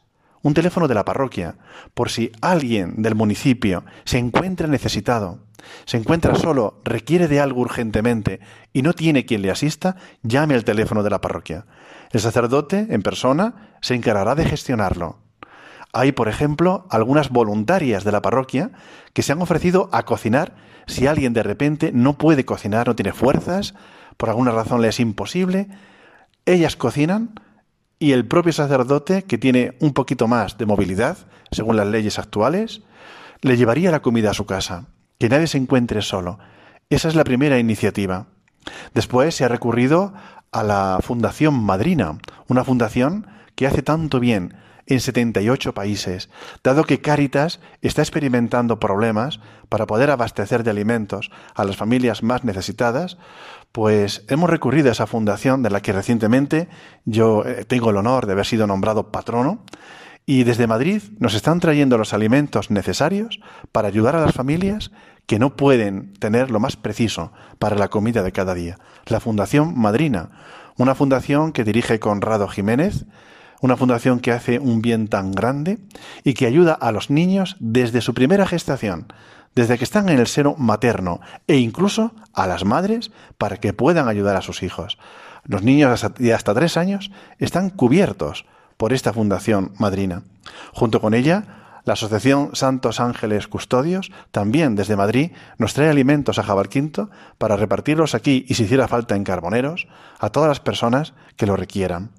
Un 0.48 0.54
teléfono 0.54 0.88
de 0.88 0.94
la 0.94 1.04
parroquia, 1.04 1.56
por 1.92 2.08
si 2.08 2.32
alguien 2.40 3.02
del 3.02 3.14
municipio 3.14 3.84
se 4.06 4.16
encuentra 4.16 4.66
necesitado, 4.66 5.40
se 5.84 5.98
encuentra 5.98 6.36
solo, 6.36 6.80
requiere 6.84 7.28
de 7.28 7.38
algo 7.38 7.60
urgentemente 7.60 8.40
y 8.72 8.80
no 8.80 8.94
tiene 8.94 9.26
quien 9.26 9.42
le 9.42 9.50
asista, 9.50 9.96
llame 10.22 10.54
al 10.54 10.64
teléfono 10.64 11.02
de 11.02 11.10
la 11.10 11.20
parroquia. 11.20 11.66
El 12.12 12.20
sacerdote, 12.20 12.86
en 12.88 13.02
persona, 13.02 13.76
se 13.82 13.94
encargará 13.94 14.34
de 14.34 14.46
gestionarlo. 14.46 15.18
Hay, 15.92 16.12
por 16.12 16.28
ejemplo, 16.28 16.86
algunas 16.88 17.28
voluntarias 17.28 18.04
de 18.04 18.12
la 18.12 18.22
parroquia 18.22 18.70
que 19.12 19.20
se 19.20 19.32
han 19.32 19.42
ofrecido 19.42 19.90
a 19.92 20.06
cocinar 20.06 20.54
si 20.86 21.06
alguien 21.06 21.34
de 21.34 21.42
repente 21.42 21.90
no 21.92 22.16
puede 22.16 22.46
cocinar, 22.46 22.86
no 22.86 22.96
tiene 22.96 23.12
fuerzas, 23.12 23.74
por 24.16 24.30
alguna 24.30 24.52
razón 24.52 24.80
le 24.80 24.88
es 24.88 24.98
imposible. 24.98 25.68
Ellas 26.46 26.74
cocinan 26.74 27.34
y 27.98 28.12
el 28.12 28.26
propio 28.26 28.52
sacerdote, 28.52 29.24
que 29.24 29.38
tiene 29.38 29.76
un 29.80 29.92
poquito 29.92 30.28
más 30.28 30.56
de 30.58 30.66
movilidad, 30.66 31.18
según 31.50 31.76
las 31.76 31.86
leyes 31.86 32.18
actuales, 32.18 32.82
le 33.40 33.56
llevaría 33.56 33.90
la 33.90 34.02
comida 34.02 34.30
a 34.30 34.34
su 34.34 34.46
casa. 34.46 34.86
Que 35.18 35.28
nadie 35.28 35.48
se 35.48 35.58
encuentre 35.58 36.02
solo. 36.02 36.38
Esa 36.90 37.08
es 37.08 37.14
la 37.14 37.24
primera 37.24 37.58
iniciativa. 37.58 38.26
Después 38.94 39.34
se 39.34 39.44
ha 39.44 39.48
recurrido 39.48 40.14
a 40.52 40.62
la 40.62 40.98
Fundación 41.02 41.54
Madrina, 41.54 42.18
una 42.46 42.64
fundación 42.64 43.26
que 43.54 43.66
hace 43.66 43.82
tanto 43.82 44.20
bien 44.20 44.54
en 44.86 45.00
78 45.00 45.74
países, 45.74 46.30
dado 46.64 46.84
que 46.84 47.00
Cáritas 47.00 47.60
está 47.82 48.00
experimentando 48.00 48.80
problemas 48.80 49.38
para 49.68 49.86
poder 49.86 50.10
abastecer 50.10 50.64
de 50.64 50.70
alimentos 50.70 51.30
a 51.54 51.64
las 51.64 51.76
familias 51.76 52.22
más 52.22 52.44
necesitadas, 52.44 53.18
pues 53.72 54.24
hemos 54.28 54.50
recurrido 54.50 54.88
a 54.88 54.92
esa 54.92 55.06
fundación 55.06 55.62
de 55.62 55.70
la 55.70 55.80
que 55.80 55.92
recientemente 55.92 56.68
yo 57.04 57.44
eh, 57.44 57.64
tengo 57.64 57.90
el 57.90 57.96
honor 57.96 58.26
de 58.26 58.32
haber 58.32 58.46
sido 58.46 58.66
nombrado 58.66 59.12
patrono, 59.12 59.64
y 60.28 60.44
desde 60.44 60.66
Madrid 60.66 61.02
nos 61.18 61.32
están 61.32 61.58
trayendo 61.58 61.96
los 61.96 62.12
alimentos 62.12 62.70
necesarios 62.70 63.40
para 63.72 63.88
ayudar 63.88 64.14
a 64.14 64.20
las 64.20 64.34
familias 64.34 64.90
que 65.24 65.38
no 65.38 65.56
pueden 65.56 66.12
tener 66.14 66.50
lo 66.50 66.60
más 66.60 66.76
preciso 66.76 67.32
para 67.58 67.76
la 67.76 67.88
comida 67.88 68.22
de 68.22 68.30
cada 68.30 68.52
día. 68.52 68.78
La 69.06 69.20
Fundación 69.20 69.72
Madrina, 69.78 70.30
una 70.76 70.94
fundación 70.94 71.52
que 71.52 71.64
dirige 71.64 71.98
Conrado 71.98 72.46
Jiménez, 72.46 73.06
una 73.62 73.78
fundación 73.78 74.20
que 74.20 74.32
hace 74.32 74.58
un 74.58 74.82
bien 74.82 75.08
tan 75.08 75.32
grande 75.32 75.78
y 76.24 76.34
que 76.34 76.46
ayuda 76.46 76.74
a 76.74 76.92
los 76.92 77.08
niños 77.08 77.56
desde 77.58 78.02
su 78.02 78.12
primera 78.12 78.46
gestación, 78.46 79.06
desde 79.58 79.76
que 79.76 79.82
están 79.82 80.08
en 80.08 80.20
el 80.20 80.28
seno 80.28 80.54
materno 80.56 81.20
e 81.48 81.56
incluso 81.56 82.12
a 82.32 82.46
las 82.46 82.64
madres 82.64 83.10
para 83.38 83.56
que 83.56 83.72
puedan 83.72 84.06
ayudar 84.06 84.36
a 84.36 84.40
sus 84.40 84.62
hijos. 84.62 84.98
Los 85.42 85.64
niños 85.64 86.06
de 86.16 86.32
hasta 86.32 86.54
tres 86.54 86.76
años 86.76 87.10
están 87.40 87.70
cubiertos 87.70 88.46
por 88.76 88.92
esta 88.92 89.12
fundación 89.12 89.72
madrina. 89.76 90.22
Junto 90.72 91.00
con 91.00 91.12
ella, 91.12 91.80
la 91.84 91.94
Asociación 91.94 92.50
Santos 92.52 93.00
Ángeles 93.00 93.48
Custodios, 93.48 94.12
también 94.30 94.76
desde 94.76 94.94
Madrid, 94.94 95.32
nos 95.56 95.74
trae 95.74 95.90
alimentos 95.90 96.38
a 96.38 96.44
Jabalquinto 96.44 97.10
para 97.36 97.56
repartirlos 97.56 98.14
aquí 98.14 98.46
y 98.46 98.54
si 98.54 98.62
hiciera 98.62 98.86
falta 98.86 99.16
en 99.16 99.24
Carboneros 99.24 99.88
a 100.20 100.30
todas 100.30 100.48
las 100.48 100.60
personas 100.60 101.14
que 101.34 101.46
lo 101.46 101.56
requieran. 101.56 102.12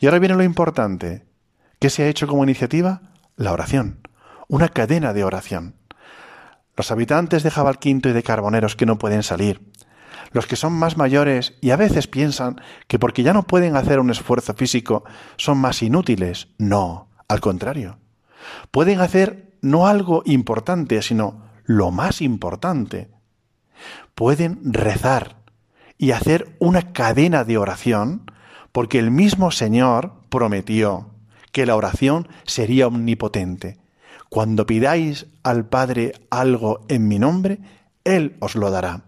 Y 0.00 0.06
ahora 0.06 0.20
viene 0.20 0.36
lo 0.36 0.42
importante. 0.42 1.26
¿Qué 1.80 1.90
se 1.90 2.04
ha 2.04 2.08
hecho 2.08 2.26
como 2.26 2.44
iniciativa? 2.44 3.02
La 3.36 3.52
oración. 3.52 4.08
Una 4.48 4.70
cadena 4.70 5.12
de 5.12 5.24
oración. 5.24 5.74
Los 6.78 6.90
habitantes 6.90 7.42
de 7.42 7.50
Jabalquinto 7.50 8.08
y 8.08 8.12
de 8.12 8.22
Carboneros 8.22 8.74
que 8.74 8.86
no 8.86 8.96
pueden 8.96 9.22
salir, 9.22 9.60
los 10.32 10.46
que 10.46 10.56
son 10.56 10.72
más 10.72 10.96
mayores 10.96 11.58
y 11.60 11.70
a 11.70 11.76
veces 11.76 12.06
piensan 12.06 12.58
que 12.86 12.98
porque 12.98 13.22
ya 13.22 13.34
no 13.34 13.42
pueden 13.42 13.76
hacer 13.76 14.00
un 14.00 14.08
esfuerzo 14.08 14.54
físico 14.54 15.04
son 15.36 15.58
más 15.58 15.82
inútiles. 15.82 16.48
No, 16.56 17.10
al 17.28 17.40
contrario 17.40 17.98
pueden 18.70 19.00
hacer 19.00 19.56
no 19.60 19.86
algo 19.86 20.22
importante, 20.24 21.02
sino 21.02 21.42
lo 21.64 21.90
más 21.90 22.22
importante. 22.22 23.10
Pueden 24.14 24.60
rezar 24.72 25.36
y 25.96 26.12
hacer 26.12 26.56
una 26.58 26.92
cadena 26.92 27.44
de 27.44 27.58
oración 27.58 28.30
porque 28.72 28.98
el 28.98 29.10
mismo 29.10 29.50
Señor 29.50 30.12
prometió 30.28 31.10
que 31.52 31.66
la 31.66 31.76
oración 31.76 32.28
sería 32.44 32.86
omnipotente. 32.86 33.78
Cuando 34.28 34.66
pidáis 34.66 35.26
al 35.42 35.66
Padre 35.66 36.12
algo 36.30 36.84
en 36.88 37.08
mi 37.08 37.18
nombre, 37.18 37.58
Él 38.04 38.36
os 38.40 38.54
lo 38.54 38.70
dará. 38.70 39.02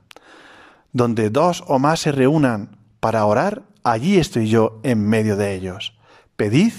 Donde 0.92 1.30
dos 1.30 1.62
o 1.66 1.78
más 1.78 2.00
se 2.00 2.12
reúnan 2.12 2.78
para 3.00 3.24
orar, 3.24 3.62
allí 3.84 4.18
estoy 4.18 4.48
yo 4.48 4.80
en 4.82 5.06
medio 5.06 5.36
de 5.36 5.54
ellos. 5.54 5.96
Pedid 6.36 6.72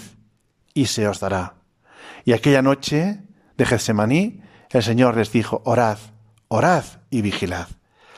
y 0.73 0.85
se 0.87 1.07
os 1.07 1.19
dará. 1.19 1.55
Y 2.25 2.33
aquella 2.33 2.61
noche 2.61 3.21
de 3.57 3.65
Getsemaní, 3.65 4.41
el 4.69 4.83
Señor 4.83 5.17
les 5.17 5.31
dijo, 5.31 5.61
orad, 5.65 5.97
orad 6.47 6.83
y 7.09 7.21
vigilad. 7.21 7.67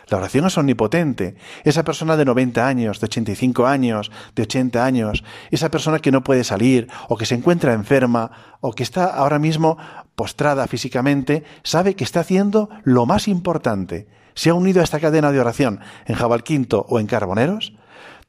La 0.07 0.17
oración 0.17 0.45
es 0.45 0.57
omnipotente. 0.57 1.35
Esa 1.63 1.83
persona 1.83 2.17
de 2.17 2.25
90 2.25 2.67
años, 2.67 2.99
de 2.99 3.05
85 3.05 3.65
años, 3.65 4.11
de 4.35 4.43
80 4.43 4.83
años, 4.83 5.23
esa 5.51 5.71
persona 5.71 5.99
que 5.99 6.11
no 6.11 6.23
puede 6.23 6.43
salir 6.43 6.87
o 7.07 7.17
que 7.17 7.25
se 7.25 7.35
encuentra 7.35 7.73
enferma 7.73 8.31
o 8.59 8.73
que 8.73 8.83
está 8.83 9.05
ahora 9.05 9.39
mismo 9.39 9.77
postrada 10.15 10.67
físicamente, 10.67 11.43
sabe 11.63 11.95
que 11.95 12.03
está 12.03 12.21
haciendo 12.21 12.69
lo 12.83 13.05
más 13.05 13.27
importante. 13.27 14.07
Se 14.35 14.49
ha 14.49 14.53
unido 14.53 14.81
a 14.81 14.83
esta 14.83 14.99
cadena 14.99 15.31
de 15.31 15.39
oración 15.39 15.79
en 16.05 16.15
Jabalquinto 16.15 16.85
o 16.89 16.99
en 16.99 17.07
Carboneros. 17.07 17.73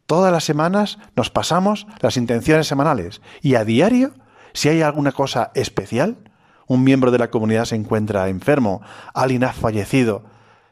Todas 0.06 0.32
las 0.32 0.44
semanas 0.44 0.98
nos 1.16 1.30
pasamos 1.30 1.86
las 2.00 2.16
intenciones 2.16 2.66
semanales 2.66 3.22
y 3.40 3.54
a 3.54 3.64
diario, 3.64 4.12
si 4.52 4.68
hay 4.68 4.82
alguna 4.82 5.12
cosa 5.12 5.50
especial, 5.54 6.18
un 6.66 6.84
miembro 6.84 7.10
de 7.10 7.18
la 7.18 7.30
comunidad 7.30 7.64
se 7.64 7.76
encuentra 7.76 8.28
enfermo, 8.28 8.82
alguien 9.14 9.44
ha 9.44 9.52
fallecido, 9.52 10.24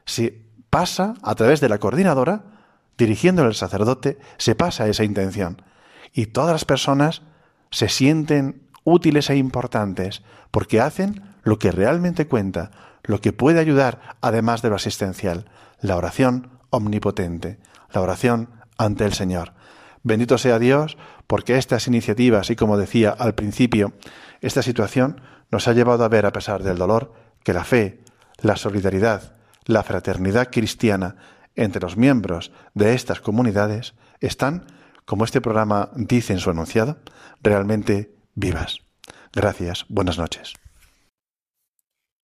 si 0.05 0.42
pasa 0.73 1.13
a 1.21 1.35
través 1.35 1.61
de 1.61 1.69
la 1.69 1.77
coordinadora, 1.77 2.45
dirigiéndole 2.97 3.49
al 3.49 3.55
sacerdote, 3.55 4.19
se 4.39 4.55
pasa 4.55 4.89
esa 4.89 5.05
intención. 5.05 5.61
Y 6.15 6.27
todas 6.29 6.53
las 6.53 6.65
personas 6.65 7.21
se 7.71 7.91
sienten 7.91 8.63
útiles 8.83 9.29
e 9.29 9.37
importantes 9.37 10.23
porque 10.51 10.81
hacen 10.81 11.35
lo 11.43 11.59
que 11.59 11.73
realmente 11.73 12.27
cuenta, 12.27 12.71
lo 13.03 13.21
que 13.21 13.35
puede 13.35 13.61
ayudar 13.61 14.17
además 14.23 14.63
de 14.63 14.71
lo 14.71 14.77
asistencial, 14.77 15.45
la 15.83 15.99
oración 15.99 16.49
omnipotente, 16.71 17.59
la 17.93 18.01
oración 18.01 18.49
ante 18.79 19.05
el 19.05 19.13
Señor. 19.13 19.53
Bendito 20.03 20.39
sea 20.39 20.59
Dios 20.59 20.97
porque 21.27 21.59
estas 21.59 21.87
iniciativas 21.87 22.49
y 22.49 22.57
como 22.57 22.79
decía 22.79 23.11
al 23.11 23.35
principio, 23.35 23.93
esta 24.41 24.63
situación 24.63 25.21
nos 25.51 25.69
ha 25.69 25.75
llevado 25.75 26.03
a 26.03 26.09
ver, 26.09 26.25
a 26.25 26.33
pesar 26.33 26.63
del 26.63 26.79
dolor, 26.79 27.13
que 27.45 27.53
la 27.53 27.65
fe, 27.65 28.01
la 28.39 28.57
solidaridad, 28.57 29.35
la 29.67 29.83
fraternidad 29.83 30.51
cristiana 30.51 31.17
entre 31.55 31.83
los 31.83 31.97
miembros 31.97 32.53
de 32.75 32.95
estas 32.95 33.21
comunidades 33.21 33.95
están, 34.21 34.67
como 35.05 35.25
este 35.25 35.41
programa 35.41 35.91
dice 35.95 36.33
en 36.33 36.39
su 36.39 36.51
enunciado, 36.51 36.99
realmente 37.43 38.15
vivas. 38.35 38.79
Gracias, 39.33 39.87
buenas 39.89 40.19
noches. 40.19 40.55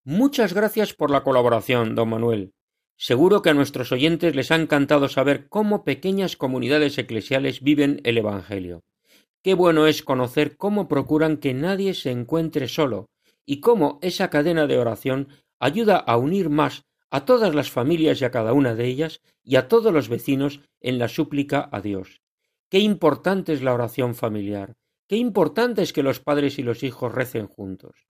Muchas 0.04 0.54
gracias 0.54 0.94
por 0.94 1.10
la 1.10 1.22
colaboración, 1.22 1.94
don 1.94 2.08
Manuel. 2.08 2.52
Seguro 2.96 3.42
que 3.42 3.50
a 3.50 3.54
nuestros 3.54 3.92
oyentes 3.92 4.34
les 4.34 4.50
ha 4.50 4.56
encantado 4.56 5.08
saber 5.08 5.48
cómo 5.48 5.84
pequeñas 5.84 6.36
comunidades 6.36 6.98
eclesiales 6.98 7.60
viven 7.60 8.00
el 8.04 8.18
Evangelio. 8.18 8.82
Qué 9.42 9.54
bueno 9.54 9.86
es 9.86 10.02
conocer 10.02 10.56
cómo 10.56 10.88
procuran 10.88 11.36
que 11.36 11.54
nadie 11.54 11.94
se 11.94 12.10
encuentre 12.10 12.66
solo 12.68 13.06
y 13.46 13.60
cómo 13.60 13.98
esa 14.02 14.30
cadena 14.30 14.66
de 14.66 14.78
oración 14.78 15.28
ayuda 15.60 15.96
a 15.96 16.16
unir 16.16 16.50
más 16.50 16.87
a 17.10 17.24
todas 17.24 17.54
las 17.54 17.70
familias 17.70 18.20
y 18.20 18.24
a 18.24 18.30
cada 18.30 18.52
una 18.52 18.74
de 18.74 18.86
ellas 18.86 19.20
y 19.42 19.56
a 19.56 19.68
todos 19.68 19.92
los 19.92 20.08
vecinos 20.08 20.60
en 20.80 20.98
la 20.98 21.08
súplica 21.08 21.68
a 21.72 21.80
Dios. 21.80 22.22
Qué 22.70 22.78
importante 22.78 23.52
es 23.52 23.62
la 23.62 23.72
oración 23.72 24.14
familiar, 24.14 24.76
qué 25.08 25.16
importante 25.16 25.82
es 25.82 25.92
que 25.92 26.02
los 26.02 26.20
padres 26.20 26.58
y 26.58 26.62
los 26.62 26.82
hijos 26.82 27.14
recen 27.14 27.46
juntos. 27.46 28.06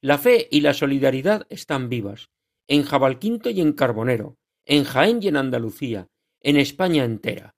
La 0.00 0.18
fe 0.18 0.48
y 0.50 0.60
la 0.60 0.74
solidaridad 0.74 1.46
están 1.48 1.88
vivas, 1.88 2.30
en 2.68 2.84
Jabalquinto 2.84 3.50
y 3.50 3.60
en 3.60 3.72
Carbonero, 3.72 4.36
en 4.64 4.84
Jaén 4.84 5.20
y 5.22 5.28
en 5.28 5.36
Andalucía, 5.36 6.08
en 6.40 6.56
España 6.56 7.04
entera. 7.04 7.54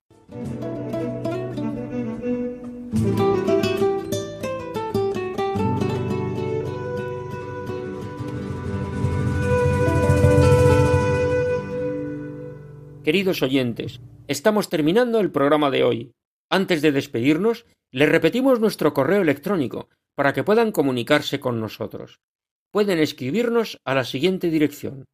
Queridos 13.05 13.43
oyentes, 13.43 14.01
estamos 14.29 14.71
terminando 14.71 15.21
el 15.21 15.31
programa 15.31 15.71
de 15.71 15.85
hoy. 15.85 16.15
Antes 16.49 16.81
de 16.81 16.91
despedirnos, 16.91 17.67
les 17.91 18.09
repetimos 18.09 18.61
nuestro 18.61 18.95
correo 18.95 19.21
electrónico 19.21 19.91
para 20.15 20.33
que 20.33 20.43
puedan 20.43 20.73
comunicarse 20.73 21.39
con 21.39 21.61
nosotros. 21.61 22.23
Pueden 22.71 22.99
escribirnos 22.99 23.79
a 23.85 23.95
la 23.95 24.05
siguiente 24.05 24.49
dirección 24.49 25.05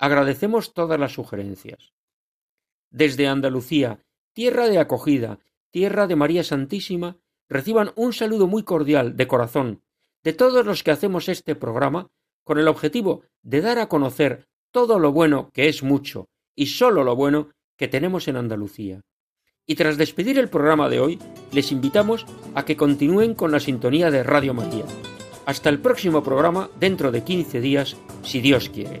Agradecemos 0.00 0.74
todas 0.74 0.98
las 0.98 1.12
sugerencias. 1.12 1.92
Desde 2.90 3.28
Andalucía, 3.28 4.02
tierra 4.32 4.68
de 4.68 4.80
acogida 4.80 5.38
tierra 5.70 6.06
de 6.06 6.16
María 6.16 6.44
Santísima, 6.44 7.18
reciban 7.48 7.92
un 7.96 8.12
saludo 8.12 8.46
muy 8.46 8.62
cordial 8.62 9.16
de 9.16 9.26
corazón 9.26 9.82
de 10.24 10.32
todos 10.32 10.66
los 10.66 10.82
que 10.82 10.90
hacemos 10.90 11.28
este 11.28 11.54
programa 11.54 12.10
con 12.44 12.58
el 12.58 12.68
objetivo 12.68 13.22
de 13.42 13.60
dar 13.60 13.78
a 13.78 13.88
conocer 13.88 14.48
todo 14.72 14.98
lo 14.98 15.12
bueno 15.12 15.50
que 15.52 15.68
es 15.68 15.82
mucho 15.82 16.28
y 16.54 16.66
sólo 16.66 17.04
lo 17.04 17.16
bueno 17.16 17.50
que 17.76 17.88
tenemos 17.88 18.28
en 18.28 18.36
Andalucía. 18.36 19.00
Y 19.66 19.74
tras 19.76 19.96
despedir 19.96 20.38
el 20.38 20.48
programa 20.48 20.88
de 20.88 21.00
hoy, 21.00 21.18
les 21.52 21.72
invitamos 21.72 22.26
a 22.54 22.64
que 22.64 22.76
continúen 22.76 23.34
con 23.34 23.52
la 23.52 23.60
sintonía 23.60 24.10
de 24.10 24.22
Radio 24.22 24.54
María. 24.54 24.84
Hasta 25.46 25.68
el 25.68 25.78
próximo 25.78 26.22
programa 26.22 26.70
dentro 26.80 27.10
de 27.12 27.22
15 27.22 27.60
días, 27.60 27.96
si 28.22 28.40
Dios 28.40 28.70
quiere. 28.70 29.00